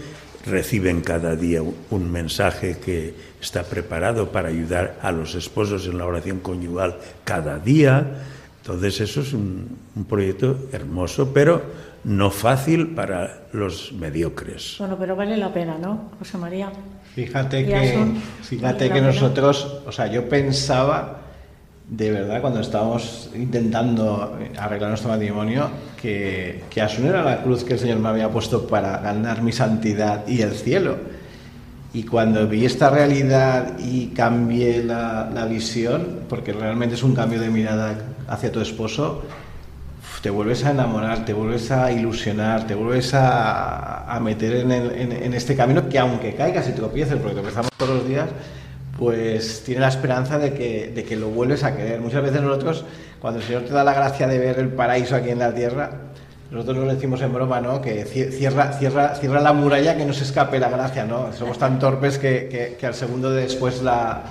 reciben 0.46 1.00
cada 1.00 1.34
día 1.34 1.62
un 1.62 2.10
mensaje 2.10 2.78
que 2.78 3.14
está 3.40 3.64
preparado 3.64 4.30
para 4.30 4.48
ayudar 4.48 4.98
a 5.02 5.10
los 5.10 5.34
esposos 5.34 5.86
en 5.86 5.98
la 5.98 6.06
oración 6.06 6.38
conyugal 6.38 6.98
cada 7.24 7.58
día. 7.58 8.24
Entonces 8.62 9.00
eso 9.00 9.20
es 9.22 9.32
un 9.32 9.78
proyecto 10.08 10.68
hermoso, 10.72 11.32
pero 11.32 11.62
no 12.04 12.30
fácil 12.30 12.94
para 12.94 13.48
los 13.52 13.92
mediocres. 13.92 14.76
Bueno, 14.78 14.96
pero 14.98 15.16
vale 15.16 15.36
la 15.36 15.52
pena, 15.52 15.76
¿no, 15.78 16.10
José 16.18 16.38
María? 16.38 16.70
Fíjate 17.14 17.66
que, 17.66 18.06
fíjate 18.42 18.90
que 18.90 19.00
nosotros, 19.00 19.82
o 19.86 19.92
sea, 19.92 20.06
yo 20.06 20.28
pensaba 20.28 21.18
de 21.88 22.10
verdad 22.10 22.40
cuando 22.40 22.60
estábamos 22.60 23.30
intentando 23.34 24.36
arreglar 24.58 24.90
nuestro 24.90 25.08
matrimonio 25.08 25.70
que, 26.00 26.64
que 26.68 26.82
Asun 26.82 27.06
era 27.06 27.22
la 27.22 27.42
cruz 27.42 27.64
que 27.64 27.74
el 27.74 27.78
Señor 27.78 27.98
me 27.98 28.10
había 28.10 28.28
puesto 28.30 28.66
para 28.66 28.98
ganar 28.98 29.42
mi 29.42 29.52
santidad 29.52 30.26
y 30.28 30.42
el 30.42 30.52
cielo. 30.52 30.96
Y 31.94 32.02
cuando 32.02 32.46
vi 32.46 32.66
esta 32.66 32.90
realidad 32.90 33.78
y 33.78 34.08
cambié 34.08 34.84
la, 34.84 35.30
la 35.32 35.46
visión, 35.46 36.20
porque 36.28 36.52
realmente 36.52 36.94
es 36.94 37.02
un 37.02 37.14
cambio 37.14 37.40
de 37.40 37.48
mirada 37.48 37.96
hacia 38.28 38.52
tu 38.52 38.60
esposo, 38.60 39.22
te 40.22 40.30
vuelves 40.30 40.64
a 40.64 40.70
enamorar, 40.70 41.24
te 41.24 41.32
vuelves 41.32 41.70
a 41.70 41.92
ilusionar, 41.92 42.66
te 42.66 42.74
vuelves 42.74 43.14
a, 43.14 44.12
a 44.12 44.20
meter 44.20 44.56
en, 44.56 44.72
el, 44.72 44.92
en, 44.92 45.12
en, 45.12 45.34
este 45.34 45.54
camino 45.54 45.88
que 45.88 45.98
aunque 45.98 46.34
caigas 46.34 46.68
y 46.68 46.72
tropieces, 46.72 47.16
porque 47.18 47.34
tropezamos 47.34 47.70
todos 47.76 47.98
los 47.98 48.08
días, 48.08 48.28
pues 48.98 49.62
tiene 49.64 49.80
la 49.80 49.88
esperanza 49.88 50.38
de 50.38 50.52
que, 50.52 50.92
de 50.94 51.04
que 51.04 51.16
lo 51.16 51.28
vuelves 51.28 51.62
a 51.62 51.76
querer. 51.76 52.00
Muchas 52.00 52.22
veces 52.22 52.42
nosotros, 52.42 52.84
cuando 53.20 53.38
el 53.40 53.46
Señor 53.46 53.62
te 53.62 53.72
da 53.72 53.84
la 53.84 53.94
gracia 53.94 54.26
de 54.26 54.38
ver 54.38 54.58
el 54.58 54.68
paraíso 54.70 55.14
aquí 55.14 55.30
en 55.30 55.38
la 55.38 55.54
tierra, 55.54 55.90
nosotros 56.50 56.78
nos 56.78 56.94
decimos 56.94 57.20
en 57.20 57.32
broma, 57.32 57.60
¿no? 57.60 57.80
Que 57.80 58.04
cierra, 58.04 58.72
cierra, 58.72 59.14
cierra 59.14 59.40
la 59.40 59.52
muralla 59.52 59.96
que 59.96 60.04
no 60.04 60.14
se 60.14 60.24
escape 60.24 60.58
la 60.58 60.70
gracia, 60.70 61.04
¿no? 61.04 61.32
Somos 61.32 61.58
tan 61.58 61.78
torpes 61.78 62.18
que, 62.18 62.48
que, 62.48 62.76
que 62.80 62.86
al 62.86 62.94
segundo 62.94 63.30
de 63.30 63.42
después 63.42 63.82
la, 63.82 64.22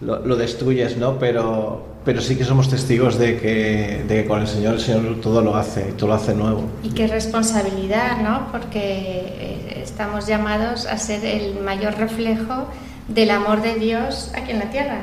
lo, 0.00 0.24
lo, 0.24 0.36
destruyes, 0.36 0.96
¿no? 0.96 1.18
Pero, 1.18 1.86
pero 2.08 2.22
sí 2.22 2.36
que 2.36 2.44
somos 2.46 2.70
testigos 2.70 3.18
de 3.18 3.38
que, 3.38 4.02
de 4.08 4.22
que 4.22 4.24
con 4.26 4.40
el 4.40 4.48
Señor, 4.48 4.76
el 4.76 4.80
Señor 4.80 5.20
todo 5.20 5.42
lo 5.42 5.54
hace, 5.54 5.92
todo 5.92 6.08
lo 6.08 6.14
hace 6.14 6.34
nuevo. 6.34 6.64
Y 6.82 6.88
qué 6.88 7.06
responsabilidad, 7.06 8.22
¿no? 8.22 8.50
Porque 8.50 8.80
eh, 8.80 9.82
estamos 9.84 10.26
llamados 10.26 10.86
a 10.86 10.96
ser 10.96 11.22
el 11.22 11.60
mayor 11.60 11.98
reflejo 11.98 12.66
del 13.08 13.30
amor 13.30 13.60
de 13.60 13.74
Dios 13.74 14.32
aquí 14.34 14.52
en 14.52 14.60
la 14.60 14.70
tierra. 14.70 15.02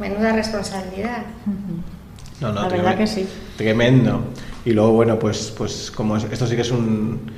Menuda 0.00 0.32
responsabilidad. 0.32 1.22
No, 2.40 2.52
no, 2.52 2.62
la 2.62 2.68
verdad 2.68 2.98
que 2.98 3.06
sí. 3.06 3.24
Tremendo. 3.56 4.24
Y 4.64 4.72
luego, 4.72 4.94
bueno, 4.94 5.20
pues, 5.20 5.54
pues 5.56 5.92
como 5.92 6.16
es, 6.16 6.24
esto 6.24 6.48
sí 6.48 6.56
que 6.56 6.62
es 6.62 6.70
un, 6.72 7.30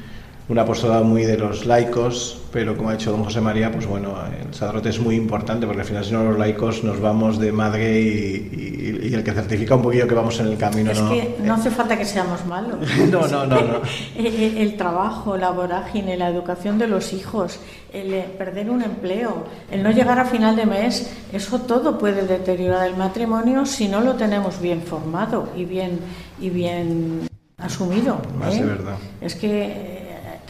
una 0.50 0.62
apostolado 0.62 1.04
muy 1.04 1.22
de 1.24 1.38
los 1.38 1.64
laicos, 1.64 2.40
pero 2.52 2.76
como 2.76 2.90
ha 2.90 2.94
dicho 2.94 3.12
don 3.12 3.22
José 3.22 3.40
María, 3.40 3.70
pues 3.70 3.86
bueno, 3.86 4.16
el 4.26 4.52
sacerdote 4.52 4.88
es 4.88 4.98
muy 4.98 5.14
importante 5.14 5.64
porque 5.64 5.82
al 5.82 5.86
final 5.86 6.04
si 6.04 6.12
no 6.12 6.24
los 6.24 6.36
laicos 6.36 6.82
nos 6.82 7.00
vamos 7.00 7.38
de 7.38 7.52
madre 7.52 8.00
y, 8.00 8.98
y, 9.00 9.08
y 9.08 9.14
el 9.14 9.22
que 9.22 9.30
certifica 9.30 9.76
un 9.76 9.82
poquillo 9.82 10.08
que 10.08 10.14
vamos 10.16 10.40
en 10.40 10.48
el 10.48 10.58
camino. 10.58 10.90
Es 10.90 11.00
no, 11.00 11.10
que 11.10 11.36
no 11.44 11.54
hace 11.54 11.70
falta 11.70 11.96
que 11.96 12.04
seamos 12.04 12.44
malos. 12.46 12.74
no, 13.12 13.28
no, 13.28 13.46
no, 13.46 13.60
no. 13.60 13.80
el, 14.16 14.58
el 14.58 14.76
trabajo, 14.76 15.36
la 15.36 15.50
vorágine, 15.50 16.16
la 16.16 16.28
educación 16.28 16.78
de 16.78 16.88
los 16.88 17.12
hijos, 17.12 17.60
el 17.92 18.12
perder 18.36 18.70
un 18.70 18.82
empleo, 18.82 19.44
el 19.70 19.84
no 19.84 19.92
llegar 19.92 20.18
a 20.18 20.24
final 20.24 20.56
de 20.56 20.66
mes, 20.66 21.12
eso 21.32 21.60
todo 21.60 21.96
puede 21.96 22.26
deteriorar 22.26 22.88
el 22.88 22.96
matrimonio 22.96 23.64
si 23.66 23.86
no 23.86 24.00
lo 24.00 24.14
tenemos 24.14 24.60
bien 24.60 24.82
formado 24.82 25.48
y 25.56 25.64
bien, 25.64 26.00
y 26.40 26.50
bien 26.50 27.28
asumido. 27.56 28.20
Más 28.36 28.56
¿eh? 28.56 28.62
de 28.62 28.66
verdad. 28.66 28.96
Es 29.20 29.36
que 29.36 29.99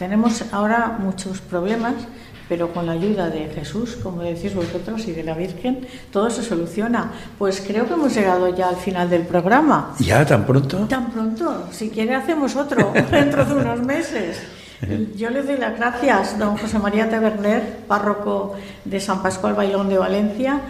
tenemos 0.01 0.43
ahora 0.51 0.97
muchos 0.97 1.41
problemas, 1.41 1.93
pero 2.49 2.73
con 2.73 2.87
la 2.87 2.93
ayuda 2.93 3.29
de 3.29 3.49
Jesús, 3.49 3.99
como 4.01 4.23
decís 4.23 4.55
vosotros, 4.55 5.07
y 5.07 5.11
de 5.11 5.23
la 5.23 5.35
Virgen, 5.35 5.85
todo 6.11 6.31
se 6.31 6.41
soluciona. 6.41 7.11
Pues 7.37 7.61
creo 7.61 7.85
que 7.85 7.93
hemos 7.93 8.11
llegado 8.15 8.49
ya 8.49 8.69
al 8.69 8.77
final 8.77 9.11
del 9.11 9.27
programa. 9.27 9.93
¿Ya 9.99 10.25
tan 10.25 10.47
pronto? 10.47 10.87
Tan 10.87 11.11
pronto. 11.11 11.67
Si 11.69 11.91
quiere 11.91 12.15
hacemos 12.15 12.55
otro 12.55 12.91
dentro 13.11 13.45
de 13.45 13.53
unos 13.53 13.79
meses. 13.83 14.41
Yo 15.15 15.29
le 15.29 15.43
doy 15.43 15.57
las 15.57 15.77
gracias, 15.77 16.39
don 16.39 16.57
José 16.57 16.79
María 16.79 17.07
Taberner, 17.07 17.61
párroco 17.87 18.55
de 18.83 18.99
San 18.99 19.21
Pascual 19.21 19.53
Bailón 19.53 19.87
de 19.87 19.99
Valencia. 19.99 20.61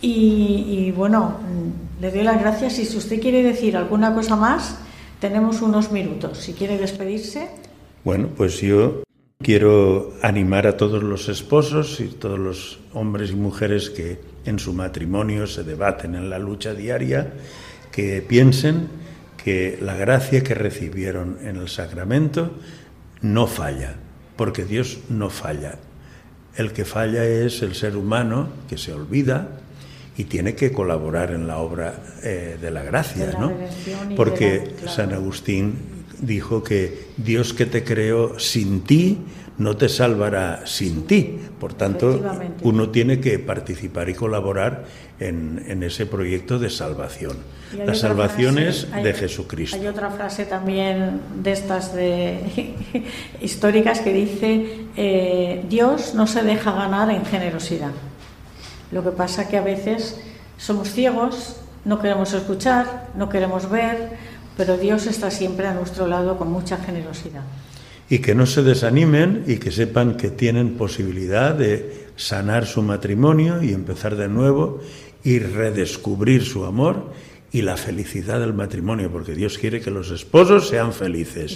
Y, 0.00 0.64
y, 0.68 0.92
bueno, 0.92 1.38
le 2.00 2.12
doy 2.12 2.22
las 2.22 2.38
gracias. 2.38 2.78
Y 2.78 2.84
si 2.84 2.96
usted 2.96 3.20
quiere 3.20 3.42
decir 3.42 3.76
alguna 3.76 4.14
cosa 4.14 4.36
más, 4.36 4.76
tenemos 5.18 5.60
unos 5.60 5.90
minutos. 5.90 6.38
Si 6.38 6.52
quiere 6.52 6.78
despedirse. 6.78 7.65
Bueno, 8.06 8.28
pues 8.36 8.60
yo 8.60 9.02
quiero 9.42 10.12
animar 10.22 10.68
a 10.68 10.76
todos 10.76 11.02
los 11.02 11.28
esposos 11.28 11.98
y 11.98 12.04
todos 12.04 12.38
los 12.38 12.78
hombres 12.94 13.32
y 13.32 13.34
mujeres 13.34 13.90
que 13.90 14.20
en 14.44 14.60
su 14.60 14.72
matrimonio 14.74 15.48
se 15.48 15.64
debaten 15.64 16.14
en 16.14 16.30
la 16.30 16.38
lucha 16.38 16.72
diaria, 16.72 17.32
que 17.90 18.22
piensen 18.22 18.86
que 19.42 19.76
la 19.82 19.96
gracia 19.96 20.44
que 20.44 20.54
recibieron 20.54 21.38
en 21.42 21.56
el 21.56 21.68
sacramento 21.68 22.52
no 23.22 23.48
falla, 23.48 23.96
porque 24.36 24.64
Dios 24.64 25.00
no 25.08 25.28
falla. 25.28 25.74
El 26.54 26.72
que 26.72 26.84
falla 26.84 27.24
es 27.24 27.60
el 27.62 27.74
ser 27.74 27.96
humano 27.96 28.50
que 28.68 28.78
se 28.78 28.92
olvida 28.92 29.48
y 30.16 30.24
tiene 30.26 30.54
que 30.54 30.70
colaborar 30.70 31.32
en 31.32 31.48
la 31.48 31.58
obra 31.58 32.04
eh, 32.22 32.56
de 32.62 32.70
la 32.70 32.84
gracia, 32.84 33.26
De 33.26 33.32
la 33.32 33.38
¿no? 33.40 33.52
Porque 34.14 34.60
de 34.60 34.66
la- 34.66 34.72
claro. 34.76 34.88
San 34.92 35.12
Agustín 35.12 35.95
dijo 36.20 36.62
que 36.62 37.06
Dios 37.16 37.52
que 37.52 37.66
te 37.66 37.84
creó 37.84 38.38
sin 38.38 38.82
ti 38.82 39.18
no 39.58 39.74
te 39.76 39.88
salvará 39.88 40.66
sin 40.66 41.06
ti. 41.06 41.38
Por 41.58 41.72
tanto, 41.72 42.20
uno 42.62 42.90
tiene 42.90 43.20
que 43.20 43.38
participar 43.38 44.10
y 44.10 44.14
colaborar 44.14 44.84
en, 45.18 45.64
en 45.66 45.82
ese 45.82 46.04
proyecto 46.04 46.58
de 46.58 46.68
salvación. 46.68 47.38
La 47.86 47.94
salvación 47.94 48.56
frase- 48.56 48.68
es 48.68 48.88
hay- 48.92 49.02
de 49.02 49.14
Jesucristo. 49.14 49.76
Hay 49.76 49.86
otra 49.86 50.10
frase 50.10 50.44
también 50.44 51.20
de 51.42 51.52
estas 51.52 51.94
de 51.94 52.74
históricas 53.40 54.00
que 54.00 54.12
dice 54.12 54.66
eh, 54.96 55.64
Dios 55.68 56.14
no 56.14 56.26
se 56.26 56.42
deja 56.42 56.72
ganar 56.72 57.10
en 57.10 57.24
generosidad. 57.24 57.92
Lo 58.92 59.02
que 59.02 59.10
pasa 59.10 59.48
que 59.48 59.56
a 59.56 59.62
veces 59.62 60.20
somos 60.58 60.90
ciegos, 60.92 61.56
no 61.86 61.98
queremos 61.98 62.32
escuchar, 62.34 63.08
no 63.16 63.28
queremos 63.28 63.70
ver, 63.70 64.10
pero 64.56 64.76
Dios 64.78 65.06
está 65.06 65.30
siempre 65.30 65.66
a 65.66 65.74
nuestro 65.74 66.06
lado 66.06 66.38
con 66.38 66.50
mucha 66.50 66.76
generosidad. 66.78 67.42
y 68.08 68.20
que 68.20 68.36
no 68.36 68.46
se 68.46 68.62
desanimen 68.62 69.42
y 69.48 69.56
que 69.56 69.72
sepan 69.72 70.16
que 70.16 70.30
tienen 70.30 70.76
posibilidad 70.76 71.54
de 71.54 72.06
sanar 72.14 72.64
su 72.66 72.80
matrimonio 72.82 73.60
y 73.62 73.72
empezar 73.72 74.14
de 74.14 74.28
nuevo 74.28 74.80
y 75.24 75.40
redescubrir 75.40 76.44
su 76.44 76.64
amor 76.64 77.10
y 77.50 77.62
la 77.62 77.76
felicidad 77.76 78.38
del 78.38 78.52
matrimonio, 78.52 79.10
porque 79.10 79.34
Dios 79.34 79.58
quiere 79.58 79.80
que 79.80 79.90
los 79.90 80.10
esposos 80.10 80.68
sean 80.68 80.92
felices 80.92 81.52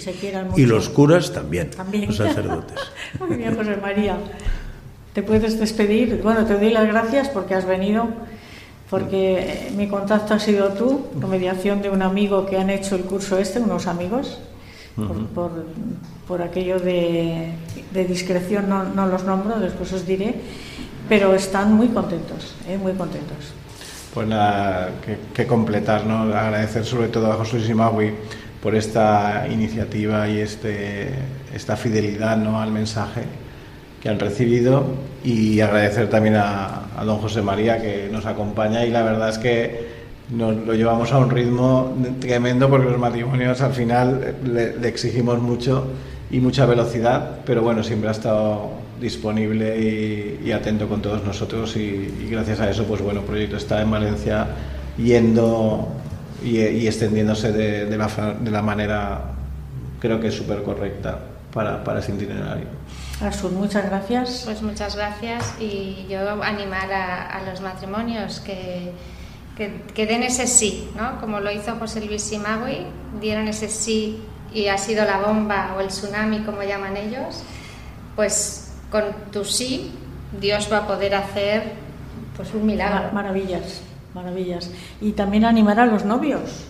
Y 0.57 0.61
se 0.61 0.67
los 0.67 0.89
curas 0.89 1.31
también, 1.31 1.69
También. 1.69 2.07
los 2.07 2.17
sacerdotes. 2.17 2.77
Muy 3.19 3.37
bien, 3.37 3.55
José 3.55 3.77
María. 3.77 4.17
Te 5.13 5.23
puedes 5.23 5.59
despedir. 5.59 6.19
Bueno, 6.23 6.45
te 6.45 6.55
doy 6.55 6.69
las 6.71 6.87
gracias 6.87 7.29
porque 7.29 7.53
has 7.53 7.65
venido, 7.65 8.09
porque 8.91 9.39
eh, 9.39 9.71
mi 9.75 9.87
contacto 9.87 10.33
ha 10.35 10.39
sido 10.39 10.67
tú, 10.73 11.07
por 11.19 11.29
mediación 11.29 11.81
de 11.81 11.89
un 11.89 12.01
amigo 12.03 12.45
que 12.45 12.57
han 12.57 12.69
hecho 12.69 12.95
el 12.95 13.03
curso 13.03 13.39
este, 13.39 13.59
unos 13.59 13.87
amigos, 13.87 14.37
por, 14.95 15.25
por- 15.27 15.65
por 16.27 16.41
aquello 16.41 16.77
de, 16.79 17.53
de 17.93 18.05
discreción 18.05 18.67
no, 18.69 18.83
no 18.83 19.07
los 19.07 19.23
nombro, 19.23 19.59
después 19.59 19.91
os 19.93 20.05
diré, 20.05 20.35
pero 21.09 21.33
están 21.33 21.73
muy 21.73 21.87
contentos, 21.87 22.53
eh, 22.67 22.77
muy 22.77 22.93
contentos. 22.93 23.37
Pues 24.13 24.27
nada, 24.27 24.91
que, 25.05 25.17
que 25.33 25.47
completar, 25.47 26.05
¿no? 26.05 26.23
Agradecer 26.35 26.85
sobre 26.85 27.07
todo 27.07 27.31
a 27.31 27.35
José 27.35 27.57
Luis 27.57 27.69
Imagui 27.69 28.11
por 28.61 28.75
esta 28.75 29.47
iniciativa 29.49 30.27
y 30.27 30.39
este, 30.39 31.09
esta 31.55 31.75
fidelidad 31.77 32.35
¿no? 32.37 32.61
al 32.61 32.71
mensaje 32.71 33.23
que 34.01 34.09
han 34.09 34.19
recibido 34.19 34.83
y 35.23 35.59
agradecer 35.61 36.09
también 36.09 36.35
a, 36.35 36.85
a 36.97 37.05
don 37.05 37.19
José 37.19 37.41
María 37.41 37.81
que 37.81 38.09
nos 38.11 38.25
acompaña 38.25 38.85
y 38.85 38.89
la 38.89 39.03
verdad 39.03 39.29
es 39.29 39.37
que 39.37 40.01
nos 40.31 40.55
lo 40.55 40.73
llevamos 40.73 41.11
a 41.11 41.19
un 41.19 41.29
ritmo 41.29 41.93
tremendo 42.19 42.69
porque 42.69 42.89
los 42.89 42.99
matrimonios 42.99 43.61
al 43.61 43.73
final 43.73 44.35
le, 44.43 44.77
le 44.77 44.87
exigimos 44.87 45.39
mucho 45.39 45.87
y 46.31 46.39
mucha 46.39 46.65
velocidad, 46.65 47.39
pero 47.45 47.61
bueno, 47.61 47.83
siempre 47.83 48.07
ha 48.09 48.13
estado 48.13 48.71
disponible 48.99 49.77
y, 49.79 50.47
y 50.47 50.51
atento 50.51 50.87
con 50.87 51.01
todos 51.01 51.23
nosotros 51.23 51.75
y, 51.75 51.79
y 51.79 52.27
gracias 52.31 52.59
a 52.61 52.69
eso, 52.69 52.85
pues 52.85 53.01
bueno, 53.01 53.19
el 53.19 53.25
proyecto 53.25 53.57
está 53.57 53.81
en 53.81 53.91
Valencia 53.91 54.47
yendo 54.97 55.89
y, 56.43 56.59
y 56.59 56.87
extendiéndose 56.87 57.51
de, 57.51 57.85
de 57.85 57.97
la, 57.97 58.07
de 58.39 58.51
la 58.51 58.61
manera, 58.61 59.21
creo 59.99 60.19
que 60.19 60.31
súper 60.31 60.63
correcta 60.63 61.19
para, 61.53 61.83
para 61.83 61.99
ese 61.99 62.13
itinerario. 62.13 62.65
Asun, 63.21 63.55
muchas 63.55 63.85
gracias. 63.85 64.41
Pues 64.45 64.61
muchas 64.61 64.95
gracias 64.95 65.53
y 65.59 66.05
yo 66.09 66.41
animar 66.43 66.91
a, 66.91 67.27
a 67.27 67.43
los 67.43 67.61
matrimonios 67.61 68.39
que, 68.39 68.91
que, 69.55 69.83
que 69.93 70.05
den 70.07 70.23
ese 70.23 70.47
sí, 70.47 70.89
¿no? 70.95 71.19
Como 71.21 71.39
lo 71.39 71.51
hizo 71.51 71.75
José 71.75 72.01
Luis 72.05 72.23
Simagui, 72.23 72.87
dieron 73.19 73.47
ese 73.47 73.69
sí 73.69 74.23
y 74.53 74.67
ha 74.67 74.77
sido 74.77 75.05
la 75.05 75.19
bomba 75.19 75.75
o 75.77 75.81
el 75.81 75.87
tsunami, 75.87 76.39
como 76.39 76.63
llaman 76.63 76.97
ellos, 76.97 77.43
pues 78.15 78.73
con 78.89 79.03
tu 79.31 79.45
sí 79.45 79.91
Dios 80.39 80.67
va 80.71 80.79
a 80.79 80.87
poder 80.87 81.13
hacer 81.15 81.73
pues 82.35 82.53
un 82.53 82.65
milagro. 82.65 82.95
Mar- 82.95 83.13
Maravillas, 83.13 83.81
maravillas. 84.15 84.71
Y 84.99 85.11
también 85.11 85.45
animar 85.45 85.79
a 85.79 85.85
los 85.85 86.05
novios, 86.05 86.65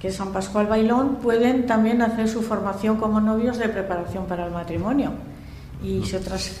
que 0.00 0.10
San 0.10 0.32
Pascual 0.32 0.66
Bailón 0.68 1.16
pueden 1.16 1.66
también 1.66 2.00
hacer 2.02 2.28
su 2.28 2.42
formación 2.42 2.96
como 2.96 3.20
novios 3.20 3.58
de 3.58 3.68
preparación 3.68 4.24
para 4.26 4.46
el 4.46 4.52
matrimonio. 4.52 5.12
Y 5.82 6.04
si 6.04 6.16
otras 6.16 6.52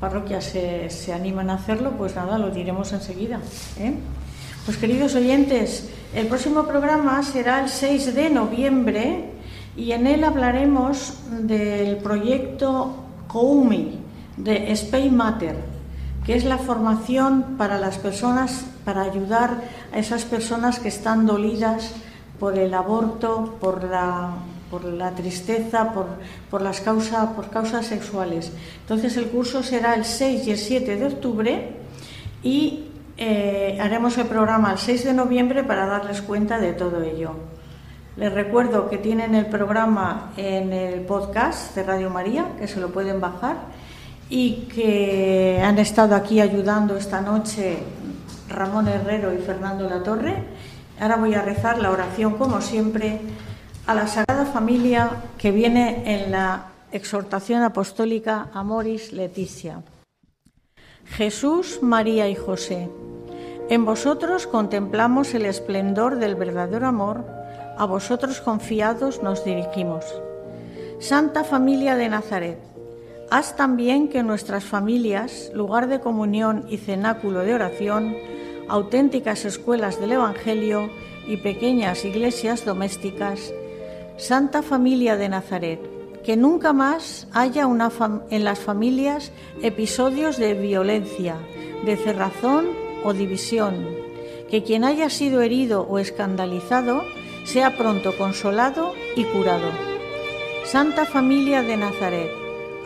parroquias 0.00 0.44
se, 0.44 0.90
se 0.90 1.12
animan 1.12 1.50
a 1.50 1.54
hacerlo, 1.54 1.92
pues 1.92 2.14
nada, 2.16 2.38
lo 2.38 2.50
diremos 2.50 2.92
enseguida. 2.92 3.40
¿eh? 3.78 3.94
Pues 4.64 4.76
queridos 4.76 5.14
oyentes, 5.14 5.90
el 6.14 6.26
próximo 6.26 6.64
programa 6.64 7.22
será 7.22 7.60
el 7.62 7.68
6 7.68 8.14
de 8.14 8.30
noviembre 8.30 9.30
y 9.76 9.92
en 9.92 10.06
él 10.06 10.24
hablaremos 10.24 11.18
del 11.30 11.98
proyecto 11.98 12.94
COUMI 13.28 13.98
de 14.36 14.72
Spain 14.72 15.16
Matter, 15.16 15.56
que 16.24 16.34
es 16.34 16.44
la 16.44 16.58
formación 16.58 17.56
para 17.58 17.78
las 17.78 17.98
personas, 17.98 18.64
para 18.84 19.02
ayudar 19.02 19.62
a 19.92 19.98
esas 19.98 20.24
personas 20.24 20.78
que 20.78 20.88
están 20.88 21.26
dolidas 21.26 21.92
por 22.38 22.58
el 22.58 22.74
aborto, 22.74 23.56
por 23.60 23.84
la, 23.84 24.30
por 24.74 24.84
la 24.86 25.12
tristeza, 25.12 25.92
por, 25.92 26.06
por 26.50 26.60
las 26.60 26.80
causas, 26.80 27.28
por 27.28 27.48
causas 27.48 27.86
sexuales. 27.86 28.50
Entonces 28.80 29.16
el 29.16 29.26
curso 29.26 29.62
será 29.62 29.94
el 29.94 30.04
6 30.04 30.48
y 30.48 30.50
el 30.50 30.58
7 30.58 30.96
de 30.96 31.06
octubre 31.06 31.68
y 32.42 32.86
eh, 33.16 33.78
haremos 33.80 34.18
el 34.18 34.26
programa 34.26 34.72
el 34.72 34.78
6 34.78 35.04
de 35.04 35.12
noviembre 35.12 35.62
para 35.62 35.86
darles 35.86 36.22
cuenta 36.22 36.58
de 36.58 36.72
todo 36.72 37.00
ello. 37.02 37.36
Les 38.16 38.32
recuerdo 38.32 38.90
que 38.90 38.98
tienen 38.98 39.36
el 39.36 39.46
programa 39.46 40.32
en 40.36 40.72
el 40.72 41.02
podcast 41.02 41.76
de 41.76 41.84
Radio 41.84 42.10
María, 42.10 42.48
que 42.58 42.66
se 42.66 42.80
lo 42.80 42.88
pueden 42.88 43.20
bajar, 43.20 43.56
y 44.28 44.66
que 44.74 45.62
han 45.64 45.78
estado 45.78 46.16
aquí 46.16 46.40
ayudando 46.40 46.96
esta 46.96 47.20
noche 47.20 47.78
Ramón 48.48 48.88
Herrero 48.88 49.32
y 49.32 49.38
Fernando 49.38 49.88
Latorre. 49.88 50.34
Ahora 51.00 51.14
voy 51.14 51.34
a 51.34 51.42
rezar 51.42 51.78
la 51.78 51.92
oración, 51.92 52.34
como 52.34 52.60
siempre, 52.60 53.20
a 53.86 53.94
la 53.94 54.06
Sagrada 54.06 54.46
Familia 54.46 55.10
que 55.36 55.50
viene 55.50 56.02
en 56.06 56.32
la 56.32 56.68
exhortación 56.90 57.62
apostólica 57.62 58.48
Amoris 58.54 59.12
Leticia. 59.12 59.82
Jesús, 61.04 61.80
María 61.82 62.28
y 62.28 62.34
José, 62.34 62.88
en 63.68 63.84
vosotros 63.84 64.46
contemplamos 64.46 65.34
el 65.34 65.44
esplendor 65.44 66.16
del 66.16 66.34
verdadero 66.34 66.86
amor, 66.86 67.26
a 67.76 67.84
vosotros 67.84 68.40
confiados 68.40 69.22
nos 69.22 69.44
dirigimos. 69.44 70.04
Santa 70.98 71.44
Familia 71.44 71.96
de 71.96 72.08
Nazaret, 72.08 72.58
haz 73.30 73.54
también 73.54 74.08
que 74.08 74.22
nuestras 74.22 74.64
familias, 74.64 75.50
lugar 75.54 75.88
de 75.88 76.00
comunión 76.00 76.64
y 76.70 76.78
cenáculo 76.78 77.40
de 77.40 77.54
oración, 77.54 78.16
auténticas 78.68 79.44
escuelas 79.44 80.00
del 80.00 80.12
Evangelio 80.12 80.88
y 81.26 81.36
pequeñas 81.38 82.04
iglesias 82.06 82.64
domésticas, 82.64 83.52
Santa 84.16 84.62
Familia 84.62 85.16
de 85.16 85.28
Nazaret, 85.28 85.80
que 86.22 86.36
nunca 86.36 86.72
más 86.72 87.26
haya 87.32 87.66
una 87.66 87.90
en 88.30 88.44
las 88.44 88.60
familias 88.60 89.32
episodios 89.60 90.36
de 90.38 90.54
violencia, 90.54 91.36
de 91.84 91.96
cerrazón 91.96 92.68
o 93.02 93.12
división, 93.12 93.88
que 94.48 94.62
quien 94.62 94.84
haya 94.84 95.10
sido 95.10 95.42
herido 95.42 95.82
o 95.82 95.98
escandalizado 95.98 97.02
sea 97.44 97.76
pronto 97.76 98.16
consolado 98.16 98.94
y 99.16 99.24
curado. 99.24 99.70
Santa 100.64 101.06
Familia 101.06 101.62
de 101.62 101.76
Nazaret, 101.76 102.30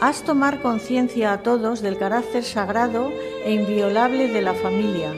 haz 0.01 0.23
tomar 0.23 0.63
conciencia 0.63 1.33
a 1.35 1.43
todos 1.43 1.83
del 1.83 1.99
carácter 1.99 2.43
sagrado 2.43 3.13
e 3.45 3.53
inviolable 3.53 4.29
de 4.29 4.41
la 4.41 4.55
familia, 4.55 5.13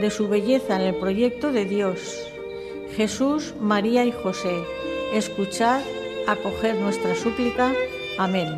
de 0.00 0.10
su 0.10 0.28
belleza 0.28 0.76
en 0.76 0.82
el 0.82 0.94
proyecto 0.94 1.50
de 1.50 1.64
Dios. 1.64 2.22
Jesús, 2.96 3.54
María 3.60 4.04
y 4.04 4.12
José, 4.12 4.64
escuchad, 5.12 5.80
acoged 6.26 6.78
nuestra 6.80 7.14
súplica. 7.14 7.72
Amén. 8.18 8.56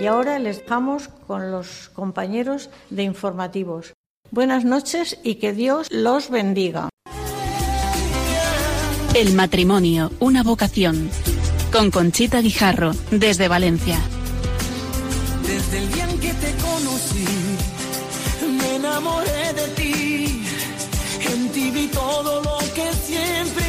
Y 0.00 0.06
ahora 0.06 0.38
les 0.38 0.60
dejamos 0.62 1.08
con 1.26 1.50
los 1.50 1.90
compañeros 1.94 2.70
de 2.90 3.02
informativos. 3.02 3.94
Buenas 4.30 4.64
noches 4.64 5.18
y 5.22 5.36
que 5.36 5.52
Dios 5.52 5.88
los 5.90 6.30
bendiga. 6.30 6.90
El 9.14 9.34
matrimonio, 9.34 10.12
una 10.20 10.42
vocación. 10.42 11.10
Con 11.72 11.90
Conchita 11.90 12.40
Guijarro, 12.40 12.92
desde 13.10 13.48
Valencia. 13.48 13.98
Desde 15.46 15.78
el 15.78 15.92
día 15.92 16.08
en 16.10 16.20
que 16.20 16.32
te 16.34 16.52
conocí, 16.62 17.24
me 18.58 18.76
enamoré 18.76 19.52
de 19.54 19.68
ti. 19.76 20.44
En 21.32 21.48
ti 21.48 21.70
vi 21.70 21.86
todo 21.88 22.42
lo 22.42 22.58
que 22.74 22.92
siempre 22.92 23.67